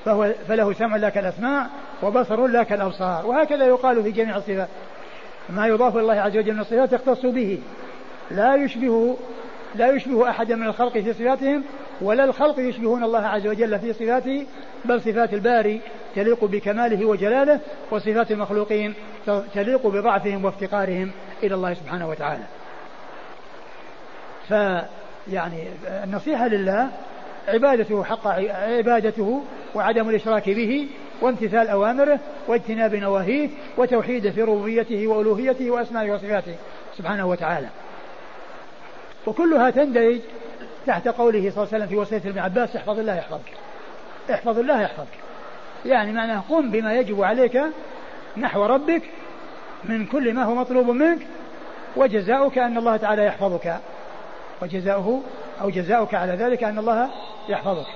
[0.05, 1.67] فهو فله سمع لا كالأسماع
[2.03, 4.67] وبصر لا كالأبصار وهكذا يقال في جميع الصفات.
[5.49, 7.59] ما يضاف إلى الله عز وجل من الصفات يختص به.
[8.31, 9.17] لا يشبه
[9.75, 11.63] لا يشبه أحدا من الخلق في صفاتهم
[12.01, 14.45] ولا الخلق يشبهون الله عز وجل في صفاته
[14.85, 15.81] بل صفات الباري
[16.15, 17.59] تليق بكماله وجلاله
[17.91, 18.93] وصفات المخلوقين
[19.53, 21.11] تليق بضعفهم وافتقارهم
[21.43, 22.43] إلى الله سبحانه وتعالى.
[24.47, 25.67] فيعني
[26.03, 26.89] النصيحة لله
[27.47, 28.27] عبادته حق
[28.77, 29.43] عبادته
[29.75, 30.87] وعدم الإشراك به
[31.21, 36.55] وامتثال أوامره واجتناب نواهيه وتوحيده في ربوبيته وألوهيته وأسمائه وصفاته
[36.97, 37.67] سبحانه وتعالى.
[39.27, 40.19] وكلها تندرج
[40.87, 43.53] تحت قوله صلى الله عليه وسلم في وصية ابن عباس احفظ الله يحفظك.
[44.31, 45.07] احفظ الله يحفظك.
[45.85, 47.61] يعني معناه قم بما يجب عليك
[48.37, 49.01] نحو ربك
[49.83, 51.19] من كل ما هو مطلوب منك
[51.95, 53.79] وجزاؤك أن الله تعالى يحفظك.
[54.61, 55.21] وجزاؤه
[55.61, 57.09] أو جزاؤك على ذلك أن الله
[57.49, 57.87] يحفظك.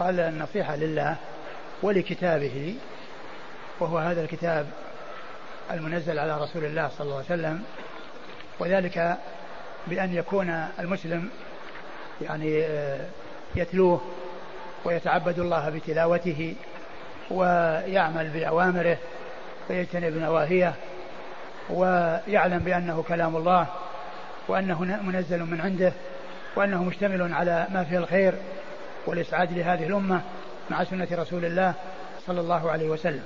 [0.00, 1.16] قال النصيحة لله
[1.82, 2.74] ولكتابه
[3.80, 4.66] وهو هذا الكتاب
[5.70, 7.62] المنزل على رسول الله صلى الله عليه وسلم
[8.58, 9.16] وذلك
[9.86, 11.30] بأن يكون المسلم
[12.22, 13.06] يعني آه،
[13.54, 14.00] يتلوه
[14.84, 16.54] ويتعبد الله بتلاوته
[17.30, 18.98] ويعمل بأوامره
[19.70, 20.74] ويجتنب نواهيه
[21.70, 23.66] ويعلم بأنه كلام الله
[24.48, 25.92] وأنه منزل من عنده
[26.56, 28.34] وأنه مشتمل على ما فيه الخير.
[29.10, 30.20] والإسعاد لهذه الأمة
[30.70, 31.74] مع سنة رسول الله
[32.26, 33.22] صلى الله عليه وسلم.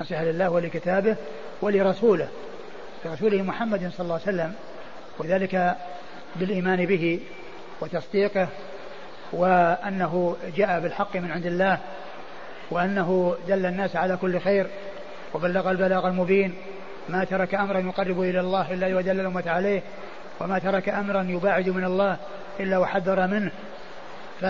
[0.00, 1.16] نصيحة لله ولكتابه
[1.62, 2.28] ولرسوله
[3.04, 4.54] لرسوله محمد صلى الله عليه وسلم
[5.18, 5.76] وذلك
[6.36, 7.20] بالإيمان به
[7.80, 8.48] وتصديقه
[9.32, 11.78] وأنه جاء بالحق من عند الله
[12.70, 14.66] وأنه دل الناس على كل خير
[15.34, 16.54] وبلغ البلاغ المبين
[17.08, 19.82] ما ترك أمرا يقرب إلى الله إلا يدل الأمة عليه.
[20.40, 22.16] وما ترك أمرا يباعد من الله
[22.60, 23.52] إلا وحذر منه.
[24.40, 24.44] ف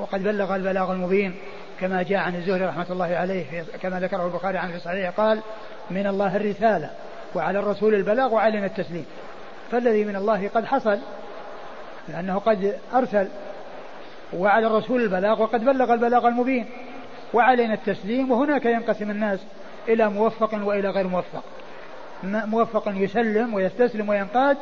[0.00, 1.34] وقد بلغ البلاغ المبين
[1.80, 5.40] كما جاء عن الزهري رحمة الله عليه كما ذكره البخاري عنه في صحيحه قال
[5.90, 6.90] من الله الرسالة
[7.34, 9.06] وعلى الرسول البلاغ وعلينا التسليم.
[9.70, 10.98] فالذي من الله قد حصل
[12.08, 13.28] لأنه قد أرسل
[14.32, 16.66] وعلى الرسول البلاغ وقد بلغ البلاغ المبين
[17.34, 19.40] وعلينا التسليم وهناك ينقسم الناس
[19.88, 21.42] إلى موفق وإلى غير موفق.
[22.24, 24.56] موفق يسلم ويستسلم وينقاد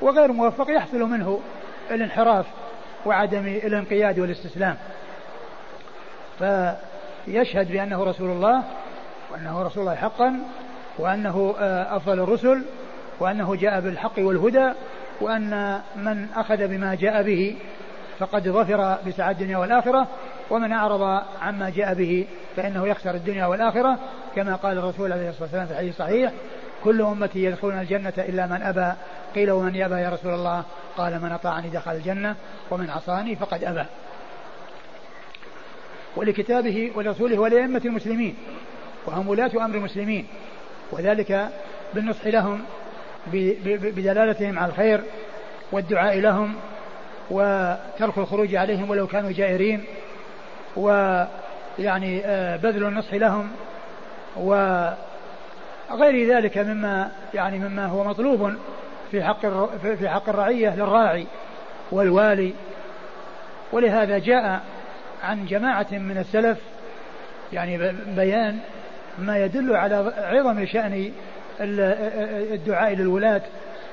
[0.00, 1.40] وغير موفق يحصل منه
[1.90, 2.46] الانحراف
[3.06, 4.76] وعدم الانقياد والاستسلام.
[6.38, 8.62] فيشهد بأنه رسول الله
[9.32, 10.40] وأنه رسول الله حقا
[10.98, 12.62] وأنه آه، أفضل الرسل
[13.20, 14.72] وأنه جاء بالحق والهدى
[15.20, 17.56] وأن من أخذ بما جاء به
[18.18, 20.08] فقد ظفر بسعادة الدنيا والآخرة
[20.50, 23.98] ومن أعرض عما جاء به فإنه يخسر الدنيا والآخرة
[24.36, 26.32] كما قال الرسول عليه الصلاة والسلام في الحديث الصحيح
[26.84, 28.92] كل أمتي يدخلون الجنة إلا من أبى.
[29.34, 30.64] قيل ومن يأبى يا رسول الله؟
[30.96, 32.36] قال من أطاعني دخل الجنة
[32.70, 33.84] ومن عصاني فقد أبى.
[36.16, 38.36] ولكتابه ولرسوله ولأئمة المسلمين
[39.06, 40.26] وهم ولاة أمر المسلمين.
[40.92, 41.48] وذلك
[41.94, 42.64] بالنصح لهم
[43.26, 45.00] بدلالتهم على الخير
[45.72, 46.54] والدعاء لهم
[47.30, 49.84] وترك الخروج عليهم ولو كانوا جائرين
[50.76, 53.48] ويعني آه، بذل النصح لهم
[55.90, 58.54] وغير ذلك مما يعني مما هو مطلوب
[59.10, 59.46] في حق
[59.96, 61.26] في حق الرعية للراعي
[61.92, 62.52] والوالي.
[63.72, 64.60] ولهذا جاء
[65.22, 66.58] عن جماعة من السلف
[67.52, 68.58] يعني بيان
[69.18, 71.12] ما يدل على عظم شأن
[71.60, 73.42] الدعاء للولاة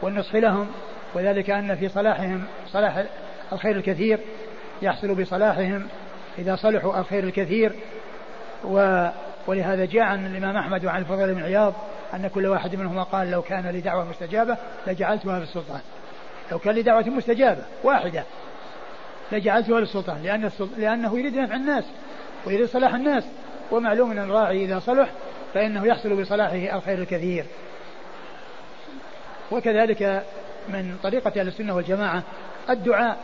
[0.02, 0.68] والنصح لهم
[1.14, 3.04] وذلك أن في صلاحهم صلاح
[3.54, 4.20] الخير الكثير
[4.82, 5.88] يحصل بصلاحهم
[6.38, 7.72] إذا صلحوا الخير الكثير
[8.64, 9.08] و
[9.48, 11.74] ولهذا جاء عن الإمام أحمد وعن الفضيل بن عياض
[12.14, 14.58] أن كل واحد منهما قال لو كان لي دعوة مستجابة
[14.88, 15.80] لجعلتها في السلطان
[16.52, 18.24] لو كان لي دعوة مستجابة واحدة
[19.32, 21.84] لجعلتها للسلطان لأن لأنه يريد نفع الناس
[22.46, 23.24] ويريد صلاح الناس
[23.72, 25.10] ومعلوم أن الراعي إذا صلح
[25.54, 27.46] فإنه يحصل بصلاحه الخير الكثير.
[29.52, 30.24] وكذلك
[30.70, 32.24] من طريقة أهل السنة والجماعة
[32.70, 33.18] الدعاء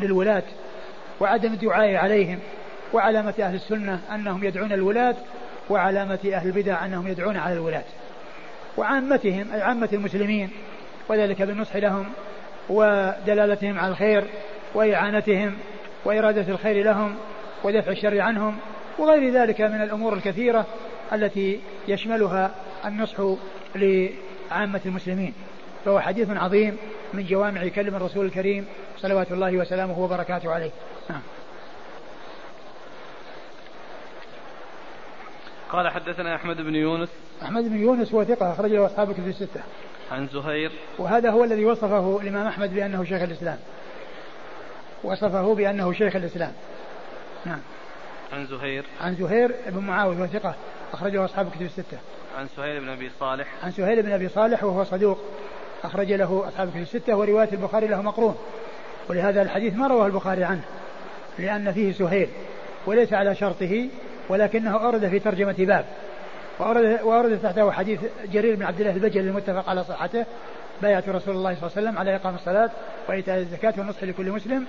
[0.00, 0.42] للولاة
[1.20, 2.38] وعدم الدعاء عليهم
[2.92, 5.14] وعلامة أهل السنة أنهم يدعون الولاة
[5.70, 7.84] وعلامة أهل البدع أنهم يدعون على الولاة.
[8.76, 10.50] وعامتهم أي عامة المسلمين
[11.08, 12.06] وذلك بالنصح لهم
[12.68, 14.24] ودلالتهم على الخير
[14.74, 15.54] وإعانتهم
[16.04, 17.14] وإرادة الخير لهم
[17.64, 18.56] ودفع الشر عنهم
[18.98, 20.66] وغير ذلك من الأمور الكثيرة
[21.12, 22.50] التي يشملها
[22.84, 23.16] النصح
[23.74, 25.34] لعامة المسلمين.
[25.84, 26.76] فهو حديث عظيم
[27.14, 28.66] من جوامع كلم الرسول الكريم
[28.98, 30.70] صلوات الله وسلامه وبركاته عليه.
[31.10, 31.20] نعم.
[35.72, 37.08] قال حدثنا أحمد بن يونس.
[37.42, 39.60] أحمد بن يونس هو ثقة أخرج له أصحاب الكتب الستة.
[40.12, 40.72] عن زهير.
[40.98, 43.58] وهذا هو الذي وصفه الإمام أحمد بأنه شيخ الإسلام.
[45.04, 46.52] وصفه بأنه شيخ الإسلام.
[47.44, 47.60] نعم.
[48.32, 48.84] عن زهير.
[49.00, 50.54] عن زهير بن معاوية وثقة
[50.92, 51.98] أخرجه أصحاب الكتب الستة.
[52.38, 53.46] عن سهيل بن أبي صالح.
[53.62, 55.18] عن سهيل بن أبي صالح وهو صدوق
[55.84, 58.36] أخرج له أصحاب الكتب الستة ورواية البخاري له مقرون.
[59.08, 60.64] ولهذا الحديث ما رواه البخاري عنه
[61.38, 62.28] لأن فيه سهيل
[62.86, 63.88] وليس على شرطه
[64.28, 65.84] ولكنه أورد في ترجمة باب.
[66.58, 68.00] وأورد, وأورد تحته حديث
[68.32, 70.24] جرير بن عبد الله البجلي المتفق على صحته.
[70.82, 72.70] بايعة رسول الله صلى الله عليه وسلم على إقام الصلاة
[73.08, 74.66] وإيتاء الزكاة والنصح لكل مسلم.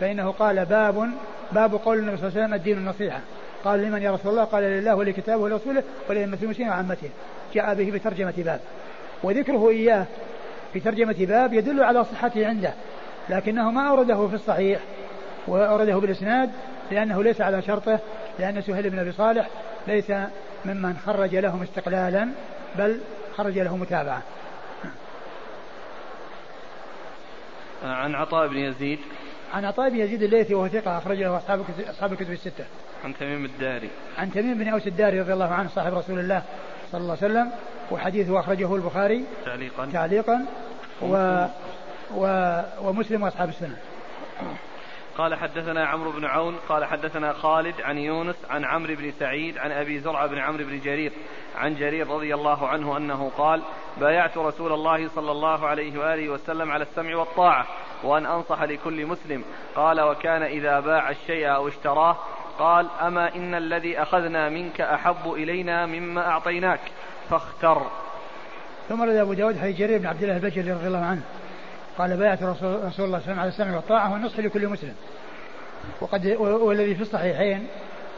[0.00, 1.10] فإنه قال باب
[1.52, 3.20] باب قول النبي صلى الله عليه وسلم الدين النصيحة.
[3.64, 7.10] قال لمن يا رسول الله؟ قال لله ولكتابه ولرسوله ولأئمة المسلمين وعامته.
[7.54, 8.60] جاء به بترجمة باب.
[9.22, 10.06] وذكره إياه
[10.72, 12.72] في ترجمة باب يدل على صحته عنده.
[13.30, 14.80] لكنه ما أورده في الصحيح
[15.46, 16.50] وأورده بالإسناد
[16.90, 17.98] لأنه ليس على شرطه.
[18.38, 19.48] لأن سهيل بن أبي صالح
[19.86, 20.12] ليس
[20.64, 22.28] ممن خرج لهم استقلالا
[22.78, 23.00] بل
[23.36, 24.22] خرج له متابعة
[27.84, 28.98] عن عطاء بن يزيد
[29.54, 32.64] عن عطاء بن يزيد الليثي وهو ثقة أخرج له أصحاب أصحاب الكتب الستة.
[33.04, 33.90] عن تميم الداري.
[34.18, 36.42] عن تميم بن أوس الداري رضي الله عنه صاحب رسول الله
[36.92, 37.50] صلى الله عليه وسلم
[37.90, 40.46] وحديثه أخرجه البخاري تعليقا تعليقا
[41.02, 41.46] و
[42.14, 42.26] و
[42.82, 43.76] ومسلم وأصحاب السنة.
[45.18, 49.72] قال حدثنا عمرو بن عون قال حدثنا خالد عن يونس عن عمرو بن سعيد عن
[49.72, 51.12] أبي زرعة بن عمرو بن جرير
[51.56, 53.62] عن جرير رضي الله عنه أنه قال
[54.00, 57.66] بايعت رسول الله صلى الله عليه وآله وسلم على السمع والطاعة
[58.04, 59.44] وأن أنصح لكل مسلم.
[59.76, 62.16] قال وكان إذا باع الشيء أو اشتراه
[62.58, 66.80] قال أما إن الذي أخذنا منك أحب إلينا مما أعطيناك
[67.30, 67.86] فاختر.
[68.88, 71.22] ثم رد أبو داود حديث جرير بن عبد الله البجلي رضي الله عنه.
[71.98, 74.94] قال بايعت رسول, رسول الله صلى الله عليه وسلم على السمع والطاعة والنصح لكل مسلم.
[76.00, 77.66] وقد والذي في الصحيحين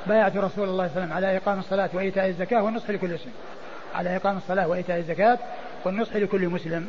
[0.07, 3.33] بايعت رسول الله صلى الله عليه وسلم على إقام الصلاة وإيتاء الزكاة والنصح لكل مسلم.
[3.95, 5.39] على إقام الصلاة وإيتاء الزكاة
[5.85, 6.87] والنصح لكل مسلم.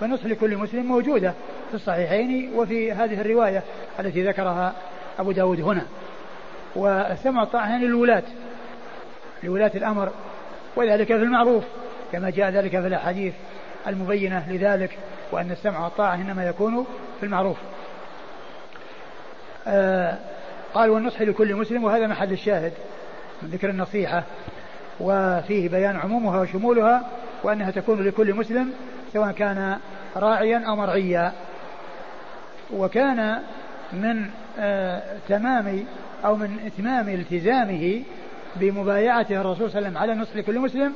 [0.00, 1.34] فالنصح لكل مسلم موجودة
[1.68, 3.62] في الصحيحين وفي هذه الرواية
[4.00, 4.72] التي ذكرها
[5.18, 5.86] أبو داود هنا.
[6.76, 8.22] والسمع والطاعة يعني للولاة
[9.42, 10.12] لولاة الأمر.
[10.76, 11.64] وذلك في المعروف.
[12.12, 13.34] كما جاء ذلك في الأحاديث
[13.86, 14.98] المبينة لذلك.
[15.32, 16.86] وأن السمع والطاعة إنما يكون
[17.20, 17.56] في المعروف.
[19.66, 20.18] آه
[20.74, 22.72] قال والنصح لكل مسلم وهذا محل الشاهد
[23.42, 24.22] من ذكر النصيحة.
[25.00, 27.08] وفيه بيان عمومها وشمولها
[27.42, 28.72] وأنها تكون لكل مسلم
[29.12, 29.78] سواء كان
[30.16, 31.32] راعيا أو مرعيا.
[32.72, 33.42] وكان
[33.92, 35.84] من آه تمام
[36.24, 38.02] أو من إتمام التزامه
[38.56, 40.92] بمبايعته الرسول صلى الله عليه وسلم على النصح لكل مسلم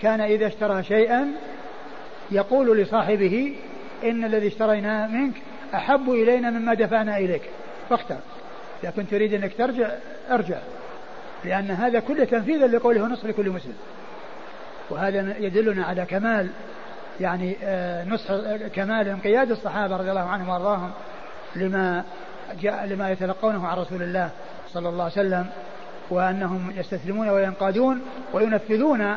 [0.00, 1.28] كان إذا اشترى شيئا
[2.32, 3.56] يقول لصاحبه
[4.04, 5.34] إن الذي اشتريناه منك
[5.74, 7.42] أحب إلينا مما دفعنا إليك.
[7.90, 8.18] فاختر.
[8.82, 9.90] إذا كنت تريد أنك ترجع
[10.30, 10.58] أرجع.
[11.44, 13.76] لأن هذا كله تنفيذا لقوله نصر لكل مسلم.
[14.90, 16.48] وهذا يدلنا على كمال
[17.20, 18.34] يعني آه، نصح
[18.74, 20.90] كمال انقياد الصحابة رضي الله عنهم وأرضاهم
[21.56, 22.04] لما
[22.60, 24.30] جاء لما يتلقونه عن رسول الله
[24.72, 25.46] صلى الله عليه وسلم
[26.10, 28.02] وأنهم يستسلمون وينقادون
[28.32, 29.16] وينفذون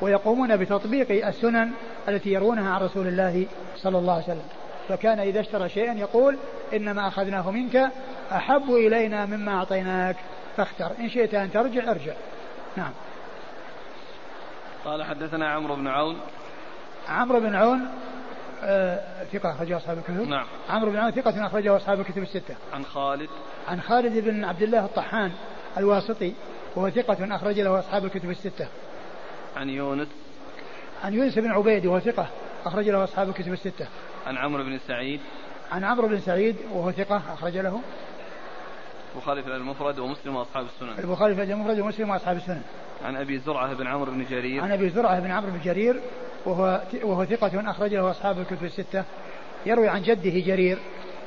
[0.00, 1.70] ويقومون بتطبيق السنن
[2.08, 3.46] التي يرونها عن رسول الله
[3.76, 4.48] صلى الله عليه وسلم.
[4.88, 6.36] فكان إذا اشترى شيئا يقول
[6.74, 7.90] إنما أخذناه منك
[8.32, 10.16] أحب إلينا مما أعطيناك.
[10.56, 10.90] فاختر.
[11.00, 12.12] إن شئت أن ترجع ارجع.
[12.76, 12.92] نعم.
[14.84, 16.20] قال حدثنا عمرو بن عون.
[17.08, 17.88] عمرو بن عون
[18.64, 19.00] آه
[19.32, 20.28] ثقة أخرجه أصحاب الكتب.
[20.28, 20.46] نعم.
[20.70, 22.54] عمرو بن عون ثقة أخرجه أصحاب الكتب الستة.
[22.74, 23.28] عن خالد.
[23.68, 25.32] عن خالد بن عبد الله الطحان
[25.78, 26.32] الواسطي
[26.76, 28.68] وهو ثقة أخرج له أصحاب الكتب الستة.
[29.56, 30.08] عن يونس.
[31.04, 32.26] عن يونس بن عبيد وهو ثقة
[32.66, 33.86] أخرج له أصحاب الكتب الستة.
[34.26, 35.20] عن عمرو بن سعيد.
[35.72, 37.80] عن عمرو بن سعيد وهو ثقة أخرج له.
[39.14, 40.98] البخاري في المفرد ومسلم وأصحاب السنن.
[40.98, 42.62] البخاري في المفرد ومسلم وأصحاب السنن.
[43.04, 44.62] عن أبي زرعة بن عمرو بن جرير.
[44.62, 46.00] عن أبي زرعة بن عمرو بن جرير
[46.46, 49.04] وهو وهو ثقة أخرج له أصحاب الكتب الستة.
[49.66, 50.78] يروي عن جده جرير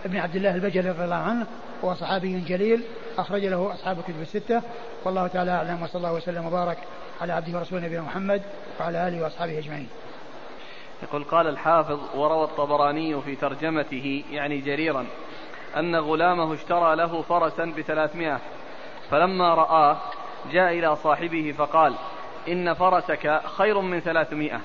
[0.05, 1.47] بن عبد الله البجلي رضي الله عنه
[1.81, 2.83] وهو صحابي جليل.
[3.17, 4.61] أخرج له أصحاب الكتب الستة.
[5.03, 6.77] والله تعالى أعلم وصلى الله وسلم وبارك
[7.21, 8.41] على عبده ورسوله نبينا محمد
[8.79, 9.89] وعلى آله وأصحابه أجمعين.
[11.03, 15.05] يقول قال الحافظ وروى الطبراني في ترجمته يعني جريرا
[15.77, 18.39] أن غلامه اشترى له فرسا بثلاثمائة.
[19.11, 19.97] فلما رآه
[20.51, 21.93] جاء إلى صاحبه فقال
[22.47, 24.61] إن فرسك خير من ثلاثمائة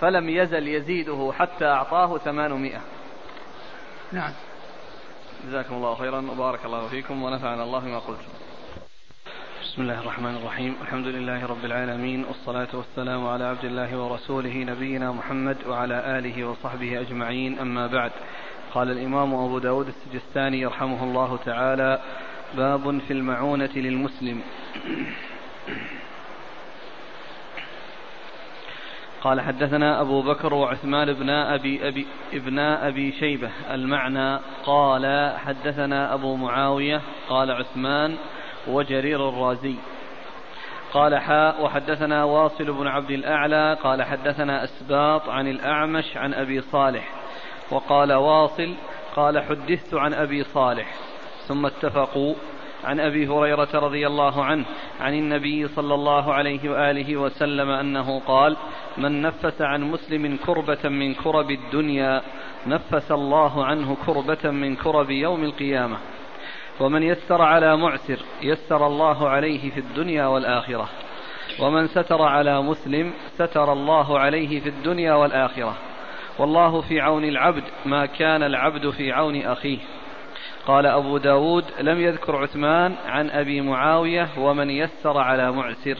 [0.00, 2.80] فلم يزل يزيده حتى أعطاه ثمانمائة.
[4.12, 4.32] نعم.
[5.48, 8.32] جزاكم الله خيرا وبارك الله فيكم ونفعنا الله ما قلتم.
[9.62, 10.76] بسم الله الرحمن الرحيم.
[10.82, 17.00] الحمد لله رب العالمين والصلاة والسلام على عبد الله ورسوله نبينا محمد وعلى آله وصحبه
[17.00, 17.58] أجمعين.
[17.58, 18.12] أما بعد
[18.74, 22.00] قال الإمام أبو داود السجستاني يرحمه الله تعالى
[22.56, 24.40] باب في المعونة للمسلم.
[29.22, 36.36] قال حدثنا أبو بكر وعثمان بن أبي, أبي ابن أبي شيبة المعنى قال حدثنا أبو
[36.36, 38.16] معاوية قال عثمان
[38.68, 39.74] وجرير الرازي.
[40.92, 47.08] قال حاء وحدثنا واصل بن عبد الأعلى قال حدثنا أسباط عن الأعمش عن أبي صالح
[47.70, 48.74] وقال واصل
[49.16, 50.94] قال حدثت عن أبي صالح
[51.46, 52.34] ثم اتفقوا
[52.84, 54.64] عن أبي هريرة رضي الله عنه
[55.00, 58.56] عن النبي صلى الله عليه وآله وسلم أنه قال
[58.98, 62.22] من نفس عن مسلم كربة من كرب الدنيا
[62.66, 65.96] نفس الله عنه كربة من كرب يوم القيامة.
[66.80, 70.88] ومن يسر على معسر يسر الله عليه في الدنيا والآخرة.
[71.60, 75.74] ومن ستر على مسلم ستر الله عليه في الدنيا والآخرة.
[76.38, 79.78] والله في عون العبد ما كان العبد في عون أخيه.
[80.66, 85.96] قال أبو داود لم يذكر عثمان عن أبي معاوية ومن يسر على معسر.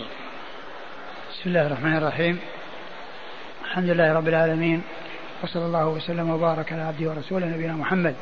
[1.31, 2.39] بسم الله الرحمن الرحيم.
[3.65, 4.82] الحمد لله رب العالمين
[5.43, 8.15] وصلى الله وسلم وبارك على عبده ورسوله نبينا محمد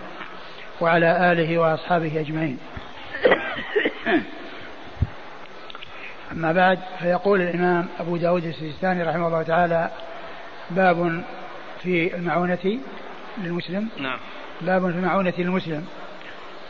[0.80, 2.58] وعلى آله وأصحابه أجمعين.
[6.32, 9.90] أما بعد فيقول الإمام أبو داود السجستاني رحمه الله تعالى
[10.70, 11.24] باب
[11.82, 12.78] في المعونة
[13.38, 13.88] للمسلم.
[13.98, 14.18] نعم.
[14.60, 15.86] باب في المعونة للمسلم.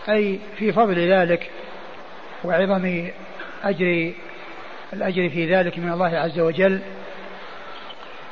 [0.09, 1.51] أي في فضل ذلك
[2.45, 3.09] وعظم
[3.65, 4.13] أجر
[4.93, 6.81] الأجر في ذلك من الله عز وجل.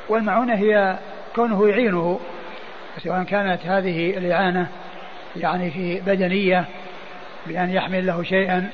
[0.09, 0.97] والمعونة هي
[1.35, 2.19] كونه يعينه
[3.03, 4.67] سواء كانت هذه الإعانة
[5.35, 6.65] يعني في بدنية
[7.47, 8.69] بأن يحمل له شيئا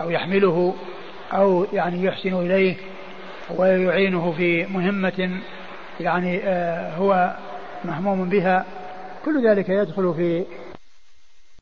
[0.00, 0.74] أو يحمله
[1.32, 2.76] أو يعني يحسن إليه
[3.56, 5.30] ويعينه في مهمة
[6.00, 7.36] يعني آه هو
[7.84, 8.64] مهموم بها.
[9.24, 10.44] كل ذلك يدخل في